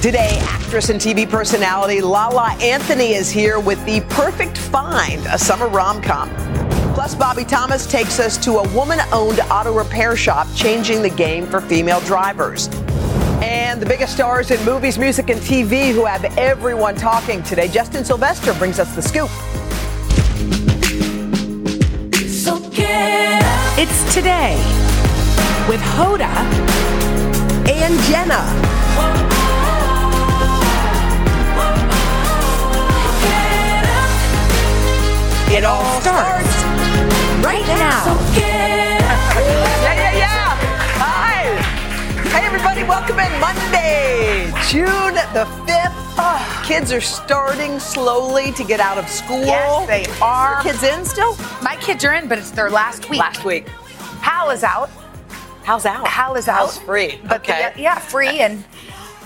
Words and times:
Today, 0.00 0.38
actress 0.42 0.90
and 0.90 1.00
TV 1.00 1.28
personality 1.28 2.00
La 2.00 2.28
La 2.28 2.56
Anthony 2.60 3.14
is 3.14 3.30
here 3.30 3.58
with 3.58 3.84
the 3.84 4.00
perfect 4.02 4.56
find, 4.56 5.20
a 5.26 5.36
summer 5.36 5.66
rom 5.66 6.00
com. 6.00 6.30
Plus, 6.94 7.16
Bobbie 7.16 7.44
Thomas 7.44 7.84
takes 7.84 8.20
us 8.20 8.38
to 8.44 8.58
a 8.58 8.68
woman 8.68 9.00
owned 9.12 9.40
auto 9.50 9.76
repair 9.76 10.14
shop 10.14 10.46
changing 10.54 11.02
the 11.02 11.10
game 11.10 11.48
for 11.48 11.60
female 11.60 11.98
drivers. 12.02 12.68
And 13.42 13.82
the 13.82 13.86
biggest 13.86 14.14
stars 14.14 14.52
in 14.52 14.64
movies, 14.64 14.98
music, 14.98 15.30
and 15.30 15.40
TV 15.40 15.92
who 15.92 16.04
have 16.04 16.24
everyone 16.38 16.94
talking 16.94 17.42
today. 17.42 17.66
Justin 17.66 18.04
Sylvester 18.04 18.54
brings 18.54 18.78
us 18.78 18.94
the 18.94 19.02
scoop. 19.02 19.30
It's 23.80 24.14
today 24.14 24.56
with 25.68 25.80
Hoda 25.80 26.30
And 27.68 28.00
Jenna. 28.04 29.37
It 35.50 35.64
all 35.64 36.00
starts 36.00 36.62
right 37.44 37.66
now. 37.66 38.16
Yeah, 38.38 39.94
yeah, 39.94 40.16
yeah. 40.18 40.56
Hi. 40.98 41.44
Hey, 42.30 42.44
everybody. 42.44 42.82
Welcome 42.82 43.18
in 43.18 43.40
Monday, 43.40 44.52
June 44.68 45.14
the 45.32 45.46
5th. 45.64 45.94
Ah. 46.20 46.62
Kids 46.66 46.92
are 46.92 47.00
starting 47.00 47.78
slowly 47.78 48.52
to 48.52 48.64
get 48.64 48.80
out 48.80 48.98
of 48.98 49.08
school. 49.08 49.40
Yes, 49.44 49.86
they 49.86 50.06
are. 50.22 50.60
Kids 50.62 50.82
in 50.82 51.04
still? 51.04 51.34
My 51.62 51.76
kids 51.80 52.04
are 52.04 52.12
in, 52.14 52.28
but 52.28 52.38
it's 52.38 52.50
their 52.50 52.68
last 52.70 53.08
week. 53.08 53.20
Last 53.20 53.44
week. 53.44 53.68
Hal 54.20 54.50
is 54.50 54.62
out. 54.64 54.90
How's 55.62 55.86
out? 55.86 56.06
Hal 56.06 56.34
is 56.34 56.48
out. 56.48 56.56
Hal's 56.58 56.78
free. 56.78 57.20
But 57.28 57.40
okay. 57.42 57.72
the- 57.74 57.80
yeah, 57.82 57.98
free 57.98 58.40
and 58.40 58.64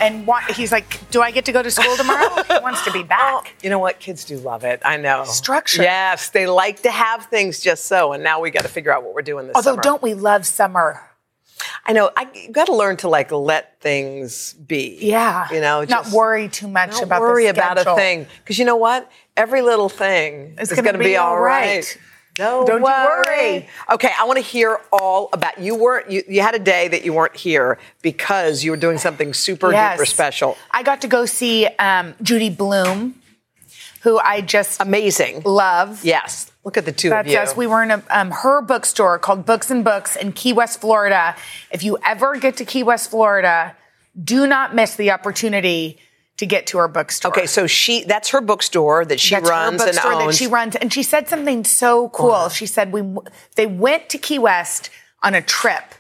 and 0.01 0.27
wa- 0.27 0.41
he's 0.41 0.73
like, 0.73 1.01
"Do 1.11 1.21
I 1.23 1.31
get 1.31 1.45
to 1.47 1.53
go 1.53 1.63
to 1.63 1.71
school 1.71 1.97
tomorrow?" 1.97 2.43
he 2.49 2.59
wants 2.63 2.85
to 2.85 2.93
be 2.93 3.03
back. 3.03 3.55
You 3.63 3.71
know 3.71 3.79
what? 3.79 4.01
Kids 4.01 4.25
do 4.25 4.37
love 4.39 4.65
it. 4.65 4.81
I 4.85 4.97
know. 4.97 5.25
Structure. 5.25 5.83
Yes, 5.83 6.31
they 6.31 6.47
like 6.47 6.83
to 6.83 6.91
have 6.91 7.27
things 7.27 7.61
just 7.61 7.87
so. 7.87 8.13
And 8.13 8.23
now 8.25 8.41
we 8.41 8.51
got 8.51 8.63
to 8.63 8.69
figure 8.69 8.93
out 8.93 9.05
what 9.05 9.15
we're 9.15 9.23
doing 9.23 9.47
this 9.47 9.57
Although, 9.57 9.73
summer. 9.73 9.83
don't 9.83 10.03
we 10.03 10.15
love 10.15 10.47
summer? 10.47 11.01
I 11.85 11.93
know. 11.93 12.11
I 12.17 12.49
got 12.51 12.67
to 12.67 12.75
learn 12.75 12.97
to 12.99 13.09
like 13.09 13.31
let 13.33 13.81
things 13.81 14.53
be. 14.55 14.99
Yeah. 15.01 15.49
You 15.53 15.61
know, 15.61 15.85
not 15.85 16.09
worry 16.11 16.49
too 16.49 16.69
much 16.69 17.01
about 17.01 17.21
worry 17.21 17.47
about 17.47 17.79
a 17.79 17.95
thing. 17.95 18.27
Because 18.39 18.59
you 18.59 18.65
know 18.65 18.77
what? 18.77 19.11
Every 19.37 19.63
little 19.63 19.89
thing 19.89 20.57
It's 20.59 20.71
is 20.73 20.77
gonna 20.81 20.99
be 20.99 21.05
be 21.05 21.17
all 21.17 21.31
all 21.31 21.41
right. 21.41 21.99
Right. 22.39 22.45
Don't, 22.47 22.67
Don't 22.67 22.79
you 22.79 22.85
worry. 22.85 23.25
worry. 23.27 23.69
Okay, 23.93 24.11
I 24.19 24.25
want 24.25 24.39
to 24.39 24.43
hear 24.45 24.81
all 24.91 25.29
about 25.33 25.61
you. 25.61 25.75
Weren't 25.75 26.11
you? 26.11 26.23
You 26.29 26.41
had 26.41 26.55
a 26.55 26.59
day 26.59 26.89
that 26.89 27.05
you 27.05 27.13
weren't 27.13 27.37
here 27.37 27.79
because 28.01 28.65
you 28.65 28.71
were 28.71 28.77
doing 28.79 28.99
something 28.99 29.35
super 29.35 29.71
Yes. 29.71 30.01
duper 30.01 30.07
special, 30.07 30.57
I 30.71 30.83
got 30.83 31.03
to 31.03 31.09
go 31.09 31.27
see 31.27 31.67
um, 31.79 32.15
Judy 32.23 32.49
Blume, 32.49 33.17
who 34.03 34.19
I 34.19 34.41
just 34.41 34.81
amazing. 34.81 35.43
love. 35.45 36.05
Yes, 36.05 36.51
look 36.65 36.77
at 36.79 36.87
the 36.87 36.93
two 36.93 37.11
That's 37.11 37.27
of 37.27 37.33
you. 37.33 37.39
us. 37.39 37.57
We 37.57 37.67
were 37.67 37.83
in 37.83 37.91
a, 37.91 38.03
um, 38.09 38.31
her 38.31 38.63
bookstore 38.63 39.19
called 39.19 39.45
Books 39.45 39.71
and 39.71 39.85
Books 39.85 40.17
in 40.17 40.33
Key 40.33 40.55
West, 40.55 40.81
Florida. 40.81 41.37
If 41.71 41.83
you 41.85 41.99
ever 42.05 42.37
get 42.39 42.57
to 42.59 42.65
Key 42.65 42.83
West, 42.83 43.11
Florida, 43.11 43.77
do 44.23 44.47
not 44.47 44.75
miss 44.75 44.95
the 44.97 45.11
opportunity 45.11 45.99
to 46.43 46.47
get 46.47 46.67
to 46.67 46.79
her 46.79 46.89
bookstore. 46.89 47.31
okay, 47.31 47.47
so 47.47 47.69
she—that's 47.69 48.31
her 48.31 48.41
bookstore 48.41 49.05
that 49.05 49.21
she 49.21 49.37
That's 49.37 49.49
her 49.49 49.55
runs 49.55 49.81
and 49.81 49.97
owns. 50.05 50.27
that 50.27 50.35
she 50.35 50.49
runs, 50.49 50.75
and 50.75 50.93
she 50.93 51.05
said 51.05 51.29
something 51.29 51.63
so 51.63 52.09
cool. 52.09 52.49
She 52.49 52.67
said 52.67 52.93
we 52.93 53.03
they 53.55 53.67
went 53.67 54.09
to 54.09 54.19
Key 54.19 54.41
West 54.41 54.91
on 55.23 55.37
a 55.37 55.41
trip, 55.41 55.95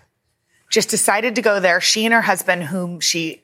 just 0.68 0.90
decided 0.90 1.36
to 1.36 1.42
go 1.42 1.60
there. 1.60 1.80
She 1.80 2.04
and 2.04 2.12
her 2.12 2.22
husband, 2.22 2.64
whom 2.64 2.98
she 2.98 3.42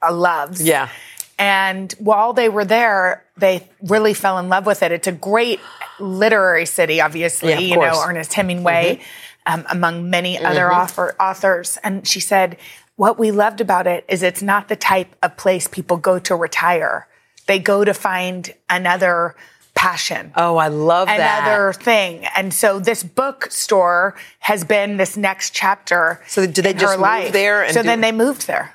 uh, 0.00 0.14
loves, 0.14 0.62
yeah. 0.62 0.88
And 1.36 1.92
while 1.98 2.32
they 2.32 2.48
were 2.48 2.64
there, 2.64 3.24
they 3.36 3.68
really 3.82 4.14
fell 4.14 4.38
in 4.38 4.48
love 4.48 4.66
with 4.66 4.84
it. 4.84 4.92
It's 4.92 5.08
a 5.08 5.12
great 5.12 5.58
literary 5.98 6.64
city, 6.64 7.00
obviously, 7.00 7.50
Yeah, 7.50 7.58
you 7.58 7.74
course. 7.74 7.92
know, 7.92 8.02
Ernest 8.08 8.32
Hemingway, 8.34 9.00
um, 9.46 9.66
among 9.68 10.08
many 10.08 10.38
other 10.38 10.72
author, 10.72 11.14
authors. 11.20 11.76
And 11.84 12.06
she 12.08 12.20
said, 12.20 12.56
what 12.96 13.18
we 13.18 13.30
loved 13.30 13.60
about 13.60 13.86
it 13.86 14.04
is 14.08 14.22
it's 14.22 14.42
not 14.42 14.68
the 14.68 14.76
type 14.76 15.14
of 15.22 15.36
place 15.36 15.68
people 15.68 15.96
go 15.96 16.18
to 16.18 16.34
retire. 16.34 17.06
They 17.46 17.58
go 17.58 17.84
to 17.84 17.94
find 17.94 18.52
another 18.68 19.36
passion 19.74 20.32
Oh, 20.34 20.56
I 20.56 20.68
love 20.68 21.06
that. 21.06 21.42
another 21.42 21.72
thing. 21.74 22.24
And 22.34 22.52
so 22.52 22.78
this 22.80 23.02
bookstore 23.04 24.14
has 24.40 24.64
been 24.64 24.96
this 24.96 25.16
next 25.18 25.54
chapter. 25.54 26.22
So 26.26 26.46
did 26.46 26.64
they 26.64 26.72
just 26.72 26.98
move 26.98 27.32
there 27.32 27.62
and 27.62 27.74
so 27.74 27.82
then 27.82 28.00
they 28.00 28.10
moved 28.12 28.46
there. 28.46 28.72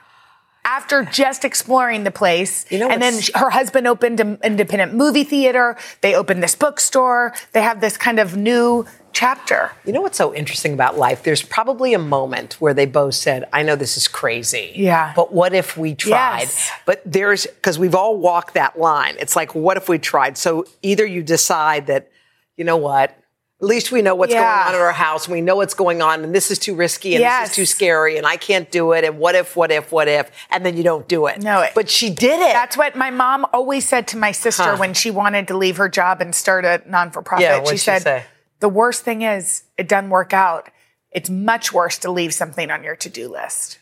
After 0.63 1.03
just 1.03 1.43
exploring 1.43 2.03
the 2.03 2.11
place, 2.11 2.67
You 2.71 2.77
know 2.77 2.89
and 2.89 3.01
then 3.01 3.19
her 3.33 3.49
husband 3.49 3.87
opened 3.87 4.19
an 4.19 4.37
independent 4.43 4.93
movie 4.93 5.23
theater. 5.23 5.75
They 6.01 6.13
opened 6.13 6.43
this 6.43 6.53
bookstore. 6.53 7.33
They 7.53 7.63
have 7.63 7.81
this 7.81 7.97
kind 7.97 8.19
of 8.19 8.37
new 8.37 8.85
chapter. 9.21 9.71
You 9.85 9.93
know 9.93 10.01
what's 10.01 10.17
so 10.17 10.33
interesting 10.33 10.73
about 10.73 10.97
life? 10.97 11.21
There's 11.21 11.43
probably 11.43 11.93
a 11.93 11.99
moment 11.99 12.55
where 12.59 12.73
they 12.73 12.87
both 12.87 13.13
said, 13.13 13.47
I 13.53 13.61
know 13.61 13.75
this 13.75 13.95
is 13.95 14.07
crazy. 14.07 14.71
Yeah. 14.75 15.13
But 15.15 15.31
what 15.31 15.53
if 15.53 15.77
we 15.77 15.93
tried? 15.93 16.39
Yes. 16.39 16.71
But 16.87 17.03
there's, 17.05 17.45
because 17.45 17.77
we've 17.77 17.93
all 17.93 18.17
walked 18.17 18.55
that 18.55 18.79
line. 18.79 19.15
It's 19.19 19.35
like, 19.35 19.53
what 19.53 19.77
if 19.77 19.87
we 19.87 19.99
tried? 19.99 20.39
So 20.39 20.65
either 20.81 21.05
you 21.05 21.21
decide 21.21 21.85
that, 21.85 22.09
you 22.57 22.63
know 22.63 22.77
what? 22.77 23.15
At 23.61 23.67
least 23.67 23.91
we 23.91 24.01
know 24.01 24.15
what's 24.15 24.33
Yeah. 24.33 24.41
going 24.41 24.69
on 24.69 24.73
in 24.73 24.81
our 24.81 24.91
house. 24.91 25.29
We 25.29 25.39
know 25.41 25.57
what's 25.57 25.75
going 25.75 26.01
on, 26.01 26.23
and 26.23 26.33
this 26.33 26.49
is 26.49 26.57
too 26.57 26.73
risky, 26.73 27.13
and 27.13 27.23
this 27.23 27.51
is 27.51 27.55
too 27.55 27.67
scary, 27.67 28.17
and 28.17 28.25
I 28.25 28.35
can't 28.37 28.71
do 28.71 28.91
it. 28.93 29.03
And 29.03 29.19
what 29.19 29.35
if, 29.35 29.55
what 29.55 29.69
if, 29.71 29.91
what 29.91 30.07
if? 30.07 30.31
And 30.49 30.65
then 30.65 30.75
you 30.77 30.81
don't 30.81 31.07
do 31.07 31.27
it. 31.27 31.43
No, 31.43 31.61
it- 31.61 31.73
But 31.75 31.87
she 31.91 32.09
did 32.09 32.39
it. 32.41 32.53
That's 32.53 32.75
what 32.75 32.95
my 32.95 33.11
mom 33.11 33.45
always 33.53 33.87
said 33.87 34.07
to 34.07 34.17
my 34.17 34.31
sister 34.31 34.63
Huh. 34.63 34.77
when 34.77 34.95
she 34.95 35.11
wanted 35.11 35.47
to 35.49 35.55
leave 35.55 35.77
her 35.77 35.89
job 35.89 36.21
and 36.21 36.33
start 36.33 36.65
a 36.65 36.81
non 36.87 37.11
for 37.11 37.21
profit. 37.21 37.43
Yeah, 37.43 37.63
she 37.65 37.69
she 37.73 37.77
said, 37.77 38.01
say? 38.01 38.23
The 38.61 38.69
worst 38.69 39.03
thing 39.03 39.21
is, 39.23 39.63
it 39.77 39.87
doesn't 39.89 40.09
work 40.09 40.33
out. 40.33 40.69
It's 41.11 41.29
much 41.29 41.73
worse 41.73 41.97
to 41.99 42.11
leave 42.11 42.33
something 42.33 42.71
on 42.71 42.83
your 42.83 42.95
to 42.97 43.09
do 43.09 43.27
list. 43.27 43.79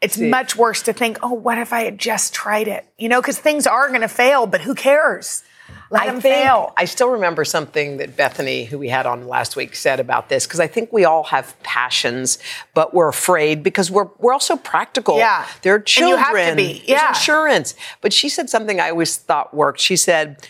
It's 0.00 0.18
much 0.18 0.56
worse 0.56 0.82
to 0.82 0.92
think, 0.92 1.18
oh, 1.22 1.32
what 1.32 1.56
if 1.58 1.72
I 1.72 1.82
had 1.84 1.98
just 1.98 2.34
tried 2.34 2.68
it? 2.68 2.86
You 2.98 3.08
know, 3.08 3.20
because 3.20 3.38
things 3.38 3.66
are 3.66 3.88
going 3.88 4.02
to 4.02 4.08
fail, 4.08 4.46
but 4.46 4.60
who 4.60 4.74
cares? 4.74 5.42
Let 5.90 6.02
I 6.02 6.06
them 6.06 6.20
fail. 6.20 6.72
I 6.76 6.84
still 6.84 7.10
remember 7.10 7.44
something 7.44 7.96
that 7.96 8.16
Bethany, 8.16 8.64
who 8.64 8.78
we 8.78 8.88
had 8.88 9.06
on 9.06 9.26
last 9.26 9.56
week, 9.56 9.74
said 9.74 9.98
about 10.00 10.28
this 10.28 10.46
because 10.46 10.60
I 10.60 10.66
think 10.66 10.92
we 10.92 11.04
all 11.04 11.24
have 11.24 11.60
passions, 11.62 12.38
but 12.74 12.92
we're 12.92 13.08
afraid 13.08 13.62
because 13.62 13.90
we're 13.90 14.08
we're 14.18 14.32
also 14.32 14.56
practical. 14.56 15.16
Yeah. 15.18 15.46
there 15.62 15.74
are 15.74 15.76
And 15.78 15.86
children. 15.86 16.18
you 16.18 16.24
have 16.24 16.50
to 16.50 16.56
be. 16.56 16.72
There's 16.86 16.88
Yeah. 16.88 17.08
insurance. 17.08 17.74
But 18.00 18.12
she 18.12 18.28
said 18.28 18.50
something 18.50 18.80
I 18.80 18.90
always 18.90 19.16
thought 19.16 19.54
worked. 19.54 19.80
She 19.80 19.96
said. 19.96 20.46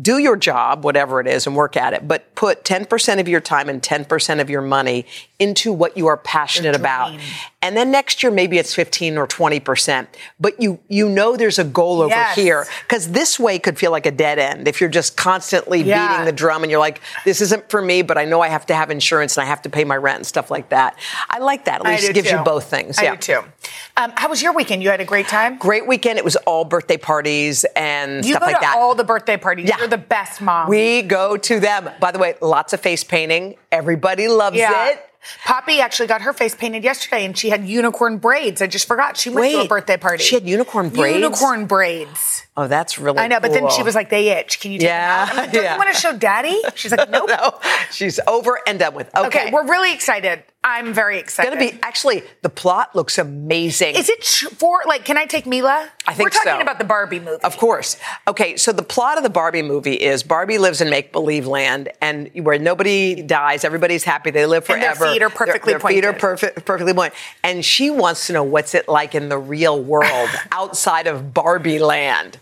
Do 0.00 0.18
your 0.18 0.36
job, 0.36 0.84
whatever 0.84 1.20
it 1.20 1.26
is, 1.26 1.46
and 1.46 1.56
work 1.56 1.76
at 1.76 1.92
it, 1.92 2.06
but 2.06 2.34
put 2.34 2.64
10% 2.64 3.20
of 3.20 3.28
your 3.28 3.40
time 3.40 3.68
and 3.68 3.82
10% 3.82 4.40
of 4.40 4.50
your 4.50 4.62
money 4.62 5.06
into 5.38 5.72
what 5.72 5.96
you 5.96 6.06
are 6.06 6.16
passionate 6.16 6.76
about. 6.76 7.18
And 7.62 7.76
then 7.76 7.90
next 7.90 8.22
year, 8.22 8.32
maybe 8.32 8.56
it's 8.56 8.74
15 8.74 9.18
or 9.18 9.26
20%. 9.26 10.06
But 10.40 10.60
you, 10.62 10.80
you 10.88 11.08
know 11.10 11.36
there's 11.36 11.58
a 11.58 11.64
goal 11.64 12.00
over 12.00 12.08
Yes. 12.08 12.34
here. 12.34 12.66
Because 12.88 13.12
this 13.12 13.38
way 13.38 13.58
could 13.58 13.78
feel 13.78 13.90
like 13.90 14.06
a 14.06 14.10
dead 14.10 14.38
end 14.38 14.66
if 14.66 14.80
you're 14.80 14.88
just 14.88 15.16
constantly 15.18 15.82
Yeah. 15.82 16.08
beating 16.08 16.24
the 16.24 16.32
drum 16.32 16.62
and 16.62 16.70
you're 16.70 16.80
like, 16.80 17.00
this 17.26 17.42
isn't 17.42 17.68
for 17.68 17.82
me, 17.82 18.00
but 18.00 18.16
I 18.16 18.24
know 18.24 18.40
I 18.40 18.48
have 18.48 18.64
to 18.66 18.74
have 18.74 18.90
insurance 18.90 19.36
and 19.36 19.44
I 19.44 19.46
have 19.46 19.60
to 19.62 19.68
pay 19.70 19.84
my 19.84 19.96
rent 19.96 20.16
and 20.16 20.26
stuff 20.26 20.50
like 20.50 20.70
that. 20.70 20.96
I 21.28 21.38
like 21.38 21.66
that. 21.66 21.84
At 21.84 21.86
least 21.86 22.08
it 22.08 22.14
gives 22.14 22.30
you 22.30 22.38
both 22.38 22.64
things. 22.64 22.98
I 22.98 23.02
yeah. 23.02 23.10
do 23.16 23.16
too. 23.18 23.40
Um, 23.98 24.12
how 24.16 24.30
was 24.30 24.40
your 24.42 24.54
weekend? 24.54 24.82
You 24.82 24.88
had 24.88 25.00
a 25.02 25.04
great 25.04 25.28
time? 25.28 25.58
Great 25.58 25.86
weekend. 25.86 26.18
It 26.18 26.24
was 26.24 26.36
all 26.36 26.64
birthday 26.64 26.96
parties 26.96 27.66
and 27.76 28.24
You 28.24 28.32
stuff 28.32 28.40
go 28.40 28.46
like 28.46 28.56
to 28.56 28.60
that. 28.62 28.76
all 28.78 28.94
the 28.94 29.04
birthday 29.04 29.36
parties. 29.36 29.68
Yeah. 29.68 29.78
You're 29.78 29.88
the 29.88 29.98
best 29.98 30.40
mom. 30.40 30.68
we 30.70 31.02
go 31.02 31.36
to 31.36 31.60
them. 31.60 31.90
By 32.00 32.10
the 32.10 32.18
way, 32.18 32.36
lots 32.40 32.72
of 32.72 32.80
face 32.80 33.04
painting. 33.04 33.56
Everybody 33.70 34.28
loves 34.28 34.56
yeah. 34.56 34.92
it. 34.92 35.06
Poppy 35.44 35.80
actually 35.80 36.06
got 36.06 36.22
her 36.22 36.32
face 36.32 36.54
painted 36.54 36.82
yesterday, 36.84 37.24
and 37.24 37.36
she 37.36 37.50
had 37.50 37.64
unicorn 37.66 38.18
braids. 38.18 38.62
I 38.62 38.66
just 38.66 38.88
forgot 38.88 39.16
she 39.16 39.30
went 39.30 39.52
to 39.52 39.60
a 39.62 39.68
birthday 39.68 39.96
party. 39.96 40.22
she 40.22 40.34
had 40.34 40.48
unicorn 40.48 40.88
braids? 40.88 41.16
Unicorn 41.18 41.66
braids. 41.66 42.42
Oh, 42.56 42.66
that's 42.66 42.98
really 42.98 43.18
I 43.18 43.26
know, 43.28 43.40
but 43.40 43.52
then 43.52 43.70
she 43.70 43.82
was 43.82 43.94
like, 43.94 44.10
"They 44.10 44.28
itch. 44.30 44.60
Can 44.60 44.72
you 44.72 44.78
take 44.78 44.88
Yeah, 44.88 45.24
them 45.26 45.28
out?" 45.28 45.30
I'm 45.30 45.36
like, 45.36 45.52
Don't 45.52 45.62
yeah. 45.64 45.72
you 45.74 45.78
want 45.78 45.94
to 45.94 46.00
show 46.00 46.16
Daddy? 46.16 46.60
She's 46.74 46.90
like, 46.92 47.08
"Nope." 47.10 47.28
no, 47.28 47.58
she's 47.90 48.18
over 48.26 48.58
and 48.66 48.78
done 48.78 48.94
with. 48.94 49.14
Okay. 49.16 49.26
Okay, 49.26 49.50
we're 49.50 49.66
really 49.68 49.92
excited 49.92 50.42
I'm 50.62 50.92
very 50.92 51.18
excited. 51.18 51.54
It's 51.54 51.58
Gonna 51.58 51.72
be 51.72 51.78
actually 51.82 52.22
the 52.42 52.50
plot 52.50 52.94
looks 52.94 53.16
amazing. 53.16 53.96
Is 53.96 54.10
it 54.10 54.22
for 54.24 54.82
like? 54.86 55.06
Can 55.06 55.16
I 55.16 55.24
take 55.24 55.46
Mila? 55.46 55.88
I 56.06 56.12
think 56.12 56.26
we're 56.26 56.30
talking 56.30 56.52
so. 56.52 56.60
about 56.60 56.78
the 56.78 56.84
Barbie 56.84 57.18
movie. 57.18 57.42
Of 57.42 57.56
course. 57.56 57.96
Okay, 58.28 58.58
so 58.58 58.70
the 58.70 58.82
plot 58.82 59.16
of 59.16 59.22
the 59.22 59.30
Barbie 59.30 59.62
movie 59.62 59.94
is 59.94 60.22
Barbie 60.22 60.58
lives 60.58 60.82
in 60.82 60.90
make 60.90 61.12
believe 61.12 61.46
land, 61.46 61.88
and 62.02 62.30
where 62.34 62.58
nobody 62.58 63.22
dies, 63.22 63.64
everybody's 63.64 64.04
happy, 64.04 64.30
they 64.30 64.44
live 64.44 64.68
And 64.68 64.82
their 64.82 64.94
forever. 64.94 65.12
feet 65.14 65.22
are 65.22 65.30
perfectly 65.30 65.72
their, 65.72 65.78
their 65.80 65.88
feet 65.88 66.04
are 66.04 66.12
pointed. 66.12 66.20
perfect, 66.20 66.66
perfectly 66.66 66.92
pointed. 66.92 67.16
And 67.42 67.64
she 67.64 67.88
wants 67.88 68.26
to 68.26 68.34
know 68.34 68.44
what's 68.44 68.74
it 68.74 68.86
like 68.86 69.14
in 69.14 69.30
the 69.30 69.38
real 69.38 69.82
world 69.82 70.28
outside 70.52 71.06
of 71.06 71.32
Barbie 71.32 71.78
land. 71.78 72.38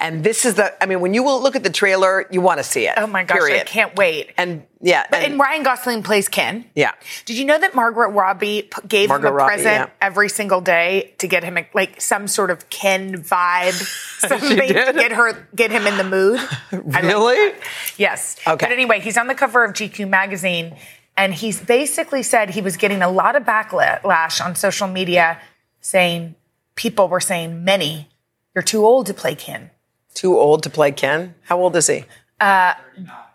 And 0.00 0.24
this 0.24 0.46
is 0.46 0.54
the. 0.54 0.82
I 0.82 0.86
mean, 0.86 1.00
when 1.00 1.12
you 1.12 1.22
will 1.22 1.42
look 1.42 1.54
at 1.56 1.62
the 1.62 1.70
trailer, 1.70 2.26
you 2.30 2.40
want 2.40 2.56
to 2.58 2.64
see 2.64 2.86
it. 2.88 2.94
Oh 2.96 3.06
my 3.06 3.22
gosh, 3.22 3.42
I 3.42 3.64
can't 3.64 3.94
wait. 3.96 4.30
And 4.38 4.64
yeah, 4.80 5.04
But 5.10 5.18
and- 5.22 5.32
and 5.32 5.40
Ryan 5.40 5.62
Gosling 5.62 6.02
plays 6.02 6.26
Ken. 6.26 6.64
Yeah. 6.74 6.92
Did 7.26 7.36
you 7.36 7.44
know 7.44 7.58
that 7.58 7.74
Margaret 7.74 8.08
Robbie 8.08 8.62
p- 8.62 8.88
gave 8.88 9.10
Margot 9.10 9.28
him 9.28 9.32
a 9.34 9.36
Robbie, 9.36 9.52
present 9.56 9.88
yeah. 9.90 9.90
every 10.06 10.30
single 10.30 10.62
day 10.62 11.12
to 11.18 11.28
get 11.28 11.44
him 11.44 11.58
a, 11.58 11.68
like 11.74 12.00
some 12.00 12.28
sort 12.28 12.50
of 12.50 12.70
Ken 12.70 13.22
vibe, 13.22 13.74
something 14.26 14.56
to 14.56 14.66
get 14.66 15.12
her 15.12 15.46
get 15.54 15.70
him 15.70 15.86
in 15.86 15.98
the 15.98 16.04
mood? 16.04 16.40
Like 16.72 17.02
Really? 17.02 17.52
yes. 17.98 18.36
Okay. 18.46 18.64
But 18.66 18.72
anyway, 18.72 19.00
he's 19.00 19.18
on 19.18 19.26
the 19.26 19.34
cover 19.34 19.64
of 19.64 19.74
GQ 19.74 20.08
magazine, 20.08 20.76
and 21.14 21.34
he's 21.34 21.60
basically 21.60 22.22
said 22.22 22.50
he 22.50 22.62
was 22.62 22.78
getting 22.78 23.02
a 23.02 23.10
lot 23.10 23.36
of 23.36 23.42
backlash 23.42 24.42
on 24.42 24.54
social 24.56 24.88
media, 24.88 25.38
saying 25.82 26.36
people 26.74 27.08
were 27.08 27.20
saying 27.20 27.64
many, 27.64 28.08
you're 28.54 28.62
too 28.62 28.86
old 28.86 29.04
to 29.06 29.14
play 29.14 29.34
Ken. 29.34 29.70
Too 30.14 30.38
old 30.38 30.62
to 30.64 30.70
play 30.70 30.92
Ken. 30.92 31.34
How 31.44 31.58
old 31.60 31.76
is 31.76 31.86
he? 31.86 32.04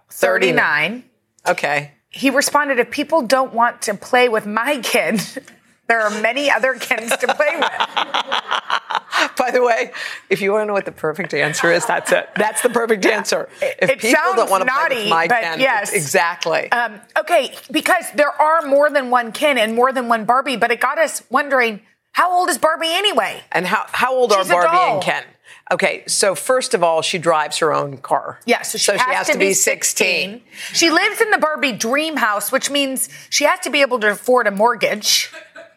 Thirty 0.10 0.52
nine. 0.52 1.04
Okay. 1.48 1.92
he 2.10 2.30
responded, 2.30 2.80
if 2.80 2.90
people 2.90 3.22
don't 3.22 3.54
want 3.54 3.84
to 3.84 3.94
play 3.94 4.30
with 4.30 4.48
my 4.48 4.80
kid, 4.82 5.22
there 5.88 6.02
are 6.02 6.10
many 6.22 6.50
other 6.50 6.74
Kens 6.74 7.16
to 7.18 7.28
play 7.36 7.56
with. 7.56 7.70
By 9.38 9.52
the 9.52 9.62
way, 9.62 9.92
if 10.30 10.42
you 10.42 10.52
want 10.52 10.64
to 10.64 10.66
know 10.66 10.74
what 10.74 10.86
the 10.86 10.92
perfect 10.92 11.34
answer 11.34 11.72
is, 11.72 11.86
that's 11.86 12.12
it. 12.12 12.28
That's 12.36 12.62
the 12.62 12.70
perfect 12.70 13.06
answer. 13.06 13.48
If 13.62 13.90
It 13.90 14.00
people 14.00 14.34
don't 14.36 14.50
want 14.50 14.64
to 14.64 14.72
play 14.72 14.82
naughty, 14.82 14.96
with 15.02 15.10
my 15.10 15.28
Ken, 15.28 15.60
yes. 15.60 15.94
exactly. 15.94 16.72
Um, 16.72 17.00
okay, 17.20 17.54
because 17.72 18.06
there 18.16 18.32
are 18.32 18.64
more 18.64 18.90
than 18.90 19.10
one 19.12 19.32
Ken 19.32 19.58
and 19.58 19.76
more 19.76 19.92
than 19.92 20.08
one 20.08 20.26
Barbie, 20.26 20.56
but 20.58 20.72
it 20.72 20.80
got 20.80 20.98
us 20.98 21.22
wondering, 21.30 21.82
how 22.14 22.32
old 22.34 22.50
is 22.50 22.58
Barbie 22.58 22.88
anyway? 22.92 23.44
and 23.52 23.68
how 23.68 23.86
how 23.92 24.16
old 24.16 24.32
she's 24.32 24.50
are 24.50 24.64
Barbie 24.64 24.94
and 24.94 25.02
Ken? 25.04 25.24
Okay, 25.72 26.04
so 26.06 26.36
first 26.36 26.76
of 26.76 26.84
all, 26.84 27.02
she 27.02 27.18
drives 27.18 27.58
her 27.58 27.74
own 27.74 27.98
car. 27.98 28.40
Yeah, 28.46 28.62
so 28.62 28.78
she, 28.78 28.92
has, 28.92 29.28
to, 29.30 29.38
be 29.38 29.54
16. 29.54 30.42
She 30.74 30.92
lives 30.92 31.22
in 31.22 31.32
the 31.32 31.40
Barbie 31.40 31.72
dream 31.72 32.18
house, 32.18 32.52
which 32.52 32.70
means 32.70 33.10
she 33.32 33.46
has 33.46 33.60
to 33.62 33.72
be 33.72 33.82
able 33.82 34.00
to 34.02 34.12
afford 34.12 34.46
a 34.46 34.52
mortgage. 34.52 35.32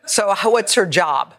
So 0.05 0.35
what's 0.45 0.75
her 0.75 0.85
job? 0.85 1.35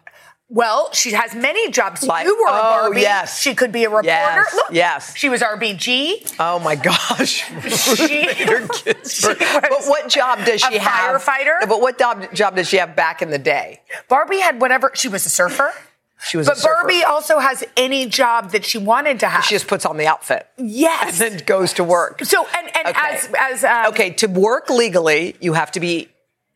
Well, 0.52 0.92
she 0.92 1.12
has 1.12 1.32
many 1.32 1.70
jobs. 1.70 2.02
Like- 2.02 2.26
you 2.26 2.36
were 2.36 2.48
a 2.48 2.50
oh, 2.50 2.80
Barbie. 2.80 3.02
yes. 3.02 3.40
She 3.40 3.54
could 3.54 3.70
be 3.70 3.84
a 3.84 3.88
reporter. 3.88 4.08
Yes, 4.08 4.54
Look, 4.54 4.66
yes. 4.72 5.16
She 5.16 5.28
was 5.28 5.42
RBG. 5.42 6.34
Oh 6.40 6.58
my 6.58 6.74
gosh. 6.74 7.48
She, 7.68 8.26
Kids. 8.26 9.14
she 9.14 9.28
but 9.28 9.84
what 9.84 10.08
job 10.08 10.44
does 10.44 10.60
she 10.60 10.76
have? 10.78 11.22
firefighter? 11.22 11.68
But 11.68 11.80
what 11.80 12.00
job, 12.00 12.34
job 12.34 12.56
does 12.56 12.68
she 12.68 12.78
have 12.78 12.96
back 12.96 13.22
in 13.22 13.30
the 13.30 13.38
day? 13.38 13.82
Barbie 14.08 14.40
had 14.40 14.60
whatever. 14.60 14.90
She 14.94 15.06
was 15.06 15.24
a 15.24 15.30
surfer. 15.30 15.72
She 16.22 16.36
was 16.36 16.46
But. 16.48 16.60
Barbie 16.62 17.02
also 17.02 17.38
has 17.38 17.64
any 17.76 18.06
job 18.06 18.50
that 18.52 18.64
she 18.64 18.78
wanted 18.78 19.20
to 19.20 19.26
have. 19.26 19.44
She 19.44 19.54
just 19.54 19.66
puts 19.68 19.86
on 19.86 19.96
the 19.96 20.06
outfit 20.06 20.46
yes. 20.58 21.20
and 21.20 21.32
then 21.38 21.44
goes 21.46 21.72
to 21.74 21.84
work. 21.84 22.24
so 22.24 22.46
and 22.56 22.66
and 22.76 22.88
Okay. 22.88 23.08
as 23.16 23.28
as 23.38 23.64
um, 23.64 23.86
Okay, 23.86 24.10
to 24.10 24.26
work 24.26 24.68
legally, 24.70 25.36
you 25.40 25.54
have 25.54 25.70
to 25.72 25.80
be 25.80 26.08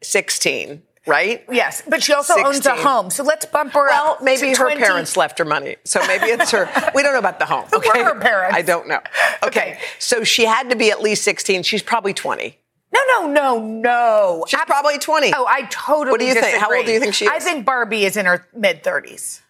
16, 0.03 0.83
right? 1.07 1.45
Yes, 1.51 1.83
but 1.89 2.03
she 2.03 2.13
also 2.13 2.35
owns 2.45 2.65
a 2.67 2.75
home. 2.77 3.11
So 3.11 3.23
let's 3.23 3.47
bump 3.47 3.73
her 3.73 3.87
Well, 3.87 4.13
up. 4.13 4.23
maybe 4.23 4.53
to 4.53 4.59
her 4.61 4.67
20. 4.67 4.81
parents 4.81 5.17
left 5.17 5.39
her 5.39 5.45
money. 5.45 5.77
So 5.85 6.01
maybe 6.07 6.27
it's 6.27 6.51
her. 6.51 6.69
we 6.95 7.03
don't 7.03 7.13
know 7.13 7.19
about 7.19 7.39
the 7.39 7.47
home. 7.47 7.65
Who 7.73 7.79
were 7.79 7.89
Okay? 7.89 8.03
her 8.05 8.19
parents? 8.21 8.57
I 8.57 8.63
don't 8.63 8.89
know. 8.89 9.01
Okay. 9.43 9.73
Okay. 9.73 9.79
So 9.99 10.25
she 10.25 10.45
had 10.47 10.71
to 10.71 10.77
be 10.77 10.91
at 10.91 11.03
least 11.03 11.23
16. 11.25 11.63
She's 11.65 11.83
probably 11.83 12.15
20. 12.15 12.59
No, 12.95 13.01
no, 13.09 13.31
no, 13.31 13.59
no. 13.61 14.45
She's 14.49 14.61
probably 14.67 14.99
20. 14.99 15.33
Oh, 15.35 15.45
I 15.47 15.63
totally. 15.71 16.11
What 16.13 16.21
do 16.21 16.27
you 16.27 16.35
think? 16.35 16.59
How 16.59 16.73
old 16.75 16.87
do 16.87 16.93
you 16.93 17.01
think 17.01 17.13
she 17.15 17.29
I 17.29 17.39
think 17.41 17.67
Barbie 17.67 18.05
is 18.05 18.17
in 18.17 18.25
her 18.27 18.47
mid 18.55 18.83
thirties. 18.83 19.43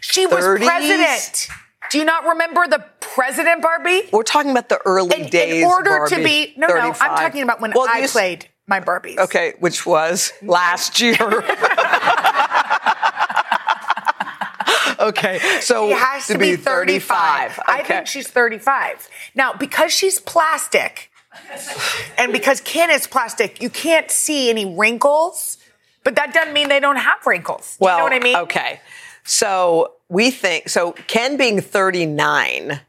She 0.00 0.26
was 0.26 0.44
president. 0.44 1.48
Do 1.90 1.98
you 1.98 2.04
not 2.04 2.24
remember 2.24 2.66
the 2.68 2.84
president 3.00 3.62
Barbie? 3.62 4.02
We're 4.12 4.22
talking 4.22 4.50
about 4.52 4.68
the 4.68 4.80
early 4.84 5.22
In, 5.22 5.28
days. 5.28 5.62
in 5.62 5.68
order 5.68 5.90
Barbie, 5.90 6.16
to 6.16 6.24
be 6.24 6.54
no, 6.56 6.66
no, 6.68 6.94
I'm 7.00 7.16
talking 7.16 7.42
about 7.42 7.60
when 7.60 7.72
Well, 7.74 7.86
I 7.88 8.06
played 8.06 8.48
my 8.66 8.80
Barbies. 8.80 9.18
Okay, 9.18 9.54
which 9.58 9.84
was 9.86 10.32
last 10.42 11.00
year. 11.00 11.16
okay, 15.00 15.38
so 15.60 15.88
She 15.88 15.94
has 15.94 16.26
to, 16.28 16.38
be 16.38 16.56
35. 16.56 17.60
I 17.66 17.80
Okay. 17.80 17.94
think 17.94 18.06
she's 18.06 18.28
35. 18.28 19.08
Now, 19.34 19.52
because 19.52 19.92
she's 19.92 20.20
plastic, 20.20 21.10
and 22.18 22.32
because 22.32 22.60
Ken 22.60 22.90
is 22.90 23.06
plastic, 23.06 23.62
you 23.62 23.70
can't 23.70 24.10
see 24.10 24.50
any 24.50 24.76
wrinkles, 24.76 25.56
but 26.04 26.14
that 26.16 26.34
doesn't 26.34 26.52
mean 26.52 26.68
they 26.68 26.80
don't 26.80 26.96
have 26.96 27.24
wrinkles. 27.26 27.76
Do 27.78 27.84
well, 27.86 27.96
you 27.96 27.98
know 27.98 28.04
what 28.04 28.12
I 28.12 28.18
mean? 28.24 28.36
Okay, 28.36 28.80
so 29.24 29.92
we 30.08 30.30
think 30.30 30.68
so. 30.68 30.92
Ken 31.06 31.36
being 31.36 31.60
39 31.60 32.80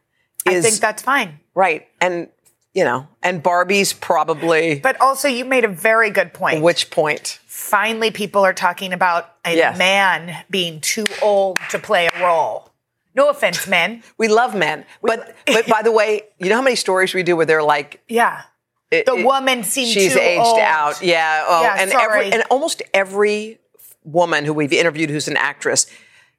I 0.47 0.61
think 0.61 0.75
that's 0.79 1.03
fine. 1.03 1.39
right, 1.53 1.87
and 1.99 2.29
you 2.73 2.83
know, 2.85 3.07
and 3.21 3.43
Barbie's 3.43 3.91
probably 3.93 4.79
But 4.79 4.99
also, 5.01 5.27
you 5.27 5.43
made 5.45 5.65
a 5.65 5.67
very 5.67 6.09
good 6.09 6.33
point. 6.33 6.61
which 6.61 6.89
point? 6.89 7.39
Finally, 7.45 8.11
people 8.11 8.43
are 8.45 8.53
talking 8.53 8.93
about 8.93 9.29
a 9.45 9.55
Yes. 9.55 9.77
man 9.77 10.43
being 10.49 10.79
too 10.81 11.05
old 11.21 11.57
to 11.69 11.77
play 11.79 12.07
a 12.07 12.23
role. 12.23 12.69
No 13.13 13.29
offense, 13.29 13.67
men. 13.67 14.03
We 14.17 14.29
love 14.29 14.55
men, 14.55 14.85
but 15.01 15.35
but 15.45 15.67
by 15.67 15.81
the 15.83 15.91
way, 15.91 16.23
you 16.39 16.47
know 16.49 16.55
how 16.55 16.61
many 16.61 16.77
stories 16.77 17.13
we 17.13 17.23
do 17.23 17.35
where 17.35 17.45
they're 17.45 17.61
like 17.63 17.99
Yeah. 18.07 18.43
it- 18.89 19.05
The 19.05 19.15
it- 19.15 19.25
woman 19.25 19.63
seems 19.63 19.91
she's 19.91 20.13
too 20.13 20.19
aged 20.19 20.41
old. 20.41 20.59
out. 20.59 21.01
Yeah. 21.03 21.43
Oh, 21.45 21.61
Yeah, 21.61 21.75
and 21.77 21.91
sorry. 21.91 22.03
every 22.05 22.31
and 22.33 22.43
almost 22.49 22.81
every 22.93 23.59
woman 24.05 24.45
who 24.45 24.53
we've 24.53 24.73
interviewed 24.73 25.09
who's 25.09 25.27
an 25.27 25.37
actress 25.37 25.85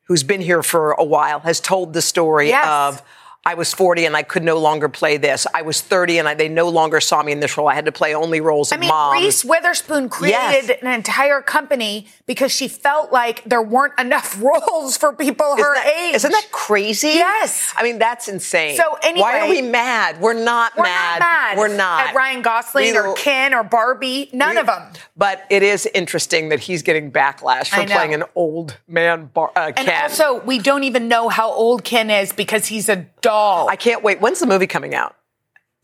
who's 0.05 0.23
been 0.23 0.41
here 0.41 0.63
for 0.63 0.93
a 0.93 1.05
while 1.05 1.41
has 1.41 1.61
told 1.61 1.93
the 1.93 2.03
story 2.03 2.49
Yes. 2.49 2.67
of 2.67 3.03
I 3.45 3.55
was 3.55 3.75
40 3.75 4.05
and 4.07 4.17
I 4.17 4.23
could 4.23 4.45
no 4.45 4.57
longer 4.59 4.89
play 4.89 5.17
this. 5.17 5.49
I 5.53 5.63
was 5.63 5.81
30 5.81 6.19
and 6.19 6.29
I, 6.29 6.35
they 6.35 6.49
no 6.49 6.69
longer 6.69 7.01
saw 7.01 7.25
me 7.25 7.33
in 7.33 7.41
this 7.41 7.57
role. 7.59 7.67
I 7.69 7.75
had 7.75 7.87
to 7.87 7.93
play 7.93 8.15
only 8.15 8.41
roles 8.41 8.71
of 8.71 8.79
I 8.79 8.81
mean, 8.81 8.89
mom. 8.89 9.13
Reese 9.15 9.45
Witherspoon 9.45 10.09
created 10.09 10.69
Yes. 10.69 10.79
an 10.81 10.87
entire 10.87 11.43
company 11.43 12.07
because 12.27 12.53
she 12.53 12.69
felt 12.69 13.11
like 13.13 13.43
there 13.43 13.61
weren't 13.61 13.99
enough 13.99 14.41
roles 14.41 14.97
for 14.97 15.13
people 15.13 15.57
her 15.57 15.75
Isn't 15.75 15.85
that, 15.85 15.95
age. 15.99 16.15
Isn't 16.15 16.31
that 16.31 16.49
crazy? 16.53 17.09
Yes. 17.09 17.73
I 17.77 17.83
mean, 17.83 17.99
that's 17.99 18.29
insane. 18.29 18.77
So 18.77 18.97
why 19.17 19.41
are 19.41 19.49
we 19.49 19.61
mad? 19.61 20.21
We're 20.21 20.35
not 20.35 20.77
We're 20.77 20.85
mad. 20.85 21.19
not 21.19 21.27
mad. 21.27 21.59
We're 21.59 21.77
not. 21.77 22.07
At 22.11 22.15
Ryan 22.15 22.43
Gosling 22.43 22.93
We- 22.93 22.97
or 22.97 23.15
Ken 23.15 23.55
or 23.55 23.65
Barbie. 23.65 24.31
None 24.33 24.57
of 24.57 24.67
them. 24.67 24.83
But 25.17 25.45
it 25.51 25.65
is 25.65 25.87
interesting 25.87 26.49
that 26.51 26.61
he's 26.61 26.83
getting 26.83 27.11
backlash 27.11 27.69
for 27.71 27.85
playing 27.87 28.15
an 28.15 28.23
old 28.37 28.79
man 28.87 29.27
bar, 29.35 29.51
uh, 29.57 29.73
And 29.77 29.89
Ken. 29.89 30.03
also, 30.05 30.41
we 30.43 30.61
don't 30.61 30.85
even 30.85 31.09
know 31.09 31.29
how 31.29 31.51
old 31.51 31.83
Ken 31.83 32.09
is 32.09 32.33
because 32.33 32.67
he's 32.67 32.89
a 32.89 33.07
doll. 33.33 33.69
I 33.69 33.77
can't 33.77 34.03
wait. 34.03 34.21
When's 34.21 34.41
the 34.41 34.47
movie 34.47 34.67
coming 34.67 34.95
out? 34.95 35.17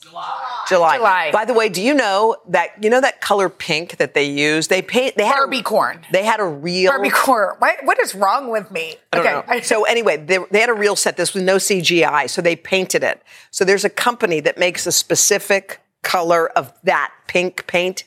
July. 0.00 0.64
July. 0.68 1.30
By 1.32 1.44
the 1.44 1.54
way, 1.54 1.68
do 1.68 1.82
you 1.82 1.92
know 1.92 2.36
that 2.48 2.82
you 2.82 2.88
know 2.88 3.00
that 3.00 3.20
color 3.20 3.48
pink 3.48 3.96
that 3.96 4.14
they 4.14 4.24
use? 4.24 4.68
They 4.68 4.80
paint 4.80 5.16
they 5.16 5.24
had 5.24 5.34
Barbie 5.34 5.58
a, 5.58 5.62
corn. 5.62 6.04
They 6.12 6.24
had 6.24 6.38
a 6.38 6.44
real 6.44 6.92
Barbie 6.92 7.10
core. 7.10 7.56
What, 7.58 7.84
what 7.84 7.98
is 7.98 8.14
wrong 8.14 8.50
with 8.50 8.70
me? 8.70 8.94
I 9.12 9.16
don't 9.16 9.26
okay. 9.26 9.56
know. 9.56 9.62
So 9.62 9.84
anyway, 9.84 10.18
they, 10.18 10.38
they 10.52 10.60
had 10.60 10.68
a 10.68 10.74
real 10.74 10.94
set. 10.94 11.16
This 11.16 11.34
was 11.34 11.42
no 11.42 11.56
CGI, 11.56 12.30
so 12.30 12.40
they 12.40 12.54
painted 12.54 13.02
it. 13.02 13.20
So 13.50 13.64
there's 13.64 13.84
a 13.84 13.90
company 13.90 14.38
that 14.40 14.56
makes 14.56 14.86
a 14.86 14.92
specific 14.92 15.80
color 16.02 16.48
of 16.50 16.72
that 16.84 17.12
pink 17.26 17.66
paint, 17.66 18.04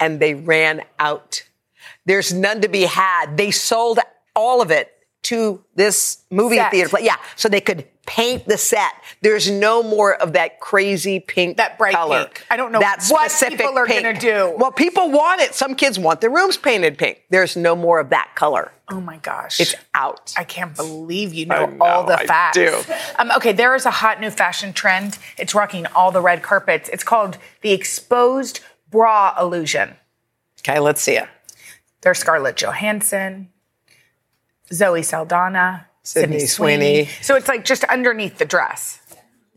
and 0.00 0.18
they 0.18 0.34
ran 0.34 0.82
out. 0.98 1.44
There's 2.06 2.32
none 2.32 2.60
to 2.62 2.68
be 2.68 2.82
had. 2.82 3.36
They 3.36 3.52
sold 3.52 4.00
all 4.34 4.60
of 4.60 4.72
it 4.72 4.97
to 5.24 5.62
this 5.74 6.18
movie 6.30 6.56
Set. 6.56 6.70
theater. 6.70 6.96
Yeah, 7.00 7.16
so 7.36 7.48
they 7.48 7.60
could 7.60 7.86
paint 8.06 8.46
the 8.46 8.56
set. 8.56 8.92
There's 9.20 9.50
no 9.50 9.82
more 9.82 10.14
of 10.14 10.32
that 10.32 10.60
crazy 10.60 11.20
pink 11.20 11.58
That 11.58 11.76
bright 11.76 11.94
color. 11.94 12.24
pink. 12.24 12.46
I 12.50 12.56
don't 12.56 12.72
know 12.72 12.78
that 12.80 13.04
what 13.08 13.30
people 13.48 13.76
are 13.76 13.84
pink. 13.84 14.02
gonna 14.04 14.18
do. 14.18 14.54
Well, 14.56 14.72
people 14.72 15.10
want 15.10 15.42
it. 15.42 15.54
Some 15.54 15.74
kids 15.74 15.98
want 15.98 16.22
their 16.22 16.30
rooms 16.30 16.56
painted 16.56 16.96
pink. 16.96 17.22
There's 17.28 17.56
no 17.56 17.76
more 17.76 18.00
of 18.00 18.08
that 18.10 18.30
color. 18.34 18.72
oh 18.90 19.00
my 19.00 19.18
gosh. 19.18 19.60
It's 19.60 19.74
out. 19.94 20.32
I 20.38 20.44
can't 20.44 20.74
believe 20.74 21.34
you 21.34 21.46
I 21.50 21.66
know, 21.66 21.76
all 21.84 22.02
know, 22.04 22.08
the 22.08 22.20
I 22.20 22.26
facts. 22.26 22.56
do. 22.56 22.80
Um, 23.18 23.30
okay, 23.36 23.52
there 23.52 23.74
is 23.74 23.84
a 23.84 23.90
hot 23.90 24.20
new 24.20 24.30
fashion 24.30 24.72
trend. 24.72 25.18
It's 25.36 25.54
rocking 25.54 25.84
all 25.94 26.10
the 26.10 26.22
red 26.22 26.42
carpets. 26.42 26.88
It's 26.88 27.04
called 27.04 27.36
the 27.60 27.72
exposed 27.72 28.60
bra 28.90 29.34
illusion. 29.38 29.96
Okay, 30.62 30.78
let's 30.78 31.02
see 31.02 31.16
it. 31.18 31.28
There's 32.00 32.18
Scarlett 32.18 32.56
Johansson, 32.56 33.50
Zoe 34.72 35.02
Saldana, 35.02 35.86
Sydney 36.02 36.38
Sydney 36.40 36.46
Sweeney. 36.46 37.04
Sweeney. 37.04 37.22
So 37.22 37.36
it's 37.36 37.48
like 37.48 37.64
just 37.64 37.84
underneath 37.84 38.38
the 38.38 38.44
dress. 38.44 39.00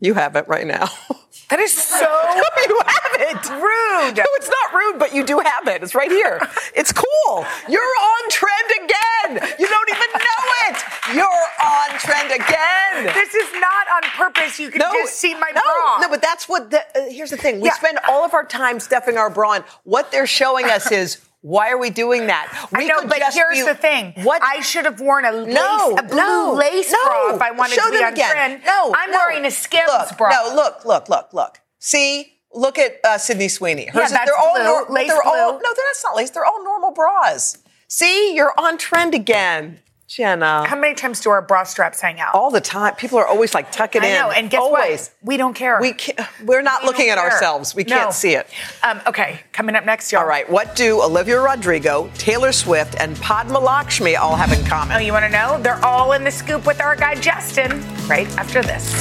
You 0.00 0.14
have 0.14 0.36
it 0.36 0.48
right 0.48 0.66
now. 0.66 0.88
That 1.48 1.60
is 1.60 1.76
so 1.76 1.96
you 2.66 2.80
have 2.86 3.20
it. 3.20 3.50
rude. 3.50 4.16
No, 4.16 4.24
it's 4.36 4.48
not 4.48 4.72
rude, 4.72 4.98
but 4.98 5.14
you 5.14 5.22
do 5.22 5.38
have 5.38 5.68
it. 5.68 5.82
It's 5.82 5.94
right 5.94 6.10
here. 6.10 6.40
It's 6.74 6.92
cool. 6.92 7.44
You're 7.68 7.82
on 7.82 8.30
trend 8.30 8.70
again. 8.84 9.50
You 9.58 9.68
don't 9.68 9.88
even 9.90 10.12
know 10.14 10.42
it. 10.68 10.82
You're 11.14 11.26
on 11.62 11.98
trend 11.98 12.32
again. 12.32 13.04
This 13.14 13.34
is 13.34 13.52
not 13.60 13.86
on 13.96 14.02
purpose. 14.16 14.58
You 14.58 14.70
can 14.70 14.80
just 14.80 15.16
see 15.16 15.34
my 15.34 15.50
no, 15.54 15.60
bra. 15.60 15.98
No, 16.00 16.08
but 16.08 16.22
that's 16.22 16.48
what. 16.48 16.70
The, 16.70 16.78
uh, 16.96 17.10
here's 17.10 17.28
the 17.28 17.36
thing. 17.36 17.60
We 17.60 17.68
Yeah. 17.68 17.74
spend 17.74 17.98
all 18.08 18.24
of 18.24 18.32
our 18.32 18.44
time 18.44 18.80
stuffing 18.80 19.18
our 19.18 19.28
bra 19.28 19.50
on. 19.50 19.64
What 19.84 20.10
they're 20.10 20.26
showing 20.26 20.66
us 20.70 20.90
is 20.90 21.18
why 21.42 21.70
are 21.70 21.78
we 21.78 21.90
doing 21.90 22.28
that? 22.28 22.68
We 22.72 22.84
I 22.84 22.86
know, 22.86 23.06
but 23.06 23.20
here's 23.32 23.58
be- 23.58 23.64
the 23.64 23.74
thing. 23.74 24.14
What? 24.22 24.40
I 24.42 24.60
should 24.60 24.84
have 24.84 25.00
worn 25.00 25.24
a 25.24 25.32
lace, 25.32 25.54
no, 25.54 25.96
a 25.96 26.02
blue 26.02 26.16
no, 26.16 26.54
lace 26.56 26.90
no. 26.92 27.04
bra 27.04 27.34
if 27.34 27.42
I 27.42 27.50
wanted 27.50 27.74
Show 27.74 27.84
to 27.86 27.90
be 27.90 28.02
on 28.02 28.12
again. 28.12 28.30
trend. 28.30 28.64
No, 28.64 28.94
I'm 28.96 29.10
no. 29.10 29.18
wearing 29.18 29.44
a 29.44 29.50
Skims 29.50 29.88
look, 29.88 30.16
bra. 30.16 30.30
No, 30.30 30.54
look, 30.54 30.84
look, 30.84 31.08
look, 31.08 31.34
look. 31.34 31.60
See, 31.80 32.38
look 32.52 32.78
at 32.78 32.98
uh, 33.04 33.18
Sydney 33.18 33.48
Sweeney. 33.48 33.86
Hers 33.86 33.94
Yeah, 33.94 34.08
that's 34.18 34.30
they're 34.30 34.38
all 34.38 34.54
blue, 34.54 34.64
nor- 34.64 34.86
lace 34.88 35.08
they're 35.08 35.22
all 35.22 35.34
no, 35.34 35.60
they're 35.60 35.84
that's 35.88 36.04
not 36.04 36.14
lace. 36.16 36.30
They're 36.30 36.44
all 36.46 36.62
normal 36.64 36.92
bras. 36.92 37.58
See, 37.88 38.34
you're 38.34 38.54
on 38.56 38.78
trend 38.78 39.12
again, 39.14 39.80
Jenna. 40.16 40.66
How 40.66 40.76
many 40.76 40.94
times 40.94 41.20
do 41.20 41.30
our 41.30 41.40
bra 41.40 41.64
straps 41.64 42.00
hang 42.00 42.20
out? 42.20 42.34
all 42.34 42.50
the 42.50 42.60
time. 42.60 42.94
People 42.96 43.18
are 43.18 43.26
always 43.26 43.54
like, 43.54 43.72
tuck 43.72 43.96
it 43.96 44.02
I 44.02 44.08
in. 44.08 44.12
know, 44.14 44.30
and 44.30 44.50
guess 44.50 44.60
always. 44.60 45.08
what? 45.20 45.26
We 45.28 45.36
don't 45.36 45.54
care. 45.54 45.78
We 45.80 45.92
can't, 45.94 46.20
we're 46.44 46.60
not 46.62 46.82
We 46.82 46.88
looking 46.88 47.08
at 47.08 47.16
care. 47.18 47.30
ourselves. 47.30 47.74
We 47.74 47.84
No. 47.84 47.96
can't 47.96 48.12
see 48.14 48.34
it. 48.34 48.46
Um, 48.82 49.00
okay, 49.06 49.40
coming 49.52 49.74
up 49.74 49.84
next, 49.86 50.12
y'all. 50.12 50.20
All 50.22 50.26
right, 50.26 50.48
what 50.50 50.76
do 50.76 51.00
Olivia 51.02 51.40
Rodrigo, 51.40 52.10
Taylor 52.18 52.52
Swift, 52.52 52.94
and 53.00 53.16
Padma 53.20 53.58
Lakshmi 53.58 54.16
all 54.16 54.36
have 54.36 54.52
in 54.52 54.64
common? 54.66 54.96
Oh, 54.96 55.00
you 55.00 55.12
want 55.12 55.24
to 55.24 55.30
know? 55.30 55.58
They're 55.62 55.82
all 55.84 56.12
in 56.12 56.24
the 56.24 56.30
scoop 56.30 56.66
with 56.66 56.80
our 56.80 56.94
guy 56.94 57.14
Justin 57.14 57.82
right 58.06 58.28
after 58.38 58.62
this. 58.62 58.92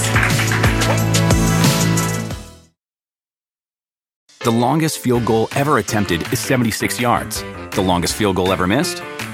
The 4.40 4.52
longest 4.52 5.00
field 5.00 5.26
goal 5.26 5.50
ever 5.56 5.78
attempted 5.78 6.32
is 6.34 6.40
76 6.40 7.00
yards. 7.00 7.44
The 7.72 7.82
longest 7.82 8.16
field 8.16 8.38
goal 8.38 8.52
ever 8.52 8.66
missed? 8.66 9.04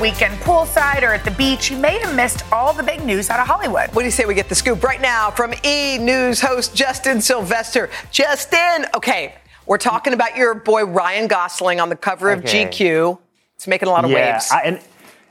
Weekend 0.00 0.34
poolside 0.40 1.02
or 1.02 1.12
at 1.14 1.24
the 1.24 1.30
beach. 1.32 1.70
You 1.70 1.78
may 1.78 1.98
have 1.98 2.14
missed 2.14 2.44
all 2.52 2.72
the 2.72 2.82
big 2.82 3.04
news 3.04 3.30
out 3.30 3.40
of 3.40 3.46
Hollywood. 3.46 3.88
What 3.94 4.02
do 4.02 4.04
you 4.04 4.10
say 4.10 4.24
we 4.24 4.34
get 4.34 4.48
the 4.48 4.54
scoop 4.54 4.82
right 4.82 5.00
now 5.00 5.30
from 5.30 5.54
E 5.64 5.98
News 5.98 6.40
host 6.40 6.74
Justin 6.74 7.20
Sylvester? 7.20 7.90
Justin, 8.10 8.86
okay, 8.94 9.34
we're 9.66 9.78
talking 9.78 10.12
about 10.12 10.36
your 10.36 10.54
boy 10.54 10.84
Ryan 10.84 11.26
Gosling 11.28 11.80
on 11.80 11.88
the 11.88 11.96
cover 11.96 12.30
of 12.30 12.40
Okay. 12.40 12.66
GQ. 12.66 13.18
It's 13.54 13.66
making 13.66 13.88
a 13.88 13.90
lot 13.90 14.04
of 14.04 14.10
yeah, 14.10 14.34
waves. 14.34 14.50
I, 14.52 14.60
and 14.62 14.80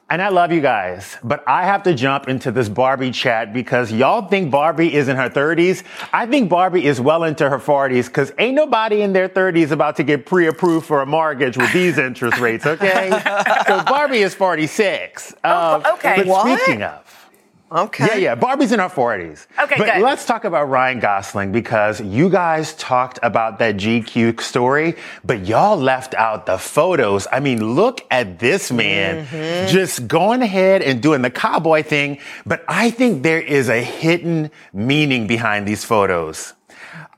and 0.08 0.22
I 0.22 0.30
love 0.30 0.52
you 0.52 0.62
guys, 0.62 1.18
but 1.24 1.44
I 1.48 1.66
have 1.66 1.82
to 1.84 1.94
jump 1.96 2.28
into 2.30 2.52
this 2.52 2.70
Barbie 2.70 3.10
chat 3.10 3.54
because 3.54 3.92
y'all 3.92 4.28
think 4.28 4.52
Barbie 4.52 4.94
is 4.94 5.08
in 5.08 5.16
her 5.16 5.30
30s. 5.30 5.84
I 6.14 6.28
think 6.28 6.48
Barbie 6.48 6.86
is 6.86 7.02
well 7.02 7.24
into 7.24 7.50
her 7.50 7.58
40s 7.58 8.06
because 8.06 8.32
ain't 8.38 8.56
nobody 8.56 9.02
in 9.02 9.14
their 9.14 9.28
30s 9.28 9.72
about 9.72 9.96
to 9.96 10.04
get 10.04 10.28
pre-approved 10.28 10.86
for 10.86 11.02
a 11.02 11.06
mortgage 11.08 11.58
with 11.58 11.74
these 11.74 11.98
interest 11.98 12.38
rates. 12.40 12.68
Okay, 12.68 13.10
so 13.68 13.84
Barbie 13.84 14.20
is 14.20 14.36
46. 14.36 15.34
Um, 15.44 15.84
okay. 15.94 16.18
but 16.18 16.28
What? 16.28 16.60
speaking 16.62 16.84
of. 16.84 17.25
Okay. 17.72 18.06
Yeah, 18.08 18.16
yeah. 18.16 18.36
Barbie's 18.36 18.72
in 18.72 18.80
her 18.80 18.90
40s. 18.90 19.48
Okay, 19.60 19.76
but 19.78 19.94
good. 19.94 20.02
let's 20.04 20.26
talk 20.26 20.44
about 20.46 20.66
Ryan 20.70 21.00
Gosling 21.00 21.52
because 21.52 22.02
you 22.02 22.30
guys 22.30 22.74
talked 22.76 23.20
about 23.24 23.60
that 23.60 23.76
GQ 23.78 24.40
story, 24.42 24.96
but 25.24 25.46
y'all 25.46 25.78
left 25.78 26.14
out 26.16 26.46
the 26.46 26.58
photos. 26.58 27.28
I 27.32 27.40
mean, 27.40 27.76
look 27.76 28.06
at 28.12 28.40
this 28.40 28.72
man 28.72 29.26
Mm-hmm. 29.26 29.72
just 29.72 30.08
going 30.08 30.42
ahead 30.42 30.82
and 30.82 31.02
doing 31.02 31.22
the 31.22 31.30
cowboy 31.30 31.84
thing. 31.84 32.20
But 32.46 32.64
I 32.68 32.90
think 32.92 33.24
there 33.24 33.42
is 33.42 33.70
a 33.70 33.82
hidden 33.82 34.52
meaning 34.74 35.28
behind 35.28 35.68
these 35.68 35.84
photos. 35.84 36.54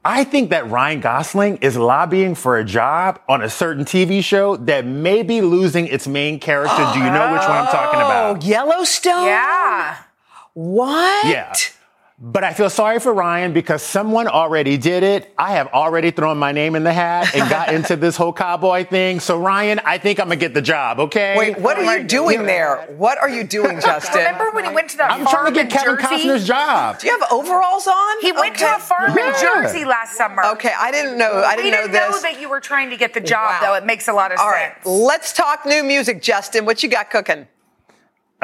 I 0.05 0.23
think 0.23 0.51
that 0.51 0.69
Ryan 0.69 1.01
Gosling 1.01 1.57
is 1.57 1.75
lobbying 1.75 2.33
for 2.35 2.57
a 2.57 2.63
job 2.63 3.19
on 3.27 3.41
a 3.41 3.49
certain 3.49 3.83
TV 3.83 4.23
show 4.23 4.55
that 4.57 4.85
may 4.85 5.21
be 5.21 5.41
losing 5.41 5.87
its 5.87 6.07
main 6.07 6.39
character. 6.39 6.77
Do 6.93 6.99
you 6.99 7.05
know 7.11 7.33
which 7.33 7.41
one 7.41 7.51
I'm 7.51 7.65
talking 7.65 7.99
about? 7.99 8.25
Oh, 8.27 8.31
about? 8.31 8.43
Yellowstone? 8.45 9.25
Yeah. 9.25 9.97
What? 10.57 11.27
Yeah. 11.27 11.53
But 12.19 12.43
I 12.43 12.51
feel 12.51 12.71
sorry 12.71 12.99
for 12.99 13.13
Ryan 13.13 13.53
because 13.53 13.83
someone 13.83 14.27
already 14.27 14.75
did 14.75 15.03
it. 15.03 15.31
I 15.37 15.51
have 15.51 15.67
already 15.67 16.09
thrown 16.09 16.39
my 16.39 16.51
name 16.51 16.75
in 16.75 16.83
the 16.83 16.91
hat 16.91 17.35
and 17.35 17.47
got 17.47 17.71
into 17.75 17.95
this 17.95 18.17
whole 18.17 18.33
cowboy 18.33 18.85
thing. 18.87 19.19
So 19.19 19.37
Ryan, 19.39 19.79
I 19.85 19.99
think 19.99 20.19
I'm 20.19 20.25
gonna 20.25 20.37
get 20.37 20.55
the 20.55 20.61
job, 20.63 20.99
okay? 20.99 21.35
Wait, 21.37 21.59
what 21.59 21.77
are 21.77 21.95
you 21.99 22.07
doing 22.07 22.47
there? 22.47 22.77
What 22.97 23.19
are 23.19 23.29
you 23.29 23.43
doing, 23.43 23.79
Justin? 23.81 24.17
Remember 24.17 24.49
when 24.49 24.65
he 24.65 24.73
went 24.73 24.89
to 24.89 24.97
that 24.97 25.09
farm. 25.11 25.21
I'm 25.21 25.27
farm 25.27 25.53
trying 25.53 25.67
to 25.69 25.75
get 25.75 25.83
Kevin 25.83 25.99
Jersey? 26.03 26.27
Costner's 26.27 26.47
job. 26.47 26.97
Do 27.01 27.05
you 27.05 27.19
have 27.19 27.31
overalls 27.31 27.85
on? 27.85 28.21
He 28.21 28.31
went 28.31 28.57
to 28.57 28.75
a 28.75 28.79
farm 28.79 29.13
Yeah. 29.15 29.27
in 29.35 29.39
Jersey 29.39 29.85
last 29.85 30.17
summer. 30.17 30.43
Okay, 30.53 30.73
I 30.75 30.89
didn't 30.89 31.19
know. 31.19 31.43
I 31.45 31.55
didn't, 31.55 31.69
didn't 31.71 31.91
know 31.91 32.09
know 32.09 32.19
that 32.21 32.41
you 32.41 32.49
were 32.49 32.61
trying 32.61 32.89
to 32.89 32.97
get 32.97 33.13
the 33.13 33.21
job, 33.21 33.61
Wow. 33.61 33.73
though. 33.73 33.73
It 33.75 33.85
makes 33.85 34.07
a 34.07 34.13
lot 34.13 34.31
of 34.31 34.39
All 34.39 34.49
right, 34.49 34.73
sense. 34.73 34.87
let's 34.87 35.33
talk 35.33 35.67
new 35.67 35.83
music, 35.83 36.23
Justin. 36.23 36.65
What 36.65 36.81
you 36.81 36.89
got 36.89 37.11
cooking? 37.11 37.45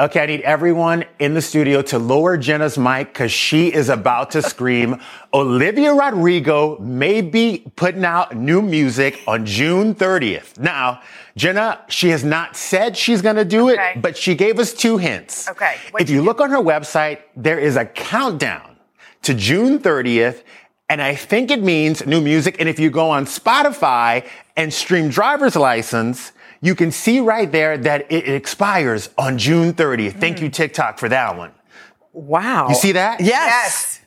Okay, 0.00 0.20
I 0.24 0.26
need 0.26 0.40
everyone 0.40 1.04
in 1.20 1.34
the 1.34 1.40
studio 1.40 1.80
to 1.82 2.00
lower 2.00 2.36
Jenna's 2.36 2.76
mic 2.76 3.12
because 3.12 3.30
she 3.30 3.72
is 3.72 3.88
about 3.88 4.32
to 4.32 4.42
scream. 4.42 5.00
Olivia 5.32 5.94
Rodrigo 5.94 6.76
may 6.80 7.20
be 7.20 7.64
putting 7.76 8.04
out 8.04 8.34
new 8.36 8.60
music 8.60 9.20
on 9.28 9.46
June 9.46 9.94
30th. 9.94 10.58
Now, 10.58 11.00
Jenna, 11.36 11.80
she 11.88 12.08
has 12.08 12.24
not 12.24 12.56
said 12.56 12.96
she's 12.96 13.22
going 13.22 13.36
to 13.36 13.44
do 13.44 13.70
Okay. 13.70 13.92
it, 13.94 14.02
but 14.02 14.16
she 14.16 14.34
gave 14.34 14.58
us 14.58 14.74
two 14.74 14.96
hints. 14.98 15.48
Okay, 15.48 15.76
If 16.00 16.10
you 16.10 16.22
look 16.22 16.40
on 16.40 16.50
her 16.50 16.58
website, 16.58 17.20
there 17.36 17.60
is 17.60 17.76
a 17.76 17.84
countdown 17.84 18.74
to 19.22 19.32
June 19.32 19.78
30th. 19.78 20.42
And 20.88 21.00
I 21.00 21.14
think 21.14 21.52
it 21.52 21.62
means 21.62 22.04
new 22.04 22.20
music. 22.20 22.56
And 22.58 22.68
if 22.68 22.80
you 22.80 22.90
go 22.90 23.10
on 23.10 23.26
Spotify 23.26 24.26
and 24.56 24.74
stream 24.74 25.08
driver's 25.08 25.54
license, 25.54 26.32
you 26.60 26.74
can 26.74 26.90
see 26.90 27.20
right 27.20 27.50
there 27.50 27.76
that 27.78 28.10
it 28.10 28.28
expires 28.28 29.10
on 29.18 29.38
June 29.38 29.72
30th. 29.72 30.20
Thank 30.20 30.40
you, 30.40 30.48
hmm. 30.48 30.52
TikTok, 30.52 30.98
for 30.98 31.08
that 31.08 31.36
one. 31.36 31.52
Wow. 32.12 32.68
You 32.68 32.74
see 32.74 32.92
that? 32.92 33.20
Yes. 33.20 33.28
Yes. 33.28 34.00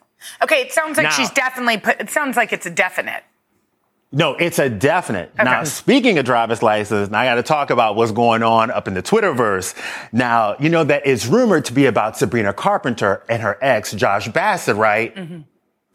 Okay, 0.44 0.62
it 0.62 0.72
sounds 0.72 0.98
like 0.98 1.06
Now- 1.06 1.12
she's 1.12 1.30
definitely 1.32 1.77
put, 1.77 2.00
it 2.00 2.10
sounds 2.10 2.38
like 2.38 2.54
it's 2.54 2.66
a 2.66 2.72
definite. 2.72 3.24
No, 4.12 4.36
it's 4.36 4.58
a 4.58 4.70
definite. 4.70 5.34
Now, 5.36 5.66
speaking 5.66 6.18
of 6.18 6.24
driver's 6.24 6.63
license, 6.63 7.10
now 7.10 7.20
I 7.20 7.25
got 7.25 7.36
to 7.36 7.44
talk 7.44 7.72
about 7.72 7.98
what's 7.98 8.13
going 8.13 8.42
on 8.42 8.72
up 8.72 8.88
in 8.88 8.94
the 8.94 9.04
Twitterverse. 9.04 9.75
Now, 10.13 10.56
you 10.60 10.70
know 10.70 10.86
that 10.86 11.06
it's 11.06 11.25
rumored 11.25 11.66
to 11.66 11.74
be 11.74 11.88
about 11.88 12.18
Sabrina 12.18 12.54
Carpenter 12.54 13.22
and 13.27 13.42
her 13.42 13.58
ex, 13.62 13.92
Josh 13.92 14.30
Bassett, 14.30 14.77
right? 14.77 15.13
Mm-hmm. 15.13 15.42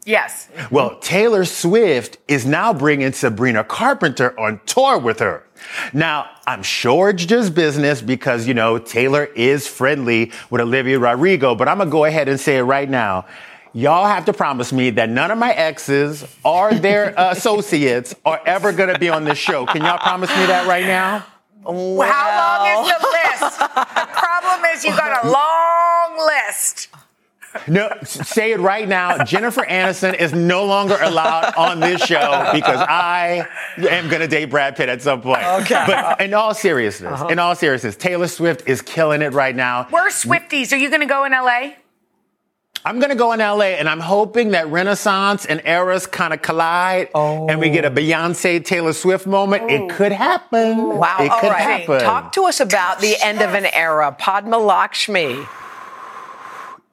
Yes. 0.05 0.49
Well, 0.69 0.97
Taylor 0.99 1.45
Swift 1.45 2.17
is 2.27 2.45
now 2.45 2.73
bringing 2.73 3.13
Sabrina 3.13 3.63
Carpenter 3.63 4.37
on 4.39 4.59
tour 4.65 4.97
with 4.97 5.19
her. 5.19 5.45
Now, 5.93 6.29
I'm 6.45 6.61
sure 6.61 7.09
it's 7.09 7.25
just 7.25 7.55
business 7.55 8.01
because, 8.01 8.45
you 8.47 8.53
know, 8.53 8.77
Taylor 8.79 9.25
is 9.25 9.65
friendly 9.67 10.31
with 10.49 10.59
Olivia 10.61 10.99
Rodrigo, 10.99 11.55
but 11.55 11.69
I'm 11.69 11.77
going 11.77 11.87
to 11.89 11.91
go 11.91 12.03
ahead 12.05 12.27
and 12.27 12.37
say 12.39 12.57
it 12.57 12.63
right 12.63 12.89
now. 12.89 13.25
Y'all 13.71 14.05
have 14.05 14.25
to 14.25 14.33
promise 14.33 14.71
me 14.73 14.89
that 14.91 15.09
none 15.09 15.31
of 15.31 15.37
my 15.37 15.51
exes 15.53 16.25
or 16.43 16.73
their 16.73 17.13
associates 17.17 18.13
are 18.25 18.41
ever 18.45 18.71
going 18.73 18.91
to 18.93 18.99
be 18.99 19.09
on 19.09 19.23
this 19.23 19.37
show. 19.37 19.65
Can 19.65 19.81
y'all 19.81 19.97
promise 19.97 20.29
me 20.29 20.45
that 20.47 20.67
right 20.67 20.85
now? 20.85 21.25
Well, 21.65 22.11
How 22.11 22.75
long 22.75 22.85
is 22.85 22.91
the 22.91 23.07
list? 23.07 23.59
the 23.59 24.07
problem 24.11 24.65
is 24.73 24.83
you 24.83 24.91
got 24.91 25.23
a 25.25 25.29
long 25.31 26.27
list. 26.27 26.89
No, 27.67 27.89
say 28.03 28.51
it 28.51 28.59
right 28.59 28.87
now. 28.87 29.23
Jennifer 29.23 29.61
Aniston 29.61 30.15
is 30.15 30.33
no 30.33 30.65
longer 30.65 30.97
allowed 31.01 31.53
on 31.55 31.79
this 31.79 32.01
show 32.01 32.49
because 32.53 32.79
I 32.79 33.47
am 33.77 34.09
going 34.09 34.21
to 34.21 34.27
date 34.27 34.45
Brad 34.45 34.75
Pitt 34.75 34.89
at 34.89 35.01
some 35.01 35.21
point. 35.21 35.43
Okay. 35.43 35.83
But 35.87 36.21
in 36.21 36.33
all 36.33 36.53
seriousness, 36.53 37.13
uh-huh. 37.13 37.27
in 37.27 37.39
all 37.39 37.55
seriousness, 37.55 37.95
Taylor 37.95 38.27
Swift 38.27 38.67
is 38.67 38.81
killing 38.81 39.21
it 39.21 39.33
right 39.33 39.55
now. 39.55 39.87
We're 39.91 40.09
Swifties. 40.09 40.73
Are 40.73 40.77
you 40.77 40.89
going 40.89 41.01
to 41.01 41.07
go 41.07 41.25
in 41.25 41.31
LA? 41.31 41.73
I'm 42.85 42.99
going 42.99 43.11
to 43.11 43.15
go 43.15 43.31
in 43.31 43.39
LA 43.39 43.77
and 43.77 43.87
I'm 43.87 44.01
hoping 44.01 44.51
that 44.51 44.67
Renaissance 44.67 45.45
and 45.45 45.61
eras 45.63 46.05
kind 46.05 46.33
of 46.33 46.41
collide 46.41 47.09
and 47.15 47.59
we 47.59 47.69
get 47.69 47.85
a 47.85 47.87
oh. 47.87 47.91
Beyonce 47.91 48.63
Taylor 48.63 48.91
Swift 48.91 49.25
moment. 49.25 49.71
It 49.71 49.89
could 49.89 50.11
happen. 50.11 50.97
Wow. 50.97 51.17
It 51.21 51.29
All 51.31 51.39
could 51.39 51.49
right. 51.49 51.61
happen. 51.61 52.01
Talk 52.01 52.33
to 52.33 52.43
us 52.43 52.59
about 52.59 52.99
the 52.99 53.15
end 53.23 53.41
of 53.41 53.53
an 53.53 53.65
era. 53.65 54.13
Padma 54.17 54.57
Lakshmi. 54.57 55.45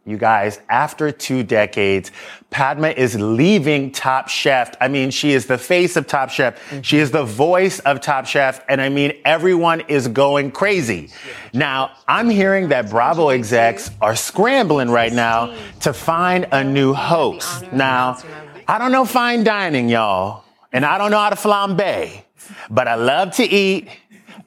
You 0.06 0.16
guys, 0.16 0.60
after 0.70 1.12
two 1.12 1.42
decades, 1.42 2.10
Padma 2.48 2.88
is 2.88 3.20
leaving 3.20 3.92
Top 3.92 4.28
Chef. 4.28 4.74
I 4.80 4.88
mean, 4.88 5.10
she 5.10 5.32
is 5.32 5.46
the 5.46 5.58
face 5.58 5.94
of 5.94 6.06
Top 6.06 6.30
Chef. 6.30 6.56
Mm-hmm. 6.56 6.80
She 6.80 6.98
is 6.98 7.10
the 7.10 7.24
voice 7.24 7.80
of 7.80 8.00
Top 8.00 8.26
Chef. 8.26 8.64
And 8.68 8.80
I 8.80 8.88
mean, 8.88 9.12
everyone 9.26 9.80
is 9.82 10.08
going 10.08 10.52
crazy. 10.52 11.10
Now, 11.52 11.92
I'm 12.08 12.30
hearing 12.30 12.68
that 12.70 12.88
Bravo 12.88 13.28
execs 13.28 13.90
are 14.00 14.16
scrambling 14.16 14.88
right 14.90 15.12
now 15.12 15.54
to 15.80 15.92
find 15.92 16.46
a 16.50 16.64
new 16.64 16.94
host. 16.94 17.70
Now, 17.70 18.18
I 18.66 18.78
don't 18.78 18.92
know 18.92 19.04
fine 19.04 19.44
dining, 19.44 19.88
y'all, 19.88 20.44
and 20.72 20.84
I 20.84 20.96
don't 20.96 21.10
know 21.10 21.18
how 21.18 21.30
to 21.30 21.36
flambe, 21.36 22.22
but 22.70 22.88
I 22.88 22.94
love 22.94 23.32
to 23.32 23.44
eat. 23.44 23.88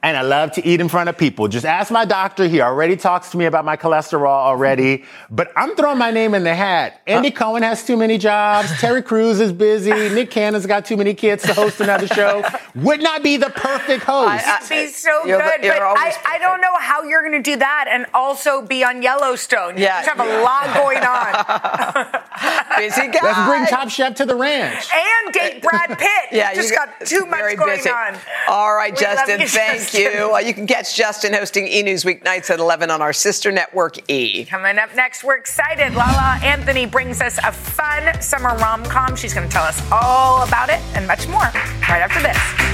And 0.02 0.16
I 0.16 0.22
love 0.22 0.52
to 0.52 0.66
eat 0.66 0.80
in 0.80 0.88
front 0.88 1.08
of 1.08 1.16
people. 1.16 1.48
Just 1.48 1.64
ask 1.64 1.90
my 1.90 2.04
doctor. 2.04 2.46
He 2.46 2.60
already 2.60 2.96
talks 2.96 3.30
to 3.30 3.38
me 3.38 3.46
about 3.46 3.64
my 3.64 3.76
cholesterol 3.76 4.26
already. 4.26 5.04
But 5.30 5.50
I'm 5.56 5.74
throwing 5.76 5.98
my 5.98 6.10
name 6.10 6.34
in 6.34 6.44
the 6.44 6.54
hat. 6.54 7.00
Andy 7.06 7.28
uh. 7.32 7.36
Cohen 7.38 7.62
has 7.62 7.84
too 7.84 7.96
many 7.96 8.18
jobs. 8.18 8.70
Terry 8.80 9.02
Crews 9.02 9.40
is 9.40 9.52
busy. 9.52 9.90
Nick 10.14 10.30
Cannon's 10.30 10.66
got 10.66 10.84
too 10.84 10.96
many 10.96 11.14
kids 11.14 11.42
to 11.44 11.54
host 11.54 11.80
another 11.80 12.06
show. 12.06 12.42
Would 12.74 13.02
not 13.02 13.22
be 13.22 13.36
the 13.36 13.50
perfect 13.50 14.04
host. 14.04 14.44
It'd 14.46 14.68
be 14.68 14.88
so 14.92 15.24
You're 15.24 15.38
the- 15.38 15.44
good, 15.56 15.64
you're 15.64 15.74
but 15.74 15.82
I, 15.82 16.14
I 16.26 16.38
don't 16.38 16.60
know 16.60 16.76
how 16.78 17.02
you're 17.04 17.22
going 17.22 17.42
to 17.42 17.50
do 17.50 17.56
that 17.56 17.86
and 17.90 18.06
also 18.12 18.60
be 18.62 18.84
on 18.84 19.02
Yellowstone. 19.02 19.76
You 19.76 19.84
Yeah. 19.84 20.02
just 20.04 20.16
have 20.16 20.20
a 20.26 20.42
lot 20.42 20.74
going 20.74 20.98
on. 20.98 22.20
Busy 22.78 23.06
guy. 23.08 23.20
Let's 23.22 23.48
bring 23.48 23.66
Top 23.66 23.88
Chef 23.88 24.14
to 24.16 24.26
the 24.26 24.34
ranch. 24.36 24.86
and 24.92 25.32
date 25.32 25.62
Brad 25.62 25.98
Pitt. 25.98 26.08
Yeah, 26.32 26.50
you 26.50 26.56
just 26.56 26.70
you 26.70 26.76
got 26.76 27.00
too 27.06 27.24
much 27.26 27.56
going 27.56 27.76
busy. 27.76 27.88
on. 27.90 28.16
All 28.48 28.74
right, 28.74 28.92
We 28.92 28.98
Justin, 28.98 29.40
you, 29.40 29.46
thank 29.84 30.14
you. 30.14 30.38
You 30.44 30.52
can 30.52 30.66
catch 30.66 30.94
Justin 30.94 31.32
hosting 31.32 31.66
E 31.68 31.82
News 31.82 32.04
weeknights 32.04 32.50
at 32.50 32.58
11 32.58 32.90
on 32.90 33.00
our 33.00 33.12
sister 33.12 33.50
network 33.50 34.10
E. 34.10 34.44
Coming 34.44 34.78
up 34.78 34.94
next, 34.94 35.24
we're 35.24 35.36
excited. 35.36 35.94
La 35.94 36.04
La 36.04 36.38
Anthony 36.42 36.86
brings 36.86 37.20
us 37.20 37.38
a 37.38 37.52
fun 37.52 38.20
summer 38.20 38.54
rom 38.56 38.84
com. 38.84 39.16
She's 39.16 39.32
going 39.32 39.48
to 39.48 39.52
tell 39.52 39.64
us 39.64 39.80
all 39.90 40.46
about 40.46 40.68
it 40.68 40.80
and 40.94 41.06
much 41.06 41.26
more 41.28 41.40
right 41.40 42.02
after 42.02 42.20
this. 42.20 42.73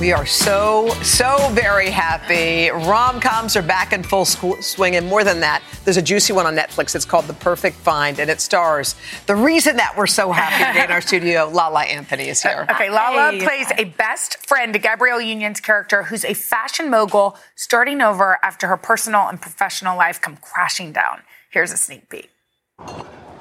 We 0.00 0.12
are 0.12 0.26
so, 0.26 0.90
so 1.02 1.48
very 1.54 1.90
happy. 1.90 2.70
Rom 2.70 3.18
coms 3.20 3.56
are 3.56 3.62
back 3.62 3.92
in 3.92 4.04
full 4.04 4.24
squ- 4.24 4.62
swing. 4.62 4.94
And 4.94 5.08
more 5.08 5.24
than 5.24 5.40
that, 5.40 5.60
there's 5.84 5.96
a 5.96 6.02
juicy 6.02 6.32
one 6.32 6.46
on 6.46 6.54
Netflix. 6.54 6.94
It's 6.94 7.04
called 7.04 7.24
The 7.26 7.32
Perfect 7.34 7.74
Find, 7.78 8.20
and 8.20 8.30
it 8.30 8.40
stars 8.40 8.94
the 9.26 9.34
reason 9.34 9.76
that 9.78 9.96
we're 9.96 10.06
so 10.06 10.30
happy 10.30 10.62
today 10.72 10.84
in 10.84 10.92
our 10.92 11.00
studio, 11.00 11.48
La 11.52 11.66
La 11.66 11.80
Anthony 11.80 12.28
is 12.28 12.40
here. 12.44 12.64
Uh, 12.68 12.74
okay, 12.74 12.90
La 12.90 13.10
La 13.10 13.32
Hey. 13.32 13.40
plays 13.44 13.66
a 13.76 13.84
best 13.86 14.46
friend 14.46 14.72
to 14.72 14.78
Gabrielle 14.78 15.20
Union's 15.20 15.58
character 15.60 16.04
who's 16.04 16.24
a 16.24 16.32
fashion 16.34 16.88
mogul 16.90 17.36
starting 17.56 18.00
over 18.00 18.38
after 18.40 18.68
her 18.68 18.76
personal 18.76 19.26
and 19.26 19.40
professional 19.42 19.96
life 19.98 20.20
come 20.20 20.36
crashing 20.36 20.92
down. 20.92 21.22
Here's 21.50 21.72
a 21.72 21.76
sneak 21.76 22.08
peek. 22.08 22.30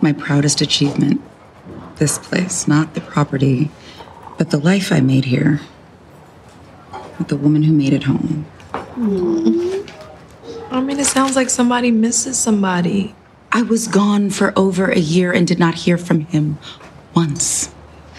my 0.02 0.12
proudest 0.12 0.62
achievement. 0.62 1.22
This 1.98 2.18
place, 2.18 2.68
not 2.68 2.96
the 2.96 3.02
property, 3.02 3.70
but 4.40 4.50
the 4.50 4.58
life 4.58 4.92
I 4.92 5.02
made 5.02 5.26
here. 5.26 5.60
With 7.18 7.28
the 7.30 7.38
woman 7.38 7.64
who 7.64 7.74
made 7.74 7.94
it 7.94 8.04
home. 8.04 8.46
I 10.72 10.82
mean, 10.82 11.00
it 11.00 11.06
sounds 11.06 11.36
like 11.36 11.50
somebody 11.50 11.92
misses 11.92 12.38
somebody. 12.38 13.16
I 13.52 13.62
was 13.64 13.88
gone 13.88 14.30
for 14.30 14.54
over 14.56 14.92
a 14.92 15.00
year 15.00 15.32
and 15.32 15.48
did 15.48 15.60
not 15.60 15.74
hear 15.76 15.98
from 15.98 16.22
him 16.22 16.58
once. 17.16 17.74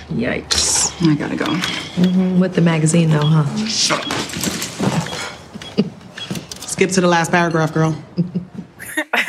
Yikes. 0.09 0.91
I 1.07 1.15
gotta 1.15 1.37
go. 1.37 1.45
Mm-hmm. 1.47 2.41
With 2.41 2.55
the 2.55 2.61
magazine, 2.63 3.11
though, 3.11 3.27
huh? 3.27 3.45
Skip 6.67 6.91
to 6.91 7.01
the 7.01 7.09
last 7.09 7.31
paragraph, 7.31 7.75
girl. 7.75 7.97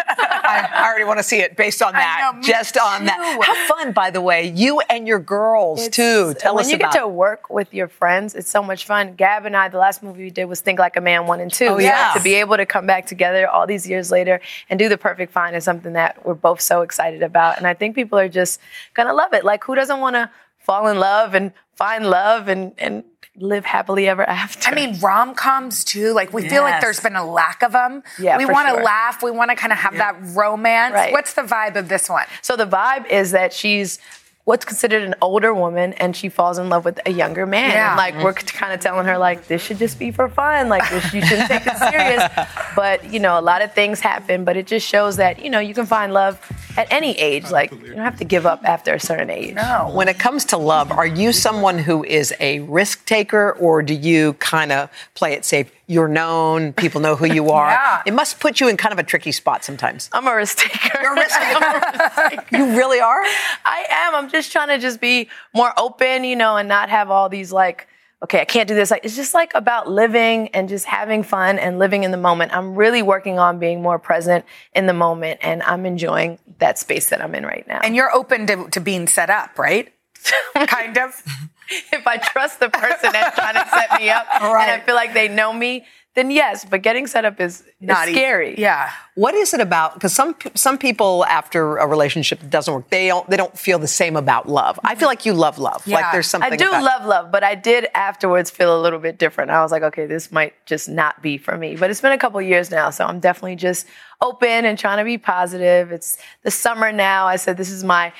I, 0.50 0.70
I 0.74 0.88
already 0.88 1.06
want 1.06 1.20
to 1.20 1.24
see 1.24 1.40
it 1.40 1.56
based 1.56 1.82
on 1.82 1.94
that. 1.94 2.34
know, 2.36 2.42
just 2.42 2.78
on 2.78 3.06
that. 3.06 3.40
How 3.44 3.76
fun, 3.76 3.92
by 3.92 4.10
the 4.12 4.22
way. 4.22 4.48
You 4.48 4.80
and 4.82 5.08
your 5.08 5.20
girls, 5.20 5.88
too. 5.90 6.34
Tell 6.36 6.56
when 6.56 6.62
us 6.62 6.68
When 6.68 6.72
you 6.72 6.76
about 6.78 6.94
get 6.94 7.00
to 7.02 7.08
work 7.08 7.50
with 7.50 7.74
your 7.74 7.88
friends, 7.88 8.36
it's 8.36 8.50
so 8.50 8.64
much 8.64 8.86
fun. 8.86 9.16
Gab 9.16 9.46
and 9.46 9.56
I, 9.56 9.68
the 9.70 9.78
last 9.78 10.04
movie 10.04 10.24
we 10.24 10.30
did 10.30 10.46
was 10.46 10.62
Think 10.62 10.80
Like 10.80 10.98
a 10.98 11.02
Man 11.02 11.28
one 11.28 11.40
and 11.40 11.52
two. 11.52 11.68
Oh, 11.68 11.78
yeah. 11.80 12.14
So 12.14 12.20
to 12.20 12.24
be 12.24 12.36
able 12.36 12.58
to 12.58 12.66
come 12.66 12.86
back 12.86 13.06
together 13.06 13.48
all 13.48 13.68
these 13.68 13.88
years 13.88 14.12
later 14.12 14.42
and 14.70 14.80
do 14.80 14.90
the 14.90 14.98
perfect 14.98 15.32
find 15.32 15.56
is 15.56 15.64
something 15.64 15.94
that 15.94 16.26
we're 16.26 16.34
both 16.34 16.62
so 16.62 16.82
excited 16.82 17.24
about. 17.24 17.58
And 17.58 17.68
I 17.68 17.74
think 17.74 17.96
people 17.96 18.18
are 18.20 18.30
just 18.30 18.60
gonna 18.94 19.14
love 19.14 19.34
it. 19.34 19.44
Like 19.44 19.64
who 19.64 19.76
doesn't 19.76 20.00
want 20.00 20.16
to 20.16 20.30
fall 20.58 20.88
in 20.88 21.00
love 21.00 21.34
and 21.36 21.52
find 21.76 22.10
love 22.10 22.48
and 22.48 22.74
and 22.78 23.04
live 23.36 23.66
happily 23.66 24.08
ever 24.08 24.24
after? 24.24 24.70
I 24.70 24.76
mean, 24.76 25.00
rom 25.00 25.34
coms 25.36 25.84
too. 25.84 26.14
Like, 26.14 26.34
we 26.34 26.48
feel 26.50 26.64
like 26.64 26.82
there's 26.82 27.00
been 27.00 27.16
a 27.16 27.26
lack 27.26 27.64
of 27.64 27.72
them. 27.72 28.04
Yeah, 28.20 28.38
we 28.38 28.46
want 28.46 28.68
to 28.68 28.76
sure. 28.76 28.84
laugh. 28.84 29.24
We 29.24 29.32
want 29.32 29.52
to 29.52 29.56
kind 29.56 29.72
of 29.72 29.80
have 29.80 29.96
that 29.96 30.18
romance. 30.36 30.94
Right. 30.94 31.12
What's 31.12 31.34
the 31.34 31.44
vibe 31.44 31.76
of 31.76 31.90
this 31.90 32.10
one? 32.10 32.26
So 32.42 32.56
the 32.56 32.68
vibe 32.68 33.10
is 33.10 33.32
that 33.32 33.54
she's 33.54 34.00
what's 34.46 34.66
considered 34.66 35.04
an 35.04 35.14
older 35.22 35.54
woman 35.54 35.94
and 35.94 36.16
she 36.16 36.28
falls 36.28 36.58
in 36.58 36.70
love 36.70 36.84
with 36.84 37.00
a 37.06 37.12
younger 37.12 37.46
man. 37.46 37.70
Yeah. 37.70 37.90
And 37.90 37.98
like 37.98 38.24
we're 38.24 38.34
mm-hmm. 38.34 38.58
kind 38.58 38.74
of 38.74 38.80
telling 38.80 39.06
her 39.06 39.18
like 39.18 39.48
this 39.48 39.62
should 39.62 39.78
just 39.78 40.00
be 40.00 40.12
for 40.12 40.28
fun. 40.28 40.70
Like 40.70 40.90
this, 40.90 41.14
you 41.14 41.22
shouldn't 41.22 41.48
take 41.48 41.68
it 41.68 41.78
serious. 41.78 42.24
But 42.76 43.12
you 43.12 43.20
know, 43.20 43.38
a 43.38 43.42
lot 43.42 43.62
of 43.62 43.74
things 43.74 44.00
happen, 44.00 44.46
but 44.46 44.56
it 44.56 44.66
just 44.66 44.88
shows 44.88 45.18
that, 45.18 45.44
you 45.44 45.50
know, 45.50 45.60
you 45.60 45.74
can 45.74 45.86
find 45.86 46.14
love 46.14 46.40
at 46.78 46.88
any 46.92 47.18
age. 47.18 47.52
Like 47.52 47.72
you 47.72 47.88
don't 47.88 47.98
have 47.98 48.18
to 48.20 48.26
give 48.26 48.46
up 48.46 48.62
after 48.64 48.94
a 48.94 49.00
certain 49.00 49.30
age. 49.30 49.56
No. 49.56 49.92
When 49.94 50.08
it 50.08 50.18
comes 50.18 50.46
to 50.46 50.58
love, 50.58 50.92
are 50.92 51.08
you 51.08 51.34
someone 51.34 51.78
who 51.78 52.04
is 52.06 52.34
a 52.40 52.62
risk 52.62 53.06
taker 53.06 53.52
or 53.54 53.82
do 53.82 53.94
you 53.94 54.34
kind 54.34 54.72
of 54.72 54.90
play 55.14 55.34
it 55.34 55.46
safe? 55.46 55.72
You're 55.90 56.08
known, 56.08 56.72
people 56.74 57.02
know 57.02 57.16
who 57.16 57.26
you 57.26 57.50
are. 57.52 57.72
Yeah. 57.72 58.04
It 58.06 58.14
must 58.14 58.40
put 58.40 58.60
you 58.60 58.70
in 58.70 58.78
kind 58.78 58.94
of 58.94 59.00
a 59.00 59.04
tricky 59.04 59.32
spot 59.32 59.66
sometimes. 59.66 60.08
I'm 60.14 60.28
a 60.28 60.36
risk 60.36 60.60
taker. 60.60 61.00
You're 61.02 61.14
a 61.18 61.20
risk 61.20 61.40
taker. 61.40 62.46
you 62.56 62.78
really 62.78 63.00
are? 63.00 63.20
I 63.66 63.86
am. 63.90 64.16
I'm 64.16 64.30
just 64.30 64.52
trying 64.52 64.68
to 64.68 64.78
just 64.78 65.02
be 65.02 65.30
more 65.54 65.74
open, 65.78 66.24
you 66.24 66.36
know, 66.36 66.58
and 66.58 66.70
not 66.70 66.90
have 66.90 67.10
all 67.10 67.28
these 67.28 67.52
like, 67.52 67.88
okay, 68.22 68.40
I 68.40 68.46
can't 68.46 68.68
do 68.68 68.76
this. 68.76 68.92
Like 68.92 69.04
it's 69.04 69.16
just 69.16 69.34
like 69.34 69.52
about 69.56 69.90
living 69.90 70.50
and 70.50 70.70
just 70.70 70.86
having 70.86 71.24
fun 71.24 71.58
and 71.58 71.80
living 71.80 72.04
in 72.04 72.12
the 72.12 72.18
moment. 72.18 72.56
I'm 72.56 72.76
really 72.76 73.02
working 73.02 73.40
on 73.40 73.58
being 73.58 73.82
more 73.82 73.98
present 73.98 74.46
in 74.76 74.86
the 74.86 74.94
moment 74.94 75.40
and 75.42 75.64
I'm 75.64 75.88
enjoying 75.88 76.38
that 76.60 76.78
space 76.78 77.10
that 77.10 77.20
I'm 77.20 77.34
in 77.34 77.46
right 77.46 77.68
now. 77.68 77.80
And 77.84 77.96
you're 77.96 78.14
open 78.14 78.46
to, 78.46 78.70
to 78.70 78.80
being 78.80 79.08
set 79.08 79.32
up, 79.32 79.58
right? 79.58 79.92
kind 80.68 80.98
of. 80.98 81.24
if 81.94 82.06
I 82.08 82.18
trust 82.18 82.60
the 82.60 82.70
person 82.70 83.12
that's 83.12 83.36
trying 83.36 83.56
to 83.56 83.70
set 83.70 84.00
me 84.00 84.10
up 84.10 84.26
and 84.42 84.72
I 84.72 84.80
feel 84.82 84.96
like 84.96 85.14
they 85.14 85.28
know 85.28 85.54
me, 85.54 85.86
then 86.16 86.32
yes, 86.32 86.66
but 86.66 86.82
getting 86.82 87.06
set 87.06 87.24
up 87.24 87.40
is, 87.40 87.64
Not 87.80 88.08
easy. 88.10 88.18
scary. 88.18 88.56
Yeah. 88.60 88.90
What 89.16 89.36
is 89.36 89.54
it 89.54 89.62
about? 89.62 89.94
Because 89.94 90.12
some 90.12 90.36
some 90.56 90.78
people 90.80 91.24
after 91.26 91.78
a 91.78 91.86
relationship 91.86 92.40
that 92.40 92.50
doesn't 92.50 92.74
work, 92.74 92.90
they 92.90 93.08
don't 93.08 93.30
they 93.30 93.38
don't 93.38 93.58
feel 93.58 93.78
the 93.78 93.88
same 93.88 94.16
about 94.18 94.50
love. 94.50 94.80
I 94.84 94.96
feel 94.96 95.08
like 95.08 95.26
you 95.26 95.34
love 95.34 95.60
love. 95.60 95.86
Like 95.86 96.02
Yeah. 96.02 96.12
there's 96.12 96.26
something. 96.28 96.52
I 96.52 96.56
do 96.56 96.70
love 96.72 97.06
love, 97.06 97.32
but 97.32 97.44
I 97.44 97.54
did 97.54 97.88
afterwards 97.94 98.50
feel 98.50 98.78
a 98.78 98.82
little 98.82 99.00
bit 99.00 99.20
different. 99.20 99.52
I 99.52 99.62
was 99.62 99.72
like, 99.72 99.84
okay, 99.84 100.08
this 100.08 100.32
might 100.32 100.54
just 100.66 100.90
not 100.90 101.22
be 101.22 101.38
for 101.38 101.56
me. 101.58 101.76
But 101.76 101.92
it's 101.92 102.02
been 102.02 102.12
a 102.12 102.18
couple 102.18 102.42
years 102.42 102.72
now, 102.72 102.90
so 102.90 103.06
I'm 103.06 103.20
definitely 103.20 103.56
just 103.58 103.86
open 104.20 104.66
and 104.66 104.80
trying 104.80 104.98
to 104.98 105.04
be 105.06 105.20
positive. 105.20 105.92
It's 105.92 106.18
the 106.44 106.52
summer 106.52 106.92
now. 106.92 107.28
I 107.28 107.36
said 107.36 107.56
this 107.56 107.70
is 107.70 107.84
my 107.84 108.12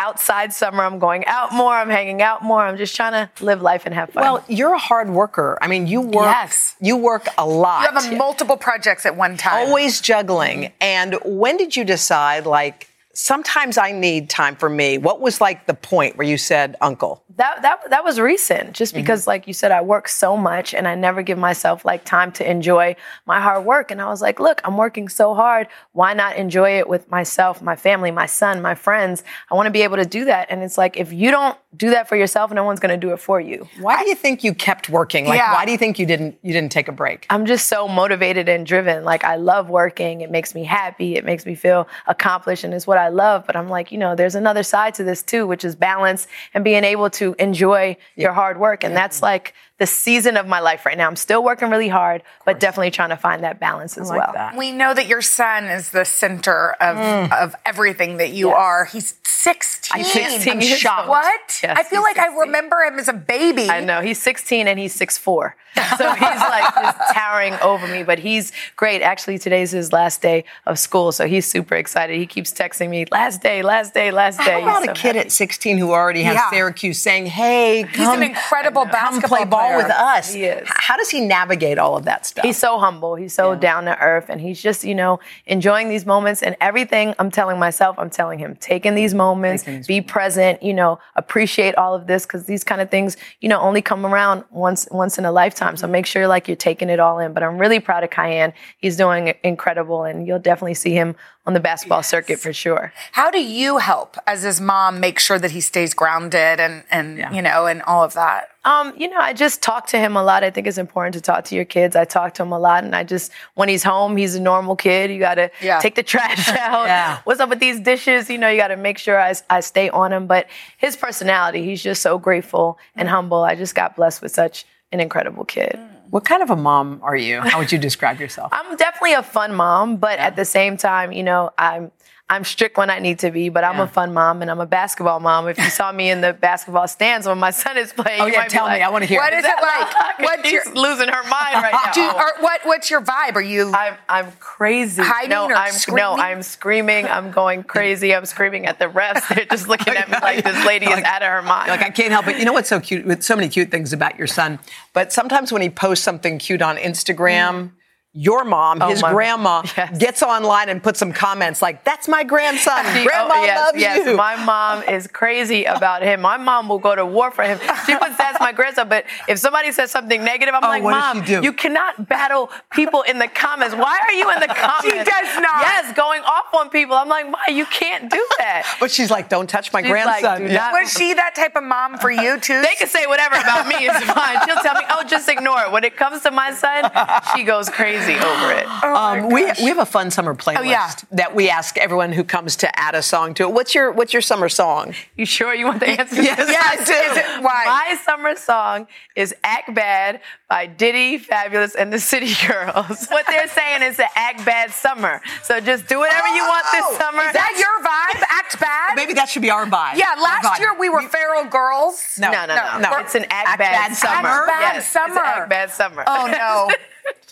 outside 0.00 0.52
summer. 0.52 0.82
I'm 0.82 0.98
going 0.98 1.26
out 1.26 1.52
more. 1.52 1.72
I'm 1.72 1.90
hanging 1.90 2.22
out 2.22 2.42
more. 2.42 2.60
I'm 2.60 2.78
just 2.78 2.96
trying 2.96 3.12
to 3.12 3.44
live 3.44 3.60
life 3.60 3.84
and 3.84 3.94
have 3.94 4.10
fun. 4.10 4.22
Well, 4.22 4.44
you're 4.48 4.72
a 4.72 4.78
hard 4.78 5.10
worker. 5.10 5.58
I 5.60 5.68
mean, 5.68 5.86
you 5.86 6.00
work. 6.00 6.24
Yes. 6.24 6.74
You 6.80 6.96
work 6.96 7.28
a 7.36 7.46
lot. 7.46 7.82
You 7.82 7.94
have 7.94 8.12
a 8.12 8.16
multiple 8.16 8.56
projects 8.56 9.04
at 9.04 9.14
one 9.14 9.36
time. 9.36 9.68
always 9.68 10.00
juggling. 10.00 10.72
And 10.80 11.18
when 11.24 11.58
did 11.58 11.76
you 11.76 11.84
decide, 11.84 12.46
like, 12.46 12.88
sometimes 13.12 13.76
I 13.76 13.92
need 13.92 14.30
time 14.30 14.56
for 14.56 14.68
me? 14.68 14.96
What 14.96 15.20
was 15.20 15.40
like 15.40 15.66
the 15.66 15.74
point 15.74 16.16
where 16.16 16.26
you 16.26 16.38
said, 16.38 16.76
Uncle? 16.80 17.22
That 17.40 17.62
that 17.62 17.90
that 17.90 18.04
was 18.04 18.20
recent 18.20 18.74
just 18.74 18.92
mm-hmm. 18.92 19.02
because 19.02 19.26
like 19.26 19.46
you 19.46 19.54
said 19.54 19.72
I 19.72 19.80
work 19.80 20.08
so 20.08 20.36
much 20.36 20.74
and 20.74 20.86
I 20.86 20.94
never 20.94 21.22
give 21.22 21.38
myself 21.38 21.84
like 21.84 22.04
time 22.04 22.32
to 22.32 22.48
enjoy 22.48 22.96
my 23.26 23.40
hard 23.40 23.64
work 23.64 23.90
and 23.90 24.00
I 24.00 24.08
was 24.08 24.20
like 24.20 24.38
look 24.38 24.60
I'm 24.62 24.76
working 24.76 25.08
so 25.08 25.34
hard 25.34 25.66
why 25.92 26.12
not 26.12 26.36
enjoy 26.36 26.78
it 26.78 26.88
with 26.88 27.10
myself 27.10 27.62
my 27.62 27.76
family 27.76 28.10
my 28.10 28.26
son 28.26 28.60
my 28.60 28.74
friends 28.74 29.24
I 29.50 29.54
want 29.54 29.66
to 29.66 29.70
be 29.70 29.82
able 29.82 29.96
to 29.96 30.04
do 30.04 30.26
that 30.26 30.48
and 30.50 30.62
it's 30.62 30.76
like 30.76 30.98
if 30.98 31.12
you 31.12 31.30
don't 31.30 31.56
do 31.76 31.90
that 31.90 32.08
for 32.08 32.16
yourself 32.16 32.52
no 32.52 32.64
one's 32.64 32.80
going 32.80 32.90
to 32.90 33.06
do 33.06 33.12
it 33.12 33.18
for 33.18 33.40
you 33.40 33.66
Why 33.80 34.02
do 34.02 34.08
you 34.08 34.14
think 34.14 34.44
you 34.44 34.52
kept 34.52 34.88
working? 34.90 35.26
Like, 35.26 35.38
Yeah. 35.38 35.54
why 35.54 35.64
do 35.64 35.72
you 35.72 35.78
think 35.78 35.98
you 35.98 36.06
didn't 36.06 36.38
you 36.42 36.52
didn't 36.52 36.72
take 36.72 36.88
a 36.88 36.92
break? 36.92 37.26
I'm 37.30 37.46
just 37.46 37.68
so 37.68 37.88
motivated 37.88 38.48
and 38.48 38.66
driven. 38.66 39.04
Like 39.04 39.24
I 39.24 39.36
love 39.36 39.70
working. 39.70 40.20
It 40.20 40.30
makes 40.30 40.54
me 40.54 40.64
happy. 40.64 41.16
It 41.16 41.24
makes 41.24 41.46
me 41.46 41.54
feel 41.54 41.88
accomplished 42.06 42.64
and 42.64 42.74
it's 42.74 42.86
what 42.86 42.98
I 42.98 43.08
love. 43.08 43.46
But 43.46 43.56
I'm 43.56 43.68
like, 43.68 43.92
you 43.92 43.98
know, 43.98 44.14
there's 44.14 44.34
another 44.34 44.62
side 44.62 44.94
to 44.94 45.04
this 45.04 45.22
too, 45.22 45.46
which 45.46 45.64
is 45.64 45.74
balance 45.74 46.26
and 46.52 46.64
being 46.64 46.84
able 46.84 47.08
to 47.10 47.29
enjoy 47.38 47.96
your 48.16 48.32
hard 48.32 48.58
work. 48.58 48.84
And 48.84 48.96
that's 48.96 49.22
like 49.22 49.54
the 49.80 49.86
season 49.86 50.36
of 50.36 50.46
my 50.46 50.60
life 50.60 50.86
right 50.86 50.96
now. 50.96 51.08
I'm 51.08 51.16
still 51.16 51.42
working 51.42 51.68
really 51.70 51.88
hard, 51.88 52.22
but 52.44 52.60
definitely 52.60 52.92
trying 52.92 53.08
to 53.08 53.16
find 53.16 53.42
that 53.42 53.58
balance 53.58 53.98
as 53.98 54.08
well. 54.10 54.52
We 54.56 54.70
know 54.70 54.94
that 54.94 55.08
your 55.08 55.22
son 55.22 55.64
is 55.64 55.90
the 55.90 56.04
center 56.04 56.72
of, 56.80 56.96
Mm. 56.96 57.32
of 57.32 57.56
everything 57.66 58.18
that 58.18 58.30
you 58.30 58.50
are. 58.50 58.84
He's 58.84 59.14
16. 59.24 59.98
He's 60.04 60.12
16 60.12 60.52
I'm 60.52 60.60
shocked. 60.60 61.08
What? 61.08 61.60
Yes, 61.62 61.76
I 61.78 61.82
feel 61.82 62.04
he's 62.06 62.16
like 62.16 62.18
I 62.18 62.36
remember 62.40 62.76
him 62.82 62.98
as 62.98 63.08
a 63.08 63.12
baby. 63.14 63.68
I 63.70 63.80
know 63.80 64.00
he's 64.02 64.20
16 64.22 64.68
and 64.68 64.78
he's 64.78 64.96
6'4. 64.96 65.54
So 65.96 66.12
he's 66.12 66.20
like 66.20 66.74
just 66.74 66.98
towering 67.14 67.54
over 67.62 67.86
me, 67.86 68.02
but 68.02 68.18
he's 68.18 68.50
great. 68.74 69.02
Actually, 69.02 69.38
today's 69.38 69.70
his 69.70 69.92
last 69.92 70.20
day 70.20 70.44
of 70.66 70.80
school, 70.80 71.12
so 71.12 71.26
he's 71.28 71.46
super 71.46 71.76
excited. 71.76 72.16
He 72.18 72.26
keeps 72.26 72.52
texting 72.52 72.88
me, 72.90 73.06
last 73.12 73.40
day, 73.40 73.62
last 73.62 73.94
day, 73.94 74.10
last 74.10 74.38
day. 74.38 74.60
How 74.60 74.62
about 74.62 74.80
He's 74.82 74.90
a 74.90 74.94
kid 74.94 75.14
happy. 75.14 75.18
at 75.26 75.32
16 75.32 75.78
who 75.78 75.92
already 75.92 76.24
has 76.24 76.34
Yeah. 76.34 76.50
Syracuse 76.50 77.00
saying, 77.00 77.26
"Hey, 77.26 77.84
He's 77.84 77.96
come, 78.04 78.20
an 78.20 78.30
incredible 78.30 78.82
come 78.82 78.90
basketball 78.90 79.28
play 79.28 79.42
ball 79.70 79.82
with 79.82 79.90
us"? 79.90 80.32
He 80.32 80.44
is. 80.44 80.68
How 80.70 80.96
does 80.96 81.10
he 81.10 81.20
navigate 81.20 81.78
all 81.78 81.96
of 81.96 82.04
that 82.04 82.26
stuff? 82.26 82.44
He's 82.44 82.58
so 82.58 82.78
humble. 82.78 83.14
He's 83.14 83.34
so 83.34 83.54
down 83.54 83.84
to 83.84 83.98
earth, 83.98 84.26
and 84.28 84.40
he's 84.40 84.60
just, 84.60 84.84
you 84.84 84.94
know, 84.94 85.20
enjoying 85.46 85.88
these 85.88 86.06
moments. 86.06 86.42
And 86.42 86.56
everything 86.60 87.14
I'm 87.18 87.30
telling 87.30 87.58
myself, 87.58 87.98
I'm 87.98 88.10
telling 88.10 88.38
him, 88.38 88.56
take 88.56 88.86
in 88.86 88.94
these 88.94 89.14
moments, 89.14 89.64
be 89.86 90.00
present. 90.00 90.62
You 90.62 90.74
know, 90.74 90.98
appreciate 91.16 91.74
all 91.76 91.94
of 91.94 92.06
this 92.06 92.26
because 92.26 92.44
these 92.44 92.64
kind 92.64 92.80
of 92.80 92.90
things, 92.90 93.16
you 93.40 93.48
know, 93.48 93.60
only 93.60 93.82
come 93.82 94.04
around 94.06 94.44
once 94.50 94.88
once 94.90 95.18
in 95.18 95.24
a 95.24 95.32
lifetime. 95.32 95.76
So 95.76 95.86
make 95.86 96.06
sure 96.06 96.26
like 96.26 96.48
you're 96.48 96.56
taking 96.56 96.90
it 96.90 97.00
all 97.00 97.18
in. 97.18 97.32
But 97.32 97.42
I'm 97.42 97.58
really 97.58 97.80
proud 97.80 98.04
of 98.04 98.10
Kiyan. 98.10 98.52
He's 98.78 98.96
doing 98.96 99.34
incredible, 99.42 100.04
and 100.04 100.26
you'll 100.26 100.38
definitely 100.38 100.74
see 100.74 100.92
him 100.92 101.16
on 101.46 101.54
the 101.54 101.60
basketball 101.60 102.02
circuit 102.02 102.38
for 102.38 102.52
sure. 102.52 102.92
How 103.12 103.30
do 103.30 103.42
you 103.42 103.78
help 103.78 104.16
as 104.26 104.42
his 104.42 104.60
mom 104.60 105.00
make 105.00 105.18
sure 105.18 105.38
that 105.38 105.52
he 105.52 105.60
stays 105.60 105.94
grounded 105.94 106.60
and, 106.60 106.84
and 106.90 107.34
you 107.34 107.42
know, 107.42 107.66
and 107.66 107.82
all 107.82 108.04
of 108.04 108.12
that? 108.12 108.50
Um, 108.64 108.92
you 108.96 109.08
know, 109.08 109.16
I 109.18 109.32
just 109.32 109.62
talk 109.62 109.86
to 109.88 109.98
him 109.98 110.16
a 110.16 110.22
lot. 110.22 110.44
I 110.44 110.50
think 110.50 110.66
it's 110.66 110.76
important 110.76 111.14
to 111.14 111.20
talk 111.22 111.44
to 111.46 111.54
your 111.54 111.64
kids. 111.64 111.96
I 111.96 112.04
talk 112.04 112.34
to 112.34 112.42
him 112.42 112.52
a 112.52 112.58
lot, 112.58 112.84
and 112.84 112.94
I 112.94 113.04
just 113.04 113.32
when 113.54 113.70
he's 113.70 113.82
home, 113.82 114.18
he's 114.18 114.34
a 114.34 114.40
normal 114.40 114.76
kid. 114.76 115.10
You 115.10 115.18
got 115.18 115.36
to 115.36 115.50
Yeah. 115.62 115.78
take 115.78 115.94
the 115.94 116.02
trash 116.02 116.46
out. 116.58 116.86
Yeah. 116.86 117.20
What's 117.24 117.40
up 117.40 117.48
with 117.48 117.60
these 117.60 117.80
dishes? 117.80 118.28
You 118.28 118.36
know, 118.36 118.48
you 118.50 118.58
got 118.58 118.68
to 118.68 118.76
make 118.76 118.98
sure 118.98 119.18
I, 119.18 119.34
I 119.48 119.60
stay 119.60 119.88
on 119.88 120.12
him. 120.12 120.26
But 120.26 120.46
his 120.76 120.94
personality, 120.94 121.62
he's 121.64 121.82
just 121.82 122.02
so 122.02 122.18
grateful 122.18 122.78
and 122.96 123.08
humble. 123.08 123.42
I 123.42 123.54
just 123.54 123.74
got 123.74 123.96
blessed 123.96 124.20
with 124.20 124.32
such 124.32 124.66
an 124.92 125.00
incredible 125.00 125.46
kid. 125.46 125.78
What 126.10 126.24
kind 126.24 126.42
of 126.42 126.50
a 126.50 126.56
mom 126.56 127.00
are 127.02 127.16
you? 127.16 127.40
How 127.40 127.58
would 127.60 127.72
you 127.72 127.78
describe 127.88 128.20
yourself? 128.20 128.50
I'm 128.52 128.76
definitely 128.76 129.14
a 129.14 129.22
fun 129.22 129.54
mom, 129.54 129.96
but 129.96 130.18
at 130.18 130.36
the 130.36 130.44
same 130.44 130.76
time, 130.76 131.12
you 131.12 131.22
know, 131.22 131.50
I'm 131.56 131.92
I'm 132.30 132.44
strict 132.44 132.76
when 132.78 132.90
I 132.90 133.00
need 133.00 133.18
to 133.18 133.32
be, 133.32 133.48
but 133.48 133.64
I'm 133.64 133.80
a 133.80 133.88
fun 133.88 134.14
mom 134.14 134.40
and 134.40 134.48
I'm 134.52 134.60
a 134.60 134.66
basketball 134.66 135.18
mom. 135.18 135.48
If 135.48 135.58
you 135.58 135.68
saw 135.68 135.90
me 135.90 136.10
in 136.10 136.20
the 136.20 136.32
basketball 136.32 136.86
stands 136.86 137.26
when 137.26 137.38
my 137.38 137.50
son 137.50 137.76
is 137.76 137.92
playing, 137.92 138.20
Oh, 138.20 138.26
you 138.26 138.34
yeah, 138.34 138.44
tell 138.44 138.66
me. 138.66 138.74
like, 138.74 138.82
I 138.82 138.88
wanna 138.88 139.06
hear 139.06 139.18
What 139.18 139.32
is, 139.32 139.44
it. 139.44 139.48
is 139.48 139.52
it 139.52 139.60
like? 139.60 140.18
What's 140.20 140.42
She's 140.48 140.52
your 140.64 140.74
losing 140.74 141.08
her 141.08 141.22
mind 141.24 141.54
right 141.56 141.72
now. 141.86 141.92
Do 141.92 142.06
or 142.06 142.32
what? 142.40 142.60
What's 142.62 142.88
your 142.88 143.00
vibe? 143.00 143.34
Are 143.34 143.42
you? 143.42 143.72
I'm 143.74 143.94
I'm 144.08 144.30
crazy. 144.38 145.02
Hiding 145.02 145.30
no, 145.30 145.46
or 145.46 145.54
I'm 145.54 145.72
screaming? 145.72 146.02
no, 146.04 146.12
I'm 146.22 146.42
screaming. 146.44 147.06
I'm 147.06 147.32
going 147.32 147.64
crazy. 147.64 148.14
I'm 148.14 148.26
screaming 148.26 148.66
at 148.66 148.78
the 148.78 148.86
refs. 148.86 149.26
They're 149.34 149.44
just 149.46 149.66
oh, 149.66 149.70
looking 149.70 149.96
at 149.96 150.08
me 150.08 150.16
like 150.22 150.44
this 150.44 150.64
lady 150.64 150.86
is 150.86 151.02
out 151.02 151.22
of 151.22 151.28
her 151.28 151.42
mind. 151.42 151.68
Like 151.68 151.82
I 151.82 151.90
can't 151.90 152.12
help 152.12 152.28
it. 152.28 152.38
You 152.38 152.44
know 152.44 152.52
what's 152.52 152.68
so 152.68 152.78
cute? 152.78 153.04
With 153.06 153.24
so 153.24 153.34
many 153.34 153.48
cute 153.48 153.72
things 153.72 153.92
about 153.92 154.16
your 154.16 154.28
son, 154.28 154.60
but 154.92 155.12
sometimes 155.12 155.50
when 155.52 155.62
he 155.62 155.68
posts 155.70 156.04
something 156.04 156.38
cute 156.38 156.62
on 156.62 156.76
Instagram. 156.76 157.50
Mm. 157.54 157.70
Your 158.12 158.44
mom, 158.44 158.82
Oh, 158.82 158.88
his 158.88 159.02
my- 159.02 159.12
grandma, 159.12 159.62
Yes. 159.76 159.96
gets 159.96 160.22
online 160.24 160.68
and 160.68 160.82
puts 160.82 160.98
some 160.98 161.12
comments 161.12 161.62
like, 161.62 161.84
"That's 161.84 162.08
my 162.08 162.24
grandson. 162.24 162.84
She- 162.92 163.02
oh, 163.02 163.04
Grandma 163.04 163.34
oh, 163.36 163.44
yes, 163.44 163.58
loves 163.60 163.78
yes. 163.80 164.06
you." 164.08 164.16
My 164.16 164.34
mom 164.44 164.82
is 164.88 165.06
crazy 165.06 165.64
about 165.64 166.02
him. 166.02 166.20
My 166.20 166.36
mom 166.36 166.68
will 166.68 166.80
go 166.80 166.96
to 166.96 167.06
war 167.06 167.30
for 167.30 167.44
him. 167.44 167.60
She 167.86 167.94
puts 167.96 168.16
that's 168.16 168.40
my 168.40 168.50
grandson, 168.50 168.88
but 168.88 169.04
if 169.28 169.38
somebody 169.38 169.70
says 169.70 169.92
something 169.92 170.24
negative, 170.24 170.56
I'm 170.56 170.64
Oh, 170.64 170.68
like, 170.68 170.82
Mom, 170.82 171.24
you 171.44 171.52
cannot 171.52 172.08
battle 172.08 172.50
people 172.72 173.02
in 173.02 173.20
the 173.20 173.28
comments. 173.28 173.76
Why 173.76 174.00
are 174.04 174.12
you 174.12 174.28
in 174.32 174.40
the 174.40 174.48
comments? 174.48 174.82
She 174.82 174.90
does 174.90 175.36
not. 175.40 175.62
Yes, 175.62 175.94
going 175.96 176.22
off 176.22 176.52
on 176.52 176.68
people. 176.68 176.96
I'm 176.96 177.08
like, 177.08 177.30
Ma, 177.30 177.38
you 177.48 177.64
can't 177.66 178.10
do 178.10 178.26
that. 178.38 178.66
But 178.80 178.90
she's 178.90 179.12
like, 179.12 179.28
"Don't 179.28 179.48
touch 179.48 179.72
my 179.72 179.82
She's 179.82 179.90
like, 179.92 180.22
grandson." 180.22 180.48
"Do 180.48 180.52
Yeah. 180.52 180.72
Was 180.72 180.92
she 180.92 181.14
that 181.14 181.36
type 181.36 181.54
of 181.54 181.62
mom 181.62 181.96
for 181.98 182.10
you 182.10 182.40
too? 182.40 182.60
They 182.60 182.74
can 182.74 182.88
say 182.88 183.06
whatever 183.06 183.36
about 183.36 183.68
me. 183.68 183.76
It's 183.86 184.02
fine. 184.04 184.38
She'll 184.46 184.56
tell 184.62 184.74
me, 184.74 184.82
oh, 184.90 185.04
just 185.06 185.28
ignore 185.28 185.60
it. 185.62 185.70
When 185.70 185.84
it 185.84 185.96
comes 185.96 186.22
to 186.22 186.32
my 186.32 186.52
son, 186.52 186.90
she 187.36 187.44
goes 187.44 187.68
crazy 187.68 187.99
over 188.08 188.52
it. 188.52 188.66
um, 188.84 189.28
we, 189.30 189.44
we 189.44 189.68
have 189.68 189.78
a 189.78 189.86
fun 189.86 190.10
summer 190.10 190.34
playlist 190.34 190.58
Oh, 190.58 190.62
yeah. 190.62 190.90
that 191.12 191.34
we 191.34 191.48
ask 191.50 191.76
everyone 191.78 192.12
who 192.12 192.24
comes 192.24 192.56
to 192.56 192.78
add 192.78 192.94
a 192.94 193.02
song 193.02 193.34
to 193.34 193.44
it. 193.44 193.52
What's 193.52 193.74
your 193.74 193.92
What's 193.92 194.12
your 194.12 194.22
summer 194.22 194.48
song? 194.48 194.94
You 195.16 195.26
sure 195.26 195.54
you 195.54 195.66
want 195.66 195.80
the 195.80 195.88
answer? 196.00 196.22
Yes, 196.22 196.38
I 196.40 196.76
do. 196.76 196.80
Is 196.80 197.16
it 197.16 197.42
why? 197.42 197.64
My 197.66 197.96
summer 198.04 198.36
song 198.36 198.86
is 199.16 199.34
Act 199.44 199.74
Bad 199.74 200.20
by 200.48 200.66
Diddy, 200.66 201.18
Fabolous, 201.18 201.74
and 201.76 201.92
the 201.92 201.98
City 202.00 202.32
Girls. 202.46 203.06
What 203.08 203.26
they're 203.28 203.48
saying 203.48 203.82
is 203.82 203.96
to 203.96 204.06
act 204.16 204.44
bad 204.44 204.70
summer. 204.72 205.20
So 205.42 205.60
just 205.60 205.86
do 205.86 205.98
whatever 206.00 206.28
you 206.28 206.42
want 206.42 206.64
Oh, 206.72 206.88
this 206.90 206.98
summer. 206.98 207.22
Is 207.22 207.32
that 207.32 207.54
your 207.58 207.86
vibe? 207.86 208.26
Act 208.30 208.60
bad? 208.60 208.94
Maybe 208.96 209.12
that 209.14 209.28
should 209.28 209.42
be 209.42 209.50
our 209.50 209.66
vibe. 209.66 209.94
Yeah, 209.96 210.14
last 210.20 210.44
vibe. 210.44 210.58
year 210.60 210.74
we 210.78 210.88
were 210.88 211.02
feral 211.02 211.44
girls. 211.44 212.02
no, 212.18 212.30
no, 212.32 212.46
no, 212.46 212.78
no. 212.80 212.96
It's 212.98 213.14
an 213.14 213.24
act, 213.30 213.48
Act 213.50 213.58
bad, 213.58 213.88
bad 213.88 213.96
summer. 213.96 214.28
Act 214.28 214.46
bad 214.46 214.60
Yes, 214.74 214.76
it's 214.84 214.92
summer. 214.92 215.20
act 215.20 215.48
bad 215.50 215.70
summer. 215.70 216.04
Oh 216.06 216.26
no. 216.30 216.70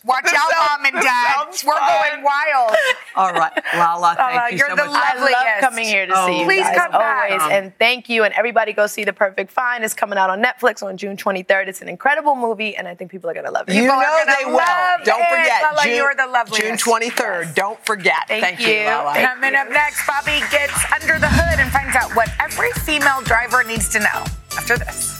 Watch 0.04 0.26
out, 0.32 0.78
mom 0.78 0.84
and 0.86 0.94
dad. 1.02 1.46
We're 1.66 1.74
fun. 1.76 2.12
going 2.12 2.22
wild. 2.24 2.76
All 3.16 3.32
right, 3.32 3.52
La 3.74 3.96
La, 3.96 4.14
thank 4.14 4.18
La 4.36 4.40
La, 4.42 4.46
you 4.46 4.56
you're 4.58 4.68
so 4.70 4.76
the 4.76 4.84
much. 4.86 4.94
I 4.94 5.14
love 5.14 5.22
loveliest. 5.30 5.60
coming 5.60 5.84
here 5.86 6.06
to 6.06 6.14
see 6.24 6.38
you 6.38 6.44
Please 6.46 6.62
guys, 6.62 6.76
come 6.76 6.92
back. 6.92 7.30
always. 7.32 7.52
And 7.52 7.76
thank 7.78 8.08
you. 8.08 8.22
And 8.22 8.32
everybody 8.34 8.72
go 8.72 8.86
see 8.86 9.04
The 9.04 9.12
Perfect 9.12 9.50
Find. 9.50 9.82
It's 9.84 9.94
coming 9.94 10.16
out 10.16 10.30
on 10.30 10.40
Netflix 10.42 10.82
on 10.84 10.96
June 10.96 11.16
23rd. 11.16 11.66
It's 11.66 11.82
an 11.82 11.88
incredible 11.88 12.36
movie, 12.36 12.76
and 12.76 12.86
I 12.86 12.94
think 12.94 13.10
people 13.10 13.28
are 13.28 13.34
going 13.34 13.44
to 13.46 13.50
love 13.52 13.68
it. 13.68 13.74
You 13.74 13.82
People 13.82 13.96
know 13.96 14.16
gonna 14.24 14.36
they 14.38 14.44
will. 14.46 14.56
love 14.56 15.00
Don't 15.04 15.20
it. 15.20 15.28
forget. 15.30 15.62
La 15.62 15.70
La, 15.72 15.82
June, 15.82 15.94
you're 15.96 16.14
the 16.14 16.26
loveliest. 16.28 16.84
June 16.86 17.00
23rd. 17.00 17.54
Don't 17.56 17.84
forget. 17.84 18.28
Thank 18.28 18.60
you, 18.60 18.68
you. 18.68 18.84
La 18.86 19.02
La. 19.02 19.12
Thank 19.14 19.28
Coming 19.28 19.54
up 19.56 19.68
next, 19.68 20.06
Bobbie 20.06 20.40
gets 20.50 20.78
under 20.94 21.18
the 21.18 21.28
hood 21.28 21.58
and 21.60 21.70
finds 21.72 21.96
out 21.96 22.14
what 22.14 22.30
every 22.40 22.70
female 22.86 23.20
driver 23.22 23.64
needs 23.64 23.88
to 23.90 23.98
know. 23.98 24.24
After 24.56 24.78
this. 24.78 25.17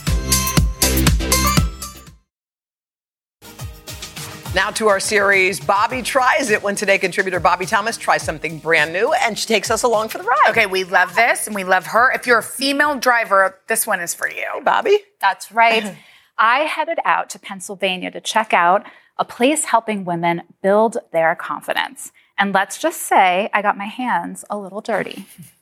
Now 4.55 4.71
to 4.71 4.87
our 4.87 4.99
series, 4.99 5.59
Bobbie 5.59 6.01
Tries 6.01 6.49
It, 6.49 6.63
when 6.63 6.75
today 6.75 6.97
contributor 6.97 7.39
Bobbie 7.39 7.67
Thomas 7.67 7.97
tries 7.97 8.23
something 8.23 8.57
brand 8.57 8.91
new 8.91 9.13
and 9.13 9.37
she 9.37 9.45
takes 9.45 9.69
us 9.69 9.83
along 9.83 10.09
for 10.09 10.17
the 10.17 10.23
ride. 10.23 10.47
Okay, 10.49 10.65
we 10.65 10.83
love 10.85 11.13
this 11.13 11.45
and 11.45 11.55
we 11.55 11.63
love 11.63 11.85
her. 11.85 12.11
If 12.13 12.25
you're 12.25 12.39
a 12.39 12.43
female 12.43 12.97
driver, 12.97 13.59
this 13.67 13.85
one 13.85 13.99
is 13.99 14.15
for 14.15 14.27
you. 14.27 14.47
Bobbie? 14.65 14.97
That's 15.21 15.51
right. 15.51 15.95
I 16.39 16.61
headed 16.61 16.97
out 17.05 17.29
to 17.29 17.39
Pennsylvania 17.39 18.09
to 18.09 18.19
check 18.19 18.51
out 18.51 18.87
a 19.19 19.25
place 19.25 19.65
helping 19.65 20.03
women 20.03 20.41
build 20.63 20.97
their 21.11 21.35
confidence. 21.35 22.11
And 22.35 22.51
let's 22.51 22.79
just 22.79 23.03
say 23.03 23.51
I 23.53 23.61
got 23.61 23.77
my 23.77 23.85
hands 23.85 24.45
a 24.49 24.57
little 24.57 24.81
dirty. 24.81 25.27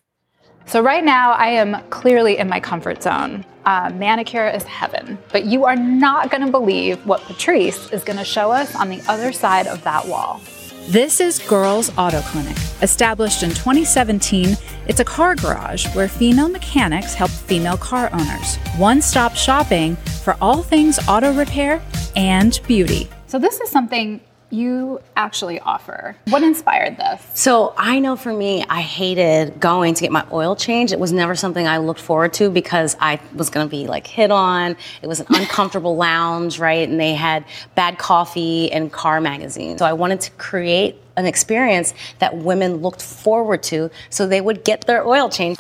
So, 0.67 0.81
right 0.81 1.03
now, 1.03 1.31
I 1.31 1.47
am 1.51 1.81
clearly 1.89 2.37
in 2.37 2.49
my 2.49 2.59
comfort 2.59 3.01
zone. 3.01 3.45
Uh, 3.65 3.89
manicure 3.95 4.49
is 4.49 4.63
heaven, 4.63 5.17
but 5.31 5.45
you 5.45 5.63
are 5.63 5.77
not 5.77 6.29
going 6.29 6.45
to 6.45 6.51
believe 6.51 7.05
what 7.05 7.21
Patrice 7.21 7.89
is 7.93 8.03
going 8.03 8.19
to 8.19 8.25
show 8.25 8.51
us 8.51 8.75
on 8.75 8.89
the 8.89 9.01
other 9.07 9.31
side 9.31 9.67
of 9.67 9.81
that 9.85 10.05
wall. 10.05 10.41
This 10.89 11.21
is 11.21 11.39
Girls 11.39 11.89
Auto 11.97 12.19
Clinic. 12.19 12.57
Established 12.81 13.43
in 13.43 13.51
2017, 13.51 14.57
it's 14.87 14.99
a 14.99 15.05
car 15.05 15.35
garage 15.35 15.87
where 15.95 16.09
female 16.09 16.49
mechanics 16.49 17.13
help 17.13 17.31
female 17.31 17.77
car 17.77 18.09
owners. 18.11 18.57
One 18.75 19.01
stop 19.01 19.35
shopping 19.35 19.95
for 19.95 20.35
all 20.41 20.63
things 20.63 20.99
auto 21.07 21.31
repair 21.31 21.81
and 22.17 22.59
beauty. 22.67 23.07
So, 23.27 23.39
this 23.39 23.61
is 23.61 23.69
something 23.69 24.19
you 24.49 25.01
actually 25.15 25.59
offer. 25.59 26.15
What 26.29 26.41
inspired 26.41 26.97
this? 26.97 27.21
So 27.33 27.73
I 27.77 27.99
know 27.99 28.15
for 28.15 28.31
me, 28.31 28.63
I 28.69 28.81
hated 28.81 29.59
going 29.59 29.93
to 29.95 30.01
get 30.01 30.11
my 30.11 30.25
oil 30.31 30.55
changed. 30.55 30.93
It 30.93 30.99
was 30.99 31.11
never 31.11 31.35
something 31.35 31.67
I 31.67 31.77
looked 31.77 31.99
forward 31.99 32.33
to 32.33 32.49
because 32.49 32.95
I 32.99 33.19
was 33.35 33.49
going 33.49 33.67
to 33.67 33.69
be 33.69 33.87
like 33.87 34.07
hit 34.07 34.31
on. 34.31 34.77
It 35.01 35.07
was 35.07 35.19
an 35.19 35.27
uncomfortable 35.29 35.95
lounge, 36.07 36.59
right? 36.59 36.87
And 36.87 36.99
they 36.99 37.13
had 37.13 37.43
bad 37.75 37.97
coffee 37.97 38.71
and 38.71 38.91
car 38.91 39.19
magazines. 39.19 39.79
So 39.79 39.85
I 39.85 39.93
wanted 39.93 40.21
to 40.21 40.31
create 40.31 41.01
an 41.17 41.25
experience 41.25 41.93
that 42.19 42.37
women 42.37 42.77
looked 42.77 43.01
forward 43.01 43.63
to 43.63 43.89
so 44.09 44.27
they 44.27 44.39
would 44.39 44.63
get 44.63 44.81
their 44.81 45.05
oil 45.05 45.29
changed. 45.29 45.59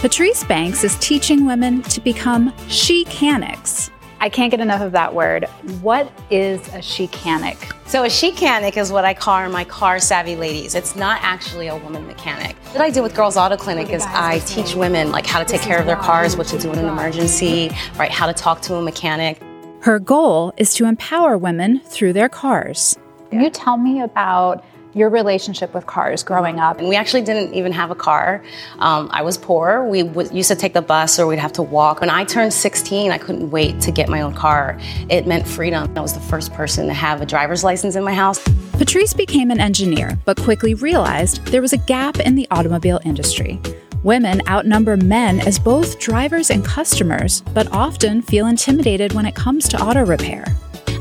Patrice 0.00 0.44
Banks 0.44 0.82
is 0.82 0.96
teaching 0.98 1.46
women 1.46 1.82
to 1.82 2.00
become 2.00 2.52
she-canics. 2.68 3.90
I 4.24 4.30
can't 4.30 4.50
get 4.50 4.60
enough 4.60 4.80
of 4.80 4.92
that 4.92 5.12
word. 5.12 5.44
What 5.82 6.10
is 6.30 6.66
a 6.72 6.80
she-canic? 6.80 7.58
So 7.84 8.04
a 8.04 8.08
she-canic 8.08 8.78
is 8.78 8.90
what 8.90 9.04
I 9.04 9.12
call 9.12 9.46
my 9.50 9.64
car 9.64 9.98
savvy 10.00 10.34
ladies. 10.34 10.74
It's 10.74 10.96
not 10.96 11.18
actually 11.20 11.66
a 11.66 11.76
woman 11.76 12.06
mechanic. 12.06 12.56
What 12.72 12.80
I 12.80 12.88
do 12.88 13.02
with 13.02 13.14
Girls 13.14 13.36
Auto 13.36 13.58
Clinic 13.58 13.90
is 13.90 14.02
I 14.06 14.38
teach 14.46 14.74
women 14.76 15.10
like 15.10 15.26
how 15.26 15.40
to 15.40 15.44
take 15.44 15.60
care 15.60 15.78
of 15.78 15.84
their 15.84 15.96
cars, 15.96 16.38
what 16.38 16.46
to 16.46 16.58
do 16.58 16.72
in 16.72 16.78
an 16.78 16.86
emergency, 16.86 17.70
right? 17.98 18.10
How 18.10 18.24
to 18.24 18.32
talk 18.32 18.62
to 18.62 18.76
a 18.76 18.82
mechanic. 18.82 19.42
Her 19.80 19.98
goal 19.98 20.54
is 20.56 20.72
to 20.76 20.86
empower 20.86 21.36
women 21.36 21.80
through 21.80 22.14
their 22.14 22.30
cars. 22.30 22.96
Can 23.28 23.42
you 23.42 23.50
tell 23.50 23.76
me 23.76 24.00
about 24.00 24.64
your 24.94 25.08
relationship 25.08 25.74
with 25.74 25.86
cars 25.86 26.22
growing 26.22 26.58
up? 26.58 26.78
And 26.78 26.88
we 26.88 26.96
actually 26.96 27.22
didn't 27.22 27.54
even 27.54 27.72
have 27.72 27.90
a 27.90 27.94
car. 27.94 28.42
Um, 28.78 29.08
I 29.12 29.22
was 29.22 29.36
poor. 29.36 29.84
We 29.86 30.02
w- 30.02 30.28
used 30.32 30.48
to 30.48 30.56
take 30.56 30.72
the 30.72 30.82
bus 30.82 31.18
or 31.18 31.26
we'd 31.26 31.38
have 31.38 31.52
to 31.54 31.62
walk. 31.62 32.00
When 32.00 32.10
I 32.10 32.24
turned 32.24 32.52
16, 32.52 33.10
I 33.10 33.18
couldn't 33.18 33.50
wait 33.50 33.80
to 33.82 33.90
get 33.90 34.08
my 34.08 34.20
own 34.20 34.34
car. 34.34 34.78
It 35.08 35.26
meant 35.26 35.46
freedom. 35.46 35.92
I 35.96 36.00
was 36.00 36.14
the 36.14 36.20
first 36.20 36.52
person 36.52 36.86
to 36.86 36.94
have 36.94 37.20
a 37.20 37.26
driver's 37.26 37.64
license 37.64 37.96
in 37.96 38.04
my 38.04 38.14
house. 38.14 38.42
Patrice 38.72 39.14
became 39.14 39.50
an 39.50 39.60
engineer, 39.60 40.18
but 40.24 40.36
quickly 40.36 40.74
realized 40.74 41.44
there 41.46 41.62
was 41.62 41.72
a 41.72 41.78
gap 41.78 42.18
in 42.18 42.34
the 42.34 42.46
automobile 42.50 43.00
industry. 43.04 43.60
Women 44.02 44.42
outnumber 44.48 44.98
men 44.98 45.40
as 45.40 45.58
both 45.58 45.98
drivers 45.98 46.50
and 46.50 46.64
customers, 46.64 47.40
but 47.54 47.72
often 47.72 48.20
feel 48.20 48.46
intimidated 48.46 49.14
when 49.14 49.24
it 49.24 49.34
comes 49.34 49.66
to 49.70 49.82
auto 49.82 50.04
repair. 50.04 50.44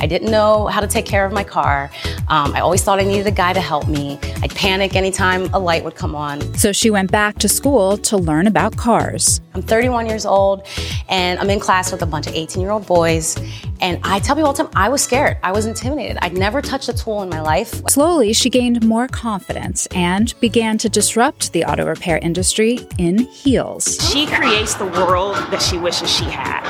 I 0.03 0.05
didn't 0.05 0.31
know 0.31 0.67
how 0.67 0.81
to 0.81 0.87
take 0.87 1.05
care 1.05 1.25
of 1.25 1.31
my 1.31 1.45
car. 1.45 1.89
Um, 2.27 2.53
I 2.53 2.59
always 2.59 2.83
thought 2.83 2.99
I 2.99 3.03
needed 3.03 3.25
a 3.25 3.31
guy 3.31 3.53
to 3.53 3.61
help 3.61 3.87
me. 3.87 4.19
I'd 4.41 4.53
panic 4.53 4.97
anytime 4.97 5.45
a 5.53 5.59
light 5.59 5.85
would 5.85 5.95
come 5.95 6.13
on. 6.13 6.41
So 6.57 6.73
she 6.73 6.89
went 6.89 7.09
back 7.09 7.37
to 7.39 7.47
school 7.47 7.95
to 7.99 8.17
learn 8.17 8.45
about 8.45 8.75
cars. 8.75 9.39
I'm 9.53 9.61
31 9.61 10.07
years 10.07 10.25
old 10.25 10.67
and 11.07 11.39
I'm 11.39 11.49
in 11.49 11.61
class 11.61 11.89
with 11.89 12.01
a 12.01 12.05
bunch 12.05 12.27
of 12.27 12.33
18 12.33 12.61
year 12.61 12.71
old 12.71 12.85
boys. 12.85 13.37
And 13.79 13.97
I 14.03 14.19
tell 14.19 14.35
people 14.35 14.47
all 14.47 14.53
the 14.53 14.63
time, 14.63 14.71
I 14.75 14.89
was 14.89 15.01
scared. 15.01 15.37
I 15.41 15.53
was 15.53 15.67
intimidated. 15.67 16.17
I'd 16.21 16.33
never 16.33 16.61
touched 16.61 16.89
a 16.89 16.93
tool 16.93 17.23
in 17.23 17.29
my 17.29 17.39
life. 17.39 17.81
Slowly, 17.87 18.33
she 18.33 18.49
gained 18.49 18.85
more 18.85 19.07
confidence 19.07 19.85
and 19.95 20.37
began 20.41 20.77
to 20.79 20.89
disrupt 20.89 21.53
the 21.53 21.63
auto 21.63 21.85
repair 21.85 22.17
industry 22.17 22.85
in 22.97 23.19
heels. 23.19 23.97
She 24.11 24.25
creates 24.25 24.73
the 24.73 24.85
world 24.85 25.37
that 25.49 25.61
she 25.61 25.77
wishes 25.77 26.13
she 26.13 26.25
had. 26.25 26.61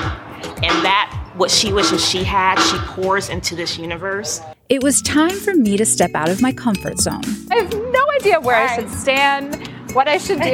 And 0.58 0.86
that, 0.86 1.23
what 1.36 1.50
she 1.52 1.74
wishes 1.74 2.08
she 2.08 2.24
had, 2.24 2.60
she 2.64 2.78
pours 2.80 3.30
into 3.30 3.56
this 3.56 3.78
universe. 3.78 4.42
It 4.70 4.84
was 4.84 5.02
time 5.02 5.32
for 5.32 5.54
me 5.54 5.78
to 5.78 5.86
step 5.86 6.12
out 6.14 6.30
of 6.30 6.42
my 6.42 6.52
comfort 6.52 7.00
zone. 7.00 7.22
I 7.52 7.56
have 7.56 7.72
no 7.74 8.06
idea 8.20 8.40
where 8.40 8.56
I 8.56 8.76
should 8.76 8.90
stand, 8.90 9.68
what 9.94 10.08
I 10.08 10.18
should 10.18 10.40
do, 10.40 10.48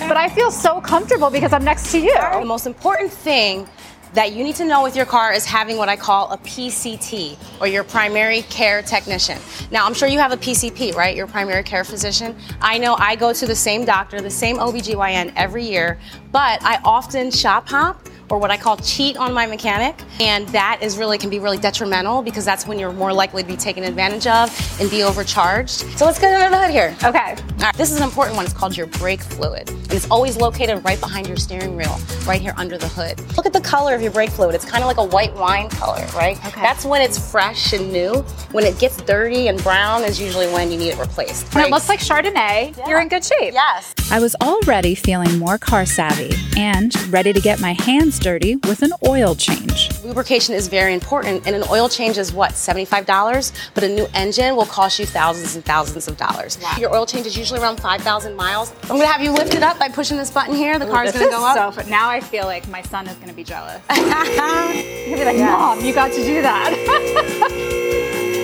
but 0.08 0.16
I 0.16 0.28
feel 0.28 0.50
so 0.50 0.80
comfortable 0.80 1.30
because 1.30 1.52
I'm 1.52 1.64
next 1.64 1.90
to 1.92 1.98
you. 1.98 2.14
The 2.14 2.44
most 2.44 2.66
important 2.66 3.12
thing 3.12 3.68
that 4.14 4.32
you 4.32 4.44
need 4.44 4.54
to 4.54 4.64
know 4.64 4.82
with 4.82 4.94
your 4.94 5.06
car 5.06 5.32
is 5.32 5.44
having 5.44 5.76
what 5.76 5.88
I 5.88 5.96
call 5.96 6.30
a 6.30 6.38
PCT 6.38 7.36
or 7.60 7.66
your 7.66 7.82
primary 7.82 8.42
care 8.42 8.80
technician. 8.80 9.38
Now, 9.72 9.86
I'm 9.86 9.94
sure 9.94 10.08
you 10.08 10.20
have 10.20 10.30
a 10.30 10.36
PCP, 10.36 10.94
right? 10.94 11.16
Your 11.16 11.26
primary 11.26 11.64
care 11.64 11.82
physician. 11.82 12.36
I 12.60 12.78
know 12.78 12.94
I 12.94 13.16
go 13.16 13.32
to 13.32 13.46
the 13.46 13.56
same 13.56 13.84
doctor, 13.84 14.20
the 14.20 14.30
same 14.30 14.58
OBGYN 14.58 15.32
every 15.34 15.64
year, 15.64 15.98
but 16.30 16.62
I 16.62 16.80
often 16.84 17.32
shop 17.32 17.68
hop 17.68 18.08
or 18.34 18.38
what 18.38 18.50
I 18.50 18.56
call 18.56 18.76
cheat 18.78 19.16
on 19.16 19.32
my 19.32 19.46
mechanic. 19.46 19.94
And 20.20 20.48
that 20.48 20.80
is 20.82 20.98
really 20.98 21.18
can 21.18 21.30
be 21.30 21.38
really 21.38 21.56
detrimental 21.56 22.20
because 22.20 22.44
that's 22.44 22.66
when 22.66 22.80
you're 22.80 22.92
more 22.92 23.12
likely 23.12 23.42
to 23.42 23.48
be 23.48 23.56
taken 23.56 23.84
advantage 23.84 24.26
of 24.26 24.50
and 24.80 24.90
be 24.90 25.04
overcharged. 25.04 25.86
So 25.96 26.04
let's 26.04 26.18
get 26.18 26.34
under 26.34 26.50
the 26.50 26.60
hood 26.60 26.70
here. 26.72 26.96
Okay. 27.04 27.36
All 27.36 27.70
right, 27.70 27.76
this 27.76 27.92
is 27.92 27.98
an 27.98 28.02
important 28.02 28.36
one. 28.36 28.44
It's 28.44 28.52
called 28.52 28.76
your 28.76 28.88
brake 28.88 29.22
fluid. 29.22 29.68
And 29.70 29.92
it's 29.92 30.10
always 30.10 30.36
located 30.36 30.84
right 30.84 31.00
behind 31.00 31.28
your 31.28 31.36
steering 31.36 31.76
wheel, 31.76 31.96
right 32.26 32.40
here 32.40 32.54
under 32.56 32.76
the 32.76 32.88
hood. 32.88 33.20
Look 33.36 33.46
at 33.46 33.52
the 33.52 33.60
color 33.60 33.94
of 33.94 34.02
your 34.02 34.10
brake 34.10 34.30
fluid. 34.30 34.56
It's 34.56 34.64
kind 34.64 34.82
of 34.82 34.88
like 34.88 34.96
a 34.96 35.04
white 35.04 35.32
wine 35.34 35.68
color, 35.68 36.04
right? 36.16 36.36
Okay. 36.44 36.60
That's 36.60 36.84
when 36.84 37.00
it's 37.00 37.30
fresh 37.30 37.72
and 37.72 37.92
new. 37.92 38.14
When 38.50 38.64
it 38.64 38.78
gets 38.80 38.96
dirty 39.02 39.46
and 39.46 39.62
brown 39.62 40.02
is 40.02 40.20
usually 40.20 40.48
when 40.48 40.72
you 40.72 40.78
need 40.78 40.90
it 40.90 40.98
replaced. 40.98 41.54
And 41.54 41.64
it 41.64 41.70
looks 41.70 41.88
like 41.88 42.00
Chardonnay. 42.00 42.88
You're 42.88 43.00
in 43.00 43.08
good 43.08 43.24
shape. 43.24 43.54
Yes. 43.54 43.94
I 44.10 44.18
was 44.18 44.34
already 44.42 44.96
feeling 44.96 45.38
more 45.38 45.56
car 45.58 45.86
savvy 45.86 46.32
and 46.56 46.94
ready 47.12 47.32
to 47.32 47.40
get 47.40 47.60
my 47.60 47.74
hands 47.74 48.18
dirty 48.24 48.56
with 48.56 48.80
an 48.80 48.90
oil 49.06 49.34
change. 49.34 49.90
Lubrication 50.02 50.54
is 50.54 50.66
very 50.66 50.94
important, 50.94 51.46
and 51.46 51.54
an 51.54 51.62
oil 51.70 51.90
change 51.90 52.16
is 52.16 52.32
what, 52.32 52.52
$75? 52.52 53.52
But 53.74 53.84
a 53.84 53.88
new 53.88 54.06
engine 54.14 54.56
will 54.56 54.64
cost 54.64 54.98
you 54.98 55.04
thousands 55.04 55.56
and 55.56 55.64
thousands 55.64 56.08
of 56.08 56.16
dollars. 56.16 56.58
Your 56.78 56.94
oil 56.94 57.04
change 57.04 57.26
is 57.26 57.36
usually 57.36 57.60
around 57.60 57.82
5,000 57.82 58.34
miles. 58.34 58.72
I'm 58.84 58.96
gonna 58.96 59.06
have 59.06 59.20
you 59.20 59.30
lift 59.30 59.54
it 59.54 59.62
up 59.62 59.78
by 59.78 59.90
pushing 59.90 60.16
this 60.16 60.30
button 60.30 60.54
here. 60.54 60.78
The 60.78 60.86
car's 60.86 61.12
This 61.12 61.20
gonna 61.20 61.36
go 61.36 61.44
up. 61.44 61.74
So 61.74 61.82
fun. 61.82 61.90
Now 61.90 62.08
I 62.08 62.20
feel 62.20 62.46
like 62.46 62.66
my 62.68 62.80
son 62.80 63.06
is 63.06 63.14
going 63.16 63.28
to 63.28 63.34
be 63.34 63.44
jealous. 63.44 63.82
He's 63.92 64.02
going 64.04 65.10
to 65.10 65.16
be 65.16 65.24
like, 65.24 65.36
Mom, 65.36 65.84
you 65.84 65.92
got 65.92 66.10
to 66.12 66.24
do 66.24 66.40
that. 66.40 66.72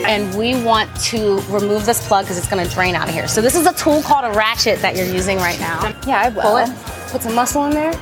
and 0.06 0.36
we 0.36 0.62
want 0.62 0.94
to 1.04 1.40
remove 1.48 1.86
this 1.86 2.06
plug 2.06 2.26
because 2.26 2.36
it's 2.36 2.48
going 2.48 2.62
to 2.62 2.74
drain 2.74 2.94
out 2.94 3.08
of 3.08 3.14
here. 3.14 3.28
So 3.28 3.40
this 3.40 3.54
is 3.54 3.66
a 3.66 3.72
tool 3.72 4.02
called 4.02 4.26
a 4.26 4.36
ratchet 4.36 4.80
that 4.82 4.94
you're 4.94 5.06
using 5.06 5.38
right 5.38 5.58
now. 5.58 5.88
Yeah, 6.06 6.20
I 6.20 6.28
will. 6.28 6.42
Pull 6.42 6.56
it. 6.58 6.70
Put 7.10 7.22
some 7.22 7.34
muscle 7.34 7.64
in 7.64 7.72
there. 7.72 7.92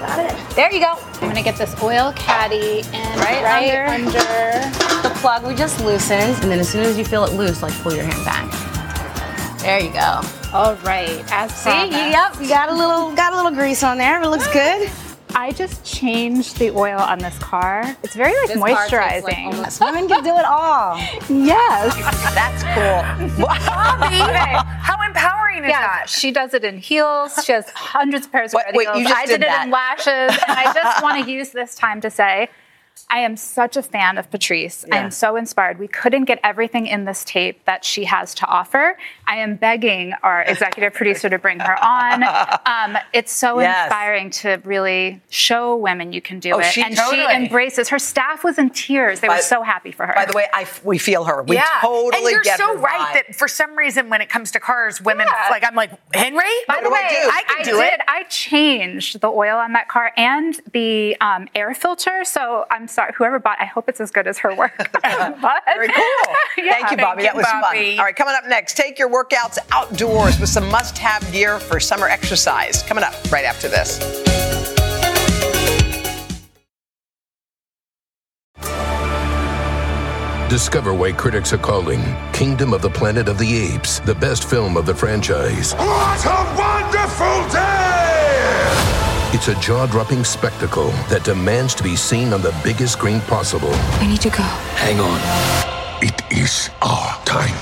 Got 0.00 0.32
it. 0.32 0.56
There 0.56 0.72
you 0.72 0.80
go. 0.80 0.94
I'm 1.20 1.34
to 1.34 1.42
get 1.42 1.56
this 1.56 1.74
oil 1.82 2.12
caddy 2.16 2.80
and 2.92 3.20
Right, 3.20 3.42
right, 3.42 3.84
right. 3.84 4.00
under. 4.00 5.08
The 5.08 5.14
plug 5.16 5.44
we 5.46 5.54
just 5.54 5.78
loosened, 5.84 6.42
and 6.42 6.50
then 6.50 6.58
as 6.58 6.68
soon 6.70 6.84
as 6.84 6.96
you 6.96 7.04
feel 7.04 7.24
it 7.24 7.34
loose, 7.34 7.62
like 7.62 7.74
pull 7.82 7.92
your 7.94 8.04
hand 8.04 8.24
back. 8.24 8.50
There 9.60 9.78
you 9.78 9.92
go. 9.92 10.22
All 10.54 10.74
right. 10.76 11.22
As 11.30 11.54
See, 11.54 11.70
promised. 11.70 11.92
yep, 11.92 12.40
you 12.40 12.48
got 12.48 12.70
a 12.70 12.74
little 12.74 13.14
got 13.14 13.34
a 13.34 13.36
little 13.36 13.52
grease 13.52 13.82
on 13.82 13.98
there. 13.98 14.22
It 14.22 14.28
looks 14.28 14.46
ah. 14.48 14.52
good. 14.52 14.90
I 15.34 15.52
just 15.52 15.84
changed 15.84 16.58
the 16.58 16.70
oil 16.70 16.98
on 16.98 17.18
this 17.18 17.38
car. 17.38 17.96
It's 18.02 18.14
very 18.16 18.32
like 18.32 18.48
This 18.48 18.56
car 18.58 18.88
tastes 18.88 19.24
like 19.24 19.36
moisturizing. 19.36 19.80
Women 19.86 20.08
can 20.08 20.24
do 20.24 20.36
it 20.36 20.44
all. 20.44 20.96
yes. 21.28 21.94
That's 22.34 22.62
cool. 22.74 23.46
How 23.48 25.06
empowering 25.06 25.39
is 25.58 25.68
Yeah, 25.68 25.80
that? 25.80 26.08
she 26.08 26.30
does 26.32 26.54
it 26.54 26.64
in 26.64 26.78
heels. 26.78 27.38
She 27.44 27.52
has 27.52 27.68
hundreds 27.70 28.26
of 28.26 28.32
pairs 28.32 28.52
of 28.52 28.58
Wait, 28.58 28.64
red 28.66 28.74
wait, 28.76 28.84
heels. 28.88 28.98
you 28.98 29.04
just 29.04 29.16
I 29.16 29.26
did 29.26 29.40
did, 29.40 29.50
it 29.50 29.62
in 29.62 29.70
lashes, 29.70 30.06
and 30.46 30.58
I 30.58 30.72
just 30.72 31.02
want 31.02 31.24
to 31.24 31.30
use 31.38 31.50
this 31.50 31.74
time 31.74 32.00
to 32.02 32.10
say. 32.10 32.48
I 33.08 33.20
am 33.20 33.36
such 33.36 33.76
a 33.76 33.82
fan 33.82 34.18
of 34.18 34.30
Patrice. 34.30 34.84
I 34.92 34.98
am 34.98 35.10
so 35.10 35.36
inspired. 35.36 35.78
We 35.78 35.88
couldn't 35.88 36.24
get 36.26 36.38
everything 36.44 36.86
in 36.86 37.04
this 37.04 37.24
tape 37.24 37.64
that 37.64 37.84
she 37.84 38.04
has 38.04 38.34
to 38.36 38.46
offer. 38.46 38.96
I 39.26 39.36
am 39.36 39.56
begging 39.56 40.12
our 40.22 40.42
executive 40.46 40.92
producer 40.94 41.28
to 41.28 41.38
bring 41.38 41.58
her 41.60 41.76
on. 41.84 42.22
Um, 42.66 42.98
it's 43.12 43.32
so 43.32 43.60
Yes. 43.60 43.86
inspiring 43.86 44.30
to 44.30 44.60
really 44.64 45.20
show 45.30 45.76
women 45.76 46.12
you 46.12 46.20
can 46.20 46.38
do 46.40 46.52
Oh, 46.52 46.58
it. 46.58 46.66
she 46.66 46.82
and 46.82 46.96
totally- 46.96 47.22
she 47.26 47.32
embraces. 47.34 47.88
Her 47.88 47.98
staff 47.98 48.44
was 48.44 48.58
in 48.58 48.70
tears. 48.70 49.20
They 49.20 49.28
By- 49.28 49.36
were 49.36 49.42
so 49.42 49.62
happy 49.62 49.92
for 49.92 50.06
her. 50.06 50.12
By 50.14 50.26
the 50.26 50.32
way, 50.32 50.46
I 50.52 50.62
f- 50.62 50.84
we 50.84 50.98
feel 50.98 51.24
her. 51.24 51.42
We 51.42 51.56
yeah, 51.56 51.66
totally 51.80 52.22
and 52.24 52.30
you're 52.32 52.42
get 52.42 52.58
so 52.58 52.68
her 52.68 52.74
right 52.76 53.00
vibe. 53.00 53.12
that 53.28 53.34
for 53.34 53.48
some 53.48 53.76
reason 53.76 54.08
when 54.08 54.20
it 54.20 54.28
comes 54.28 54.50
to 54.52 54.60
cars, 54.60 55.00
women 55.00 55.26
like 55.50 55.64
I'm 55.64 55.74
like 55.74 55.90
Henry. 56.14 56.44
By 56.68 56.74
What 56.76 56.82
the 56.84 56.88
do 56.88 56.92
way, 56.94 57.00
I, 57.02 57.10
do? 57.10 57.30
I 57.30 57.42
can 57.54 57.64
do 57.64 57.72
did. 57.80 57.92
it. 57.94 58.00
I 58.08 58.22
changed 58.24 59.20
the 59.20 59.28
oil 59.28 59.56
on 59.56 59.72
that 59.72 59.88
car 59.88 60.12
and 60.16 60.58
the 60.72 61.16
um, 61.20 61.48
air 61.54 61.74
filter. 61.74 62.24
So 62.24 62.66
I'm 62.70 62.86
sorry, 62.90 63.12
whoever 63.16 63.38
bought. 63.38 63.56
I 63.60 63.64
hope 63.66 63.88
it's 63.88 64.00
as 64.00 64.10
good 64.10 64.26
as 64.26 64.38
her 64.38 64.54
work. 64.54 64.72
but, 64.92 65.62
Very 65.66 65.88
cool. 65.88 66.04
Yeah. 66.58 66.72
Thank 66.72 66.90
you, 66.90 66.96
Bobbie. 66.98 67.22
Thank 67.22 67.28
that 67.28 67.34
you, 67.34 67.38
was 67.38 67.46
Bobbie. 67.46 67.90
fun. 67.92 67.98
All 68.00 68.04
right, 68.04 68.16
coming 68.16 68.34
up 68.36 68.46
next, 68.46 68.76
take 68.76 68.98
your 68.98 69.08
workouts 69.08 69.56
outdoors 69.70 70.38
with 70.38 70.50
some 70.50 70.68
must 70.68 70.98
have 70.98 71.30
gear 71.32 71.58
for 71.58 71.80
summer 71.80 72.06
exercise. 72.06 72.82
Coming 72.82 73.04
up 73.04 73.14
right 73.32 73.44
after 73.46 73.68
this. 73.68 73.98
Discover 80.48 80.94
why 80.94 81.12
critics 81.12 81.52
are 81.52 81.58
calling 81.58 82.02
Kingdom 82.32 82.74
of 82.74 82.82
the 82.82 82.90
Planet 82.90 83.28
of 83.28 83.38
the 83.38 83.56
Apes 83.56 84.00
the 84.00 84.16
best 84.16 84.50
film 84.50 84.76
of 84.76 84.84
the 84.84 84.94
franchise. 84.94 85.74
What 85.74 86.26
a 86.26 86.28
wonderful 86.28 86.56
day! 86.56 86.59
It's 89.32 89.46
a 89.46 89.54
jaw 89.60 89.86
dropping 89.86 90.24
spectacle 90.24 90.88
that 91.08 91.22
demands 91.22 91.72
to 91.76 91.84
be 91.84 91.94
seen 91.94 92.32
on 92.32 92.42
the 92.42 92.52
biggest 92.64 92.94
screen 92.94 93.20
possible. 93.20 93.70
I 93.72 94.08
need 94.08 94.20
to 94.22 94.28
go. 94.28 94.42
Hang 94.74 94.98
on. 94.98 95.20
It 96.02 96.20
is 96.36 96.68
our 96.82 97.16
time. 97.24 97.54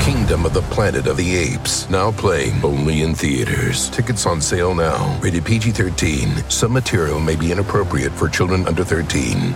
Kingdom 0.00 0.46
of 0.46 0.54
the 0.54 0.62
Planet 0.62 1.06
of 1.06 1.18
the 1.18 1.36
Apes, 1.36 1.90
now 1.90 2.10
playing 2.10 2.64
only 2.64 3.02
in 3.02 3.14
theaters. 3.14 3.90
Tickets 3.90 4.24
on 4.24 4.40
sale 4.40 4.74
now. 4.74 5.20
Rated 5.20 5.44
PG 5.44 5.72
13. 5.72 6.48
Some 6.48 6.72
material 6.72 7.20
may 7.20 7.36
be 7.36 7.52
inappropriate 7.52 8.12
for 8.12 8.26
children 8.26 8.66
under 8.66 8.82
13. 8.82 9.54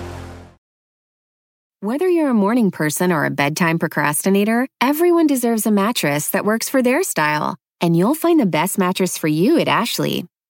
Whether 1.80 2.08
you're 2.08 2.28
a 2.28 2.34
morning 2.34 2.70
person 2.70 3.10
or 3.10 3.24
a 3.24 3.30
bedtime 3.30 3.78
procrastinator, 3.78 4.68
everyone 4.82 5.26
deserves 5.26 5.64
a 5.64 5.70
mattress 5.70 6.28
that 6.28 6.44
works 6.44 6.68
for 6.68 6.82
their 6.82 7.02
style. 7.02 7.56
And 7.80 7.96
you'll 7.96 8.14
find 8.14 8.38
the 8.38 8.44
best 8.44 8.76
mattress 8.76 9.16
for 9.16 9.28
you 9.28 9.58
at 9.58 9.66
Ashley. 9.66 10.26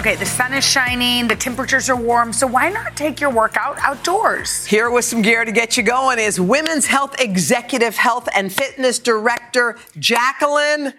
Okay, 0.00 0.14
the 0.16 0.24
sun 0.24 0.54
is 0.54 0.64
shining, 0.64 1.28
the 1.28 1.36
temperatures 1.36 1.90
are 1.90 1.96
warm, 1.96 2.32
so 2.32 2.46
why 2.46 2.70
not 2.70 2.96
take 2.96 3.20
your 3.20 3.28
workout 3.28 3.76
outdoors? 3.80 4.64
Here 4.64 4.90
with 4.90 5.04
some 5.04 5.20
gear 5.20 5.44
to 5.44 5.52
get 5.52 5.76
you 5.76 5.82
going 5.82 6.18
is 6.18 6.40
Women's 6.40 6.86
Health 6.86 7.20
Executive 7.20 7.96
Health 7.96 8.26
and 8.34 8.50
Fitness 8.50 8.98
Director 8.98 9.76
Jacqueline 9.98 10.94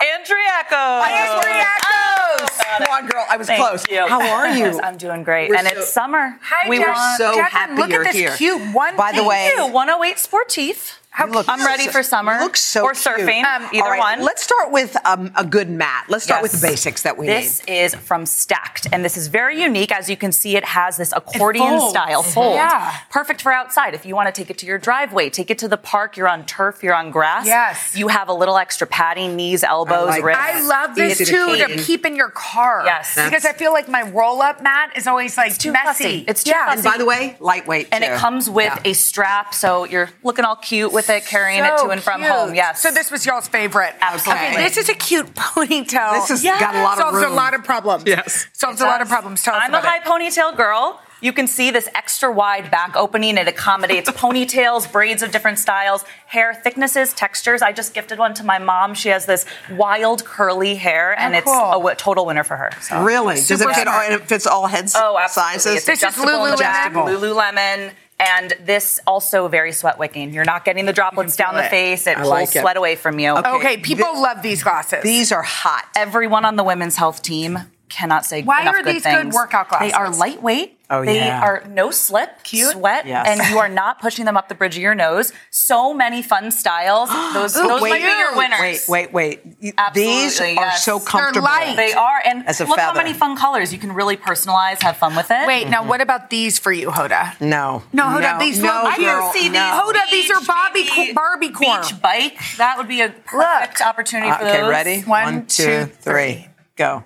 Andriakos. 0.00 1.02
Andriakos. 1.02 2.78
Come 2.78 2.86
on, 2.92 3.06
girl. 3.08 3.26
I 3.28 3.36
was 3.36 3.48
Thank 3.48 3.66
close. 3.66 3.84
you. 3.90 4.06
How 4.06 4.20
are 4.22 4.56
you? 4.56 4.80
I'm 4.84 4.96
doing 4.96 5.24
great. 5.24 5.48
We're 5.50 5.56
and 5.56 5.66
so- 5.66 5.78
it's 5.78 5.92
summer. 5.92 6.38
Hi, 6.40 6.68
We 6.68 6.78
were 6.78 6.84
Jack- 6.84 7.18
so 7.18 7.34
Jacqueline, 7.34 7.50
happy 7.50 7.74
look 7.82 7.90
you're 7.90 8.02
at 8.04 8.12
this 8.12 8.14
here. 8.14 8.36
cute 8.36 8.62
one. 8.72 8.96
By 8.96 9.10
the 9.10 9.24
way, 9.24 9.50
Ew, 9.56 9.66
108 9.72 10.16
Sportif. 10.18 10.99
Look 11.28 11.48
I'm 11.48 11.64
ready 11.66 11.84
so- 11.84 11.90
for 11.92 12.02
summer. 12.02 12.34
you 12.34 12.40
look 12.40 12.56
so 12.56 12.82
or 12.82 12.92
cute. 12.92 13.04
surfing. 13.04 13.44
Um, 13.44 13.68
either 13.74 13.84
all 13.84 13.90
right, 13.90 13.98
one. 13.98 14.22
Let's 14.24 14.42
start 14.42 14.70
with 14.72 14.96
um, 15.04 15.30
a 15.36 15.44
good 15.44 15.68
mat. 15.68 16.06
Let's 16.08 16.24
start 16.24 16.40
with 16.40 16.52
the 16.52 16.66
basics 16.66 17.02
that 17.02 17.18
we 17.18 17.26
this 17.26 17.60
need. 17.66 17.74
This 17.74 17.94
is 17.94 18.00
from 18.00 18.24
Stakt, 18.24 18.88
and 18.92 19.04
this 19.04 19.16
is 19.18 19.26
very 19.26 19.60
unique. 19.60 19.92
As 19.92 20.08
you 20.08 20.16
can 20.16 20.32
see, 20.32 20.56
it 20.56 20.64
has 20.64 20.96
this 20.96 21.12
accordion 21.14 21.78
style 21.90 22.22
fold. 22.22 22.54
Yeah. 22.54 22.96
Perfect 23.10 23.42
for 23.42 23.52
outside. 23.52 23.92
If 23.94 24.06
you 24.06 24.14
want 24.14 24.32
to 24.34 24.40
take 24.40 24.50
it 24.50 24.58
to 24.58 24.66
your 24.66 24.78
driveway, 24.78 25.28
take 25.30 25.50
it 25.50 25.58
to 25.58 25.68
the 25.68 25.76
park, 25.76 26.16
you're 26.16 26.28
on 26.28 26.46
turf, 26.46 26.82
you're 26.82 26.94
on 26.94 27.10
grass. 27.10 27.44
Yes. 27.46 27.94
You 27.96 28.08
have 28.08 28.28
a 28.28 28.34
little 28.34 28.56
extra 28.56 28.86
padding, 28.86 29.36
knees, 29.36 29.62
elbows, 29.62 30.08
like 30.08 30.22
wrists. 30.22 30.42
I 30.42 30.66
love 30.66 30.94
this 30.94 31.20
Easy 31.20 31.32
too 31.32 31.56
to, 31.56 31.64
clean. 31.66 31.78
keep 31.80 32.06
in 32.06 32.16
your 32.16 32.30
car. 32.30 32.82
Yes. 32.86 33.14
because 33.16 33.44
I 33.44 33.52
feel 33.52 33.72
like 33.72 33.88
my 33.88 34.02
roll-up 34.02 34.62
mat 34.62 34.92
is 34.96 35.06
always 35.06 35.36
like 35.36 35.58
too 35.58 35.72
messy. 35.72 36.04
fussy. 36.04 36.24
It's 36.28 36.44
too 36.44 36.50
yeah. 36.52 36.66
fussy. 36.66 36.78
and 36.78 36.84
by 36.84 36.96
the 36.98 37.04
way, 37.04 37.36
lightweight. 37.40 37.88
And 37.92 38.02
too. 38.02 38.10
it 38.12 38.16
comes 38.18 38.48
with 38.48 38.72
Yeah. 38.84 38.90
a 38.90 38.94
strap, 38.94 39.52
so 39.54 39.84
you're 39.84 40.08
looking 40.22 40.44
all 40.46 40.56
cute 40.56 40.92
with 41.00 41.10
it, 41.10 41.26
carrying 41.26 41.64
it 41.64 41.76
to 41.78 41.88
and 41.88 42.02
from 42.02 42.20
cute. 42.20 42.30
home. 42.32 42.54
Yes. 42.54 42.80
So 42.82 42.90
this 42.90 43.10
was 43.10 43.24
y'all's 43.26 43.48
favorite. 43.48 43.94
Absolutely. 44.00 44.44
Okay, 44.46 44.56
this 44.64 44.76
is 44.76 44.88
a 44.88 44.94
cute 44.94 45.26
ponytail. 45.34 46.12
This 46.12 46.28
has 46.28 46.42
got 46.42 46.74
a 46.74 46.82
lot 46.82 46.98
of 46.98 47.04
Solves 47.04 47.22
a 47.22 47.28
lot 47.30 47.54
of 47.54 47.64
problems. 47.64 48.04
Yes. 48.06 48.48
Solves 48.52 48.80
a 48.80 48.84
lot 48.84 49.00
of 49.00 49.08
problems. 49.08 49.42
Tell 49.42 49.54
I'm 49.54 49.72
a 49.74 49.80
high 49.80 49.98
it. 49.98 50.04
ponytail 50.04 50.56
girl. 50.56 51.00
You 51.22 51.34
can 51.34 51.46
see 51.48 51.70
this 51.70 51.86
extra 51.94 52.32
wide 52.32 52.70
back 52.70 52.96
opening. 52.96 53.36
It 53.36 53.46
accommodates 53.46 54.08
ponytails, 54.24 54.90
braids 54.90 55.22
of 55.22 55.30
different 55.30 55.58
styles, 55.58 56.02
hair 56.26 56.54
thicknesses, 56.54 57.12
textures. 57.12 57.60
I 57.60 57.72
just 57.72 57.92
gifted 57.92 58.18
one 58.18 58.32
to 58.34 58.44
my 58.44 58.58
mom. 58.58 58.94
She 58.94 59.10
has 59.10 59.26
this 59.26 59.44
wild 59.70 60.24
curly 60.24 60.76
hair, 60.76 61.14
oh, 61.18 61.22
and 61.22 61.34
Oh, 61.34 61.38
it's 61.38 61.44
cool. 61.46 61.68
a 61.70 61.72
w- 61.72 61.94
total 61.96 62.24
winner 62.24 62.42
for 62.42 62.56
her. 62.56 62.70
So. 62.80 63.02
Really? 63.02 63.34
Does 63.34 63.50
it 63.60 63.68
fit 63.74 63.86
all, 63.86 64.00
and 64.00 64.14
it 64.14 64.26
fits 64.28 64.46
all 64.46 64.66
head 64.66 64.88
Oh, 64.96 65.18
absolutely. 65.18 65.58
sizes? 65.58 65.76
It's 65.76 65.86
This 65.86 66.02
is 66.02 66.14
Lululemon? 66.24 66.54
adjustable. 66.54 67.02
Lululemon. 67.02 67.92
And 68.20 68.54
this 68.60 69.00
also 69.06 69.48
very 69.48 69.72
sweat 69.72 69.98
wicking. 69.98 70.32
You're 70.32 70.44
not 70.44 70.64
getting 70.64 70.86
the 70.86 70.92
droplets 70.92 71.36
down 71.36 71.54
the 71.54 71.64
it. 71.64 71.70
face. 71.70 72.06
It 72.06 72.16
I 72.18 72.20
pulls 72.20 72.30
like 72.30 72.56
it. 72.56 72.60
sweat 72.60 72.76
away 72.76 72.96
from 72.96 73.18
you. 73.18 73.30
Okay, 73.36 73.78
people 73.78 74.20
love 74.20 74.42
these 74.42 74.62
glasses. 74.62 75.02
These 75.02 75.32
are 75.32 75.42
hot. 75.42 75.86
Everyone 75.96 76.44
on 76.44 76.56
the 76.56 76.64
women's 76.64 76.96
health 76.96 77.22
team 77.22 77.58
cannot 77.88 78.24
say 78.24 78.42
Why 78.42 78.62
enough 78.62 78.74
are 78.76 78.82
good 78.82 78.94
these 78.94 79.04
good 79.04 79.22
things. 79.22 79.34
workout 79.34 79.68
They 79.80 79.92
are 79.92 80.10
lightweight. 80.10 80.79
Oh, 80.90 81.04
they 81.04 81.16
yeah. 81.16 81.40
are 81.42 81.64
no 81.68 81.90
slip, 81.92 82.42
Cute. 82.42 82.72
sweat, 82.72 83.06
Yes. 83.06 83.26
and 83.28 83.48
you 83.50 83.58
are 83.58 83.68
not 83.68 84.00
pushing 84.00 84.24
them 84.24 84.36
up 84.36 84.48
the 84.48 84.56
bridge 84.56 84.76
of 84.76 84.82
your 84.82 84.94
nose. 84.96 85.32
So 85.50 85.94
many 85.94 86.20
fun 86.22 86.50
styles. 86.50 87.08
Those, 87.32 87.56
Ooh, 87.56 87.68
those 87.68 87.80
wait, 87.80 87.90
might 87.90 88.02
be 88.02 88.08
your 88.08 88.36
winners. 88.36 88.88
Wait, 88.88 89.12
wait, 89.12 89.40
wait. 89.62 89.74
Absolutely, 89.78 90.12
These 90.12 90.40
are 90.40 90.46
yes. 90.48 90.84
so 90.84 90.98
They're 90.98 91.06
comfortable. 91.06 91.44
light. 91.44 91.76
They 91.76 91.92
are, 91.92 92.20
and 92.24 92.46
As 92.48 92.60
a 92.60 92.64
look 92.64 92.78
how 92.78 92.92
many 92.92 93.12
fun 93.12 93.36
colors 93.36 93.72
you 93.72 93.78
can 93.78 93.92
really 93.92 94.16
personalize. 94.16 94.82
Have 94.82 94.96
fun 94.96 95.14
with 95.14 95.30
it. 95.30 95.46
Wait, 95.46 95.68
now 95.68 95.80
mm-hmm. 95.80 95.88
what 95.90 96.00
about 96.00 96.28
these 96.30 96.58
for 96.58 96.72
you, 96.72 96.88
Hoda? 96.88 97.40
No. 97.40 97.82
No, 97.92 98.04
Hoda, 98.04 98.38
these 98.40 98.60
no, 98.60 98.82
look 98.84 98.94
cute. 98.96 99.06
girl, 99.06 99.32
see 99.32 99.48
no. 99.48 99.60
Hoda, 99.60 100.10
these 100.10 100.28
are 100.30 100.40
Bobby 100.44 100.82
Beach, 100.82 100.90
co- 100.92 101.14
Barbie 101.14 101.50
corn. 101.50 101.82
Beach 101.82 102.02
bike. 102.02 102.38
That 102.58 102.78
would 102.78 102.88
be 102.88 103.00
a 103.00 103.10
perfect 103.10 103.80
opportunity 103.80 104.30
for 104.32 104.42
uh, 104.44 104.48
Okay, 104.48 104.60
those. 104.60 104.70
ready? 104.70 105.00
One, 105.02 105.34
One, 105.34 105.46
two, 105.46 105.64
two, 105.64 105.84
three. 105.86 106.48
Go. 106.76 107.04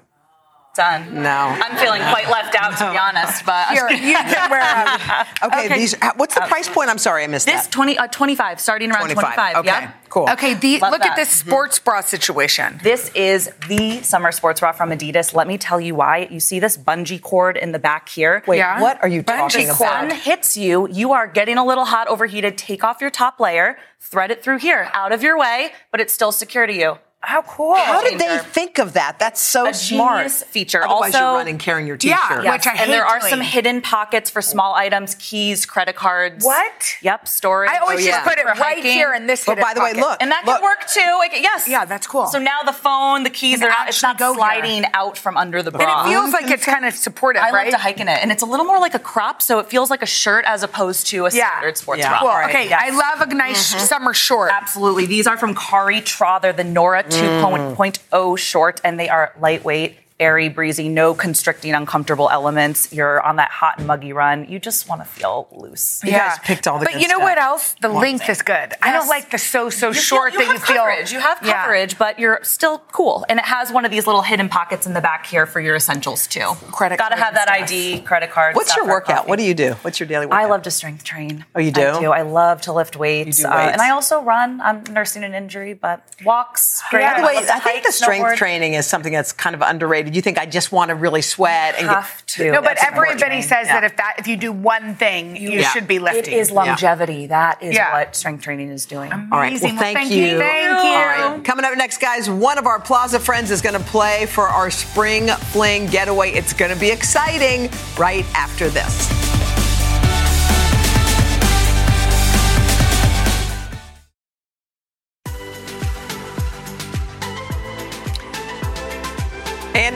Done. 0.75 1.23
No. 1.23 1.31
I'm 1.31 1.77
feeling 1.77 2.01
quite 2.03 2.29
left 2.31 2.55
out 2.57 2.77
to 2.79 2.91
be 2.91 2.99
honest, 2.99 3.47
but 3.47 3.69
Here, 3.69 3.89
you 3.91 4.17
can 4.17 4.51
wear 4.51 4.61
them. 4.61 5.27
Okay, 5.45 5.67
Okay. 5.67 5.79
these. 5.79 5.95
What's 6.17 6.35
the 6.35 6.41
price 6.43 6.69
point? 6.69 6.91
I'm 6.91 6.99
sorry, 6.99 7.23
I 7.23 7.27
missed 7.29 7.47
this 7.47 7.63
that. 7.67 7.73
20 7.73 7.97
uh, 7.99 8.07
25 8.09 8.59
starting 8.61 8.91
around 8.91 9.03
25. 9.11 9.23
25. 9.35 9.57
Okay, 9.59 9.67
yeah. 9.69 9.93
cool. 10.09 10.29
Okay, 10.31 10.55
the, 10.55 10.81
look 10.81 10.99
that. 11.01 11.11
at 11.13 11.17
this 11.17 11.29
sports 11.31 11.79
bra 11.79 12.01
situation. 12.01 12.81
This 12.83 13.11
is 13.15 13.51
the 13.69 14.03
summer 14.03 14.33
sports 14.33 14.59
bra 14.61 14.73
from 14.73 14.91
Adidas. 14.91 15.33
Let 15.33 15.47
me 15.47 15.59
tell 15.59 15.81
you 15.81 15.95
why. 15.95 16.27
You 16.31 16.41
see 16.41 16.59
this 16.59 16.77
bungee 16.77 17.23
cord 17.23 17.57
in 17.57 17.71
the 17.73 17.79
back 17.79 18.09
here. 18.09 18.43
Wait, 18.49 18.59
Yeah. 18.59 18.81
what 18.81 19.01
are 19.03 19.09
you 19.09 19.23
Bungee 19.23 19.37
talking 19.53 19.67
the 19.69 19.75
cord. 19.75 19.89
about? 19.91 20.11
sun 20.11 20.19
hits 20.19 20.57
you, 20.57 20.89
you 20.89 21.13
are 21.13 21.27
getting 21.29 21.57
a 21.57 21.65
little 21.65 21.85
hot, 21.85 22.09
overheated. 22.09 22.59
Take 22.59 22.83
off 22.83 23.01
your 23.01 23.11
top 23.11 23.39
layer, 23.39 23.77
thread 24.01 24.31
it 24.33 24.43
through 24.43 24.59
here, 24.59 24.91
out 24.93 25.13
of 25.13 25.23
your 25.23 25.39
way, 25.39 25.71
but 25.93 26.01
it's 26.01 26.13
still 26.13 26.33
secure 26.33 26.67
to 26.67 26.73
you. 26.73 26.99
How 27.27 27.43
cool. 27.43 27.75
How 27.75 28.03
did 28.03 28.19
they 28.19 28.39
think 28.39 28.79
of 28.79 28.95
that? 28.95 29.19
That's 29.19 29.41
so 29.41 29.67
A 29.69 29.75
smart. 29.75 30.19
genius 30.19 30.43
feature. 30.45 30.83
Otherwise, 30.85 31.15
Also- 31.15 31.19
you're 31.27 31.37
running 31.39 31.59
carrying 31.59 31.87
your 31.87 31.97
Yeah, 32.01 32.17
t-shirt. 32.17 32.45
yeah. 32.45 32.53
Which 32.53 32.67
I 32.67 32.73
and 32.75 32.91
there 32.93 33.05
hate 33.05 33.11
are 33.11 33.21
doing. 33.21 33.31
some 33.31 33.41
hidden 33.41 33.81
pockets 33.83 34.31
for 34.31 34.43
small 34.43 34.75
items, 34.75 35.15
keys, 35.19 35.67
credit 35.67 35.97
cards. 35.97 36.45
What? 36.45 36.97
Yep, 37.03 37.29
storage. 37.29 37.71
I 37.71 37.79
always 37.79 38.01
Oh, 38.01 38.07
just 38.07 38.19
yeah. 38.19 38.25
put 38.25 38.39
it 38.39 38.45
right 38.47 38.57
hiking. 38.57 38.85
here 38.85 39.13
in 39.15 39.27
this 39.27 39.45
But 39.45 39.59
hidden 39.59 39.65
by 39.65 39.75
the 39.75 39.81
way, 39.83 39.93
look. 39.95 40.19
And 40.21 40.31
that 40.31 40.45
look. 40.47 40.57
can 40.57 40.65
work 40.65 40.87
too. 40.87 41.17
Like, 41.19 41.33
yes. 41.35 41.69
Yeah, 41.69 41.85
that's 41.85 42.07
cool. 42.07 42.27
So 42.27 42.39
now 42.39 42.61
the 42.65 42.73
phone, 42.73 43.23
the 43.25 43.31
keys 43.31 43.63
are 43.63 43.69
not, 43.69 43.89
it's 43.89 43.97
actually 44.03 44.09
not 44.09 44.19
go 44.19 44.33
here. 44.33 44.39
sliding 44.39 44.85
out 44.95 45.19
from 45.19 45.37
under 45.37 45.63
the 45.63 45.71
bra. 45.71 45.81
And 46.03 46.09
it 46.09 46.13
feels 46.13 46.33
like 46.33 46.51
it's 46.51 46.65
kind 46.65 46.85
of 46.85 46.95
supportive, 46.95 47.43
I 47.43 47.51
right? 47.51 47.65
love 47.67 47.75
to 47.75 47.79
hike 47.79 48.01
in 48.01 48.09
it, 48.09 48.21
and 48.23 48.31
it's 48.33 48.43
a 48.43 48.47
little 48.47 48.67
more 48.67 48.79
like 48.79 48.95
a 48.95 48.99
crop, 48.99 49.43
so 49.43 49.59
it 49.59 49.69
feels 49.69 49.91
like 49.91 50.03
a 50.03 50.07
shirt 50.07 50.45
as 50.47 50.63
opposed 50.63 51.07
to 51.09 51.27
a 51.27 51.31
Yeah. 51.31 51.49
standard 51.51 51.77
sports 51.79 52.01
Yeah. 52.01 52.11
bra. 52.11 52.19
Cool. 52.21 52.29
Right. 52.29 52.51
Okay, 52.55 52.69
Yes. 52.69 52.83
I 52.85 52.91
love 52.91 53.21
a 53.29 53.35
nice 53.35 53.71
mm-hmm. 53.75 53.85
summer 53.85 54.15
short. 54.15 54.51
Absolutely. 54.53 55.07
These 55.07 55.27
are 55.27 55.37
from 55.37 55.55
Kari 55.55 56.01
Traa. 56.01 56.41
They're 56.41 56.53
the 56.53 56.65
Nora 56.65 57.03
2.0 57.21 57.77
mm. 57.77 58.39
short, 58.39 58.81
and 58.85 58.99
they 58.99 59.09
are 59.09 59.33
lightweight, 59.41 59.97
airy, 60.21 60.49
breezy, 60.49 60.89
no 60.89 61.13
constricting, 61.13 61.75
uncomfortable 61.75 62.31
elements. 62.31 62.93
You're 62.93 63.21
on 63.21 63.37
that 63.37 63.51
hot 63.51 63.79
and 63.79 63.87
muggy 63.89 64.13
run. 64.13 64.47
You 64.49 64.61
just 64.61 64.89
want 64.89 65.01
to 65.01 65.05
feel 65.05 65.49
loose. 65.51 66.01
You 66.05 66.13
guys 66.13 66.39
picked 66.45 66.69
all 66.69 66.79
the 66.79 66.85
But 66.85 66.95
good 66.95 67.03
you 67.03 67.09
know 67.09 67.17
stuff. 67.17 67.23
what 67.31 67.39
else? 67.39 67.75
The 67.83 67.89
length 67.89 68.29
is 68.29 68.41
good. 68.43 68.75
I 68.81 68.93
don't 68.93 69.09
like 69.09 69.31
the 69.33 69.39
so 69.39 69.71
so 69.71 69.89
You 69.89 69.95
feel- 69.95 70.03
short 70.03 70.33
you 70.35 70.39
that 70.39 70.45
you 70.47 70.53
have 70.53 70.63
feel. 70.63 70.77
coverage. 70.77 71.13
You 71.13 71.19
have 71.19 71.39
Yeah. 71.43 71.63
coverage, 71.63 71.99
but 71.99 72.19
you're 72.21 72.39
still 72.45 72.79
cool. 72.93 73.27
And 73.29 73.41
it 73.41 73.45
has 73.47 73.73
one 73.73 73.85
of 73.85 73.91
these 73.91 74.07
little 74.07 74.23
hidden 74.23 74.49
pockets 74.49 74.87
in 74.87 74.95
the 74.95 75.01
back 75.01 75.27
here 75.27 75.47
for 75.47 75.61
your 75.61 75.75
essentials 75.75 76.29
too. 76.29 76.57
Credit 76.71 76.97
Got 76.97 77.09
to 77.09 77.17
have 77.17 77.35
that 77.35 77.49
stuff. 77.49 77.63
ID, 77.63 78.01
credit 78.03 78.31
card. 78.31 78.55
What's 78.55 78.77
your 78.77 78.87
workout? 78.87 79.17
coffee. 79.17 79.29
What 79.29 79.39
do 79.41 79.45
you 79.45 79.55
do? 79.55 79.73
What's 79.83 79.99
your 79.99 80.07
daily 80.07 80.27
workout? 80.27 80.41
I 80.45 80.47
love 80.47 80.63
to 80.63 80.71
strength 80.71 81.03
train. 81.03 81.45
Oh, 81.57 81.61
you 81.61 81.73
do? 81.73 81.89
I 81.89 82.01
do. 82.01 82.13
I 82.13 82.23
love 82.23 82.61
to 82.63 82.73
lift 82.73 82.95
weights. 82.97 83.41
You 83.41 83.47
do 83.47 83.51
Uh, 83.51 83.71
and 83.73 83.81
I 83.83 83.91
also 83.91 84.21
run. 84.23 84.61
I'm 84.61 84.85
nursing 84.91 85.25
an 85.25 85.35
injury, 85.35 85.75
but 85.75 86.03
walks. 86.25 86.83
Great. 86.91 87.03
By 87.03 87.21
the 87.21 87.27
way, 87.27 87.35
love 87.35 87.45
I 87.51 87.59
think 87.59 87.77
hike, 87.79 87.83
the 87.85 87.91
strength 87.93 88.25
snowboard. 88.29 88.37
training 88.37 88.75
is 88.75 88.87
something 88.87 89.13
that's 89.13 89.33
kind 89.33 89.57
of 89.57 89.63
underrated. 89.63 90.04
You 90.13 90.23
think 90.23 90.39
I 90.39 90.47
just 90.47 90.73
want 90.73 90.89
to 90.91 90.95
really 90.95 91.23
sweat 91.23 91.77
and 91.79 91.89
Have 91.89 92.25
to. 92.27 92.51
No, 92.53 92.61
but 92.61 92.77
That's 92.77 92.85
everybody 92.85 93.43
says 93.43 93.67
Yeah. 93.67 93.81
that 93.81 93.85
if 93.85 93.97
that 93.97 94.15
if 94.19 94.27
you 94.27 94.37
do 94.37 94.53
one 94.53 94.95
thing, 94.97 95.37
you 95.37 95.51
Yeah. 95.51 95.69
should 95.71 95.87
be 95.87 95.99
lifting. 95.99 96.33
It 96.35 96.39
is 96.39 96.51
longevity. 96.51 97.27
That 97.29 97.63
is 97.63 97.79
what 97.79 98.17
strength 98.17 98.43
training 98.43 98.71
is 98.71 98.85
doing. 98.87 99.13
All 99.13 99.39
right. 99.39 99.49
Amazing. 99.49 99.77
Well, 99.77 99.85
Well, 99.85 99.95
thank, 99.95 99.99
thank 99.99 100.11
you. 100.11 100.25
you. 100.27 100.39
Thank 100.39 100.85
you. 100.85 101.35
right. 101.35 101.45
Coming 101.45 101.65
up 101.65 101.77
next, 101.77 101.99
guys, 102.01 102.29
one 102.29 102.59
of 102.59 102.67
our 102.67 102.81
Plaza 102.81 103.21
friends 103.21 103.51
is 103.51 103.63
going 103.63 103.75
to 103.79 103.85
play 103.91 104.27
for 104.27 104.49
our 104.49 104.71
spring 104.71 105.29
fling 105.29 105.87
getaway. 105.87 106.33
It's 106.33 106.53
going 106.53 106.73
to 106.73 106.79
be 106.79 106.91
exciting 106.91 107.71
right 107.97 108.25
after 108.35 108.69
this. 108.69 109.24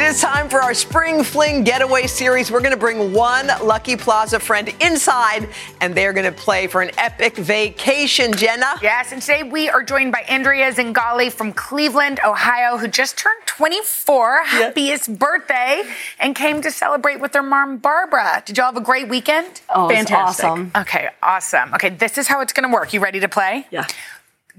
And 0.09 0.15
it's 0.15 0.23
time 0.23 0.49
for 0.49 0.63
our 0.63 0.73
Spring 0.73 1.23
Fling 1.23 1.65
Getaway 1.65 2.07
Series. 2.07 2.51
We're 2.51 2.63
going 2.63 2.73
to 2.73 2.79
bring 2.79 3.13
one 3.13 3.49
lucky 3.63 3.95
Plaza 3.95 4.41
friend 4.41 4.75
inside, 4.81 5.51
and 5.83 5.95
they're 5.95 6.15
going 6.15 6.25
to 6.25 6.33
play 6.33 6.67
for 6.67 6.81
an 6.81 6.93
epic 6.97 7.37
vacation, 7.37 8.33
Jenna. 8.33 8.77
Yes, 8.81 9.13
and 9.13 9.21
today 9.21 9.43
we 9.43 9.69
are 9.69 9.83
joined 9.83 10.13
by 10.13 10.21
Andrea 10.21 10.73
Zingali 10.73 11.31
from 11.31 11.53
Cleveland, 11.53 12.21
Ohio, 12.25 12.79
who 12.79 12.89
just 12.89 13.19
turned 13.19 13.43
24. 13.45 14.45
Happiest 14.45 15.19
birthday, 15.19 15.83
and 16.19 16.35
came 16.35 16.63
to 16.63 16.71
celebrate 16.71 17.21
with 17.21 17.35
her 17.35 17.43
mom, 17.43 17.77
Barbara. 17.77 18.43
Did 18.47 18.57
y'all 18.57 18.65
have 18.73 18.79
a 18.79 18.81
great 18.81 19.09
weekend? 19.09 19.61
Oh, 19.69 19.91
Fantastic. 19.91 20.47
awesome. 20.47 20.73
Okay, 20.75 21.11
awesome. 21.23 21.75
Okay, 21.75 21.91
this 21.91 22.17
is 22.17 22.29
how 22.29 22.41
it's 22.41 22.55
going 22.55 22.67
to 22.67 22.73
work. 22.73 22.95
You 22.95 23.01
ready 23.01 23.21
to 23.21 23.29
play? 23.29 23.67
Yeah. 23.71 23.87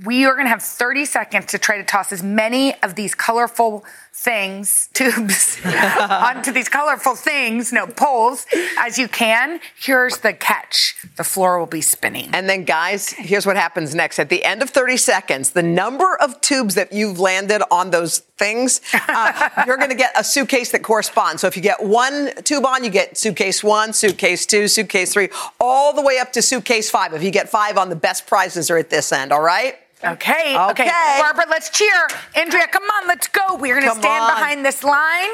we 0.05 0.25
are 0.25 0.33
going 0.33 0.45
to 0.45 0.49
have 0.49 0.61
30 0.61 1.05
seconds 1.05 1.47
to 1.47 1.57
try 1.57 1.77
to 1.77 1.83
toss 1.83 2.11
as 2.13 2.21
many 2.23 2.75
of 2.83 2.93
these 2.93 3.15
colorful 3.15 3.83
things, 4.19 4.89
tubes, 4.93 5.57
onto 5.65 6.51
these 6.51 6.67
colorful 6.67 7.15
things, 7.15 7.71
no, 7.71 7.87
poles, 7.87 8.45
as 8.77 8.97
you 8.97 9.07
can. 9.07 9.59
Here's 9.79 10.17
the 10.17 10.33
catch 10.33 10.95
the 11.15 11.23
floor 11.23 11.57
will 11.57 11.65
be 11.65 11.81
spinning. 11.81 12.29
And 12.33 12.49
then, 12.49 12.65
guys, 12.65 13.11
here's 13.11 13.45
what 13.45 13.55
happens 13.55 13.95
next. 13.95 14.19
At 14.19 14.29
the 14.29 14.43
end 14.43 14.61
of 14.61 14.69
30 14.69 14.97
seconds, 14.97 15.51
the 15.51 15.63
number 15.63 16.17
of 16.21 16.41
tubes 16.41 16.75
that 16.75 16.91
you've 16.91 17.19
landed 17.19 17.61
on 17.71 17.91
those 17.91 18.19
things, 18.37 18.81
uh, 18.93 19.49
you're 19.65 19.77
going 19.77 19.89
to 19.89 19.95
get 19.95 20.11
a 20.19 20.23
suitcase 20.23 20.71
that 20.71 20.83
corresponds. 20.83 21.41
So 21.41 21.47
if 21.47 21.55
you 21.55 21.61
get 21.61 21.81
one 21.81 22.31
tube 22.43 22.65
on, 22.65 22.83
you 22.83 22.89
get 22.89 23.17
suitcase 23.17 23.63
one, 23.63 23.93
suitcase 23.93 24.45
two, 24.45 24.67
suitcase 24.67 25.13
three, 25.13 25.29
all 25.59 25.93
the 25.93 26.01
way 26.01 26.19
up 26.19 26.33
to 26.33 26.41
suitcase 26.41 26.89
five. 26.89 27.13
If 27.13 27.23
you 27.23 27.31
get 27.31 27.49
five 27.49 27.77
on, 27.77 27.89
the 27.89 27.95
best 27.95 28.27
prizes 28.27 28.69
are 28.69 28.77
at 28.77 28.89
this 28.89 29.11
end, 29.11 29.31
all 29.31 29.41
right? 29.41 29.75
Okay, 30.03 30.55
okay. 30.57 30.71
Okay. 30.87 31.17
Barbara, 31.19 31.45
let's 31.49 31.69
cheer. 31.69 32.07
Andrea, 32.35 32.67
come 32.67 32.83
on, 32.83 33.07
let's 33.07 33.27
go. 33.27 33.55
We're 33.55 33.75
going 33.75 33.83
to 33.83 33.89
Come 33.89 33.99
stand 34.01 34.23
on. 34.23 34.31
behind 34.33 34.65
this 34.65 34.83
line. 34.83 35.29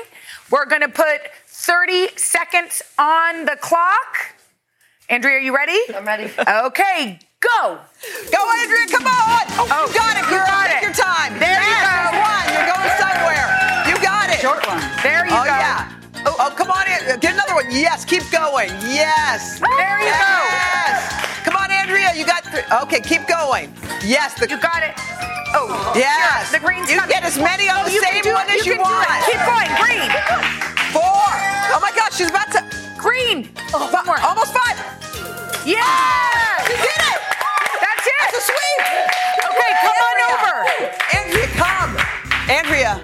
We're 0.49 0.66
going 0.66 0.82
to 0.82 0.89
put 0.89 1.22
30 1.47 2.18
seconds 2.18 2.82
on 2.97 3.45
the 3.45 3.55
clock. 3.61 4.34
Andrea, 5.09 5.36
are 5.38 5.39
you 5.39 5.55
ready? 5.55 5.78
I'm 5.95 6.05
ready. 6.05 6.26
Okay, 6.39 7.20
go. 7.41 7.78
Go, 8.34 8.41
Andrea, 8.61 8.88
come 8.89 9.05
on. 9.05 9.43
Oh, 9.70 9.86
you 9.88 9.93
got 9.93 10.18
it, 10.18 10.24
you 10.26 10.30
girl. 10.38 10.45
got 10.47 10.68
Take 10.68 10.78
it. 10.78 10.84
your 10.84 10.93
time. 10.97 11.38
There 11.38 11.61
you 11.61 11.70
Yes, 11.70 11.86
go. 11.86 11.93
there's 11.93 12.18
one. 12.26 12.45
You're 12.57 12.70
going 12.74 12.93
somewhere. 12.97 13.47
You 13.86 13.95
got 14.01 14.30
it. 14.34 14.39
Short 14.41 14.66
one. 14.66 14.82
There 15.03 15.26
you 15.30 15.32
oh, 15.32 15.45
go. 15.45 15.53
yeah. 15.53 15.93
Oh, 16.26 16.36
oh, 16.39 16.49
come 16.57 16.72
on, 16.72 16.86
An- 16.88 17.20
get 17.20 17.34
another 17.36 17.53
one. 17.53 17.70
Yes, 17.70 18.03
keep 18.03 18.24
going. 18.32 18.70
Yes. 18.89 19.59
There 19.59 19.99
you 20.01 20.09
go. 20.09 20.34
Yes. 20.49 21.24
Andrea. 21.86 22.09
You 22.17 22.25
got 22.25 22.41
three. 22.49 22.65
Okay, 22.89 22.99
keep 23.01 23.27
going. 23.29 23.69
Yes. 24.01 24.33
The, 24.33 24.49
You 24.49 24.57
got 24.57 24.81
it. 24.81 24.97
Oh, 25.53 25.69
yes. 25.95 26.49
here, 26.49 26.59
the 26.59 26.65
green's 26.65 26.89
You 26.89 26.97
coming. 26.97 27.13
get 27.13 27.23
as 27.23 27.38
many 27.38 27.69
on 27.69 27.86
Oh, 27.86 27.86
the 27.86 27.93
you 27.93 28.01
same 28.01 28.25
one 28.33 28.49
it. 28.49 28.57
as 28.59 28.65
you, 28.65 28.73
do 28.73 28.81
want. 28.81 29.05
Keep 29.29 29.38
going. 29.45 29.69
Green. 29.77 30.09
Four. 30.89 31.29
Oh 31.71 31.77
my 31.79 31.93
gosh, 31.95 32.17
she's 32.17 32.29
about 32.33 32.49
to. 32.57 32.65
Green. 32.97 33.53
Oh, 33.69 33.86
Fi- 33.88 34.01
one 34.01 34.05
more. 34.09 34.19
Almost 34.25 34.49
five. 34.51 34.73
Yeah. 35.61 35.86
You 36.65 36.73
did 36.73 37.01
it. 37.05 37.19
That's 37.77 38.01
it. 38.09 38.17
That's 38.17 38.33
a 38.33 38.43
sweep. 38.49 38.81
Okay, 39.45 39.71
come 39.86 39.97
on 40.09 40.17
over. 40.33 40.55
Andrea, 41.13 41.47
come. 41.53 41.91
Andrea, 42.50 43.02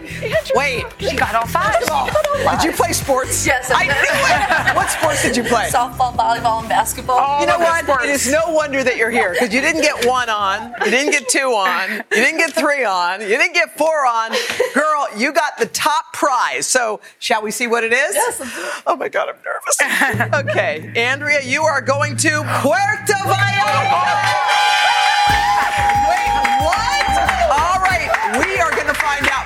wait. 0.56 0.86
She 1.00 1.16
got 1.16 1.34
all 1.36 1.48
five. 1.48 1.80
Did 1.82 2.64
you 2.64 2.72
play 2.74 2.94
sports? 2.94 3.46
Yes, 3.46 3.72
I 3.72 3.82
I 3.82 3.86
did. 3.88 3.96
knew 3.96 4.72
it. 4.72 4.76
What 4.76 4.89
sports 4.89 5.22
did 5.24 5.36
you 5.36 5.44
play? 5.44 5.70
Softball, 5.70 6.16
volleyball, 6.16 6.60
and 6.60 6.70
basketball. 6.70 7.42
You 7.42 7.48
know 7.48 7.58
what? 7.60 7.84
sports. 7.84 8.04
It 8.04 8.10
is 8.12 8.32
no 8.32 8.52
wonder 8.52 8.84
that 8.84 8.98
you're 8.98 9.10
here 9.10 9.34
because 9.34 9.54
you 9.54 9.62
didn't 9.62 9.82
get 9.82 10.06
one 10.06 10.30
on, 10.30 10.74
you 10.86 10.92
didn't 10.92 11.12
get 11.12 11.28
two 11.28 11.39
on, 11.54 11.89
you 11.92 12.04
didn't 12.12 12.38
get 12.38 12.54
three 12.54 12.84
on, 12.86 13.22
you 13.22 13.28
didn't 13.28 13.54
get 13.54 13.76
four 13.78 14.06
on. 14.06 14.32
Girl, 14.74 15.08
you 15.18 15.32
got 15.34 15.58
the 15.58 15.66
top 15.68 16.14
prize. 16.14 16.68
So, 16.68 17.02
shall 17.20 17.42
we 17.42 17.52
see 17.52 17.68
what 17.68 17.84
it 17.84 17.94
is? 17.94 18.14
Yes. 18.16 18.42
Oh 18.86 18.96
my 18.96 19.10
God, 19.10 19.30
I'm 19.30 19.36
nervous. 19.44 20.52
okay, 20.52 20.92
Andrea, 20.96 21.42
you 21.44 21.64
are 21.64 21.82
going 21.82 22.16
to 22.18 22.30
Puerto 22.62 23.14
Vallarta. 23.14 24.22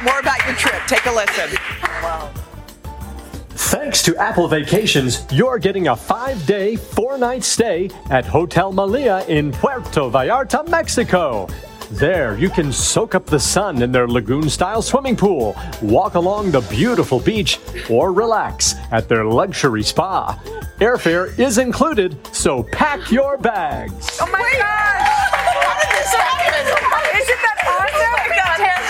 More 0.06 0.20
about 0.20 0.45
your 0.45 0.56
trip. 0.56 0.82
Take 0.88 1.06
a 1.08 1.12
listen. 1.12 1.58
Thanks 3.49 4.03
to 4.03 4.16
Apple 4.18 4.47
Vacations, 4.47 5.26
you're 5.32 5.58
getting 5.58 5.88
a 5.88 5.95
five 5.95 6.45
day, 6.45 6.76
four 6.76 7.18
night 7.18 7.43
stay 7.43 7.89
at 8.12 8.24
Hotel 8.24 8.72
Meliá 8.72 9.28
in 9.28 9.51
Puerto 9.51 10.12
Vallarta, 10.12 10.68
Mexico. 10.70 11.47
There, 11.89 12.38
you 12.38 12.49
can 12.49 12.72
soak 12.72 13.16
up 13.16 13.26
the 13.26 13.39
sun 13.39 13.82
in 13.82 13.91
their 13.91 14.08
lagoon 14.08 14.47
style 14.49 14.84
swimming 14.84 15.16
pool, 15.16 15.56
walk 15.82 16.14
along 16.14 16.51
the 16.51 16.62
beautiful 16.62 17.20
beach, 17.20 17.60
or 17.89 18.14
relax 18.14 18.76
at 18.91 19.10
their 19.10 19.26
luxury 19.26 19.84
spa. 19.84 20.39
Airfare 20.80 21.38
is 21.39 21.58
included, 21.58 22.16
so 22.36 22.62
pack 22.62 23.12
your 23.12 23.38
bags. 23.38 24.20
Oh 24.22 24.28
my 24.28 24.39
gosh. 24.39 25.08
How 25.32 25.80
did 25.80 25.97
this 25.97 26.14
happen? 26.14 27.22
Isn't 27.22 27.41
that 27.41 27.58
awesome? 27.66 28.45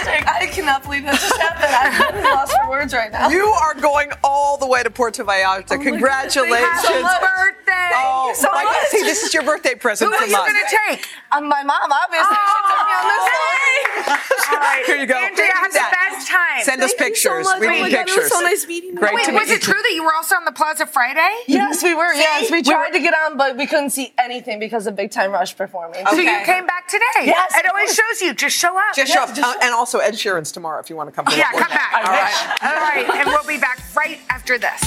Fantastic. 0.06 0.28
I 0.28 0.48
cannot 0.48 0.84
believe 0.84 1.04
that 1.04 1.20
just 1.20 1.36
happened. 1.42 2.16
I'm 2.18 2.24
lost 2.36 2.54
for 2.62 2.70
words 2.70 2.94
right 2.94 3.12
now. 3.12 3.30
You 3.30 3.46
are 3.46 3.74
going 3.74 4.12
all 4.24 4.58
the 4.58 4.68
way 4.68 4.84
to 4.84 4.90
Puerto 4.90 5.24
Vallarta. 5.24 5.82
Congratulations. 5.82 6.62
Happy 6.62 7.26
birthday. 7.26 7.92
Oh, 7.96 8.34
so 8.36 8.50
my 8.52 8.64
God. 8.64 8.88
See, 8.90 9.02
this 9.04 9.24
is 9.24 9.34
your 9.34 9.44
birthday 9.44 9.76
present 9.76 10.12
Who 10.12 10.18
are 10.18 10.26
you 10.26 10.32
going 10.36 10.54
to 10.54 10.78
take? 10.90 11.08
Um, 11.32 11.48
my 11.48 11.64
mom, 11.64 11.92
obviously, 11.92 12.36
she 12.36 12.62
took 12.66 12.86
me 12.86 12.94
on 12.94 13.06
this 13.08 13.24
one. 13.26 14.20
All 14.56 14.60
right. 14.60 14.84
Here 14.86 14.96
you 14.98 15.06
go. 15.08 15.16
Andrea, 15.18 15.52
have 15.54 15.74
the 15.74 15.80
best 15.92 16.28
time. 16.28 16.62
Send 16.64 16.82
us 16.82 16.94
Thank 16.94 17.12
you 17.12 17.16
so 17.18 17.30
pictures. 17.32 17.46
much. 17.46 17.60
We 17.60 17.68
Oh 17.68 17.72
need 17.72 17.82
my 17.82 17.92
God, 17.92 18.00
it 18.02 18.06
pictures. 18.08 18.24
was 18.26 18.32
so 18.32 18.40
nice 18.42 18.68
meeting 18.68 18.92
you. 18.94 19.00
Great 19.00 19.16
Wait, 19.16 19.26
to 19.26 19.32
was 19.34 19.48
meet 19.48 19.56
it 19.56 19.68
you. 19.68 19.74
true 19.74 19.82
that 19.82 19.92
you 19.94 20.04
were 20.04 20.14
also 20.14 20.36
on 20.36 20.46
the 20.46 20.52
Plaza 20.52 20.86
Friday? 20.86 21.30
Yes, 21.48 21.82
we 21.84 21.94
were. 21.96 22.14
Yes, 22.14 22.52
we 22.52 22.58
We 22.58 22.64
tried 22.64 22.88
were- 22.90 22.94
to 22.94 23.00
get 23.00 23.14
on, 23.26 23.38
but 23.38 23.58
we 23.58 23.66
couldn't 23.66 23.90
see 23.92 24.14
anything 24.18 24.60
because 24.60 24.88
of 24.88 24.96
Big 24.96 25.12
Time 25.12 25.32
Rush 25.32 25.56
performing. 25.58 26.06
So 26.08 26.16
you 26.16 26.40
came 26.46 26.66
back 26.68 26.88
today. 26.88 27.04
Yes, 27.26 27.54
It 27.56 27.66
always 27.68 27.94
shows 27.94 28.22
you. 28.22 28.34
Just 28.34 28.58
show 28.58 28.78
up. 28.78 28.96
Just 28.96 29.12
show 29.12 29.22
up. 29.24 29.30
Uh, 29.38 29.56
and 29.62 29.74
also 29.74 29.95
Ed 30.00 30.14
Sheeran's 30.14 30.52
tomorrow 30.52 30.80
if 30.80 30.90
you 30.90 30.96
want 30.96 31.10
to 31.10 31.16
come. 31.16 31.26
Yeah, 31.36 31.52
come 31.52 31.70
back. 31.70 31.94
All 31.94 32.04
right. 32.04 32.58
All 32.64 32.76
right. 32.76 33.10
And 33.20 33.28
we'll 33.28 33.44
be 33.48 33.58
back 33.58 33.80
right 33.96 34.20
after 34.30 34.58
this. 34.58 34.82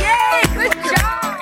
Yay! 0.00 0.42
Good 0.54 0.72
job. 0.96 1.35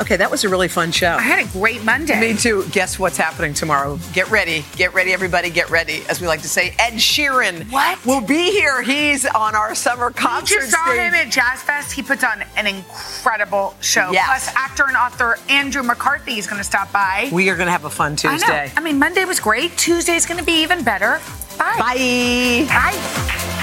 Okay, 0.00 0.16
that 0.16 0.30
was 0.30 0.44
a 0.44 0.48
really 0.48 0.68
fun 0.68 0.92
show. 0.92 1.12
I 1.12 1.22
had 1.22 1.46
a 1.46 1.48
great 1.52 1.82
Monday. 1.82 2.20
Me 2.20 2.34
too. 2.36 2.64
Guess 2.70 2.98
what's 2.98 3.16
happening 3.16 3.54
tomorrow? 3.54 3.98
Get 4.12 4.30
ready. 4.30 4.62
Get 4.76 4.92
ready, 4.92 5.12
everybody. 5.12 5.48
Get 5.48 5.70
ready. 5.70 6.02
As 6.10 6.20
we 6.20 6.26
like 6.26 6.42
to 6.42 6.48
say, 6.48 6.74
Ed 6.78 6.94
Sheeran 6.94 7.70
What? 7.72 8.04
will 8.04 8.20
be 8.20 8.50
here. 8.50 8.82
He's 8.82 9.24
on 9.24 9.54
our 9.54 9.74
summer 9.74 10.08
We 10.08 10.14
concert 10.14 10.54
just 10.60 10.70
saw 10.72 10.84
stage. 10.84 10.98
him 10.98 11.14
at 11.14 11.30
Jazz 11.32 11.62
Fest. 11.62 11.92
He 11.92 12.02
puts 12.02 12.22
on 12.24 12.44
an 12.56 12.66
incredible 12.66 13.74
show. 13.80 14.10
Yes. 14.12 14.26
Plus, 14.26 14.54
actor 14.54 14.84
and 14.86 14.96
author 14.98 15.38
Andrew 15.48 15.82
McCarthy 15.82 16.38
is 16.38 16.46
going 16.46 16.60
to 16.60 16.64
stop 16.64 16.92
by. 16.92 17.30
we 17.32 17.48
are 17.48 17.56
going 17.56 17.66
to 17.66 17.72
have 17.72 17.86
a 17.86 17.90
fun 17.90 18.16
Tuesday. 18.16 18.28
I 18.28 18.36
Tuesday. 18.36 18.66
know. 18.66 18.72
I 18.76 18.80
mean, 18.82 18.98
Monday 18.98 19.24
was 19.24 19.40
great. 19.40 19.76
Tuesday's 19.78 20.26
going 20.26 20.38
to 20.38 20.44
be 20.44 20.62
even 20.62 20.84
better. 20.84 21.20
Bye. 21.58 21.74
Bye. 21.78 22.66
Bye. 22.68 23.62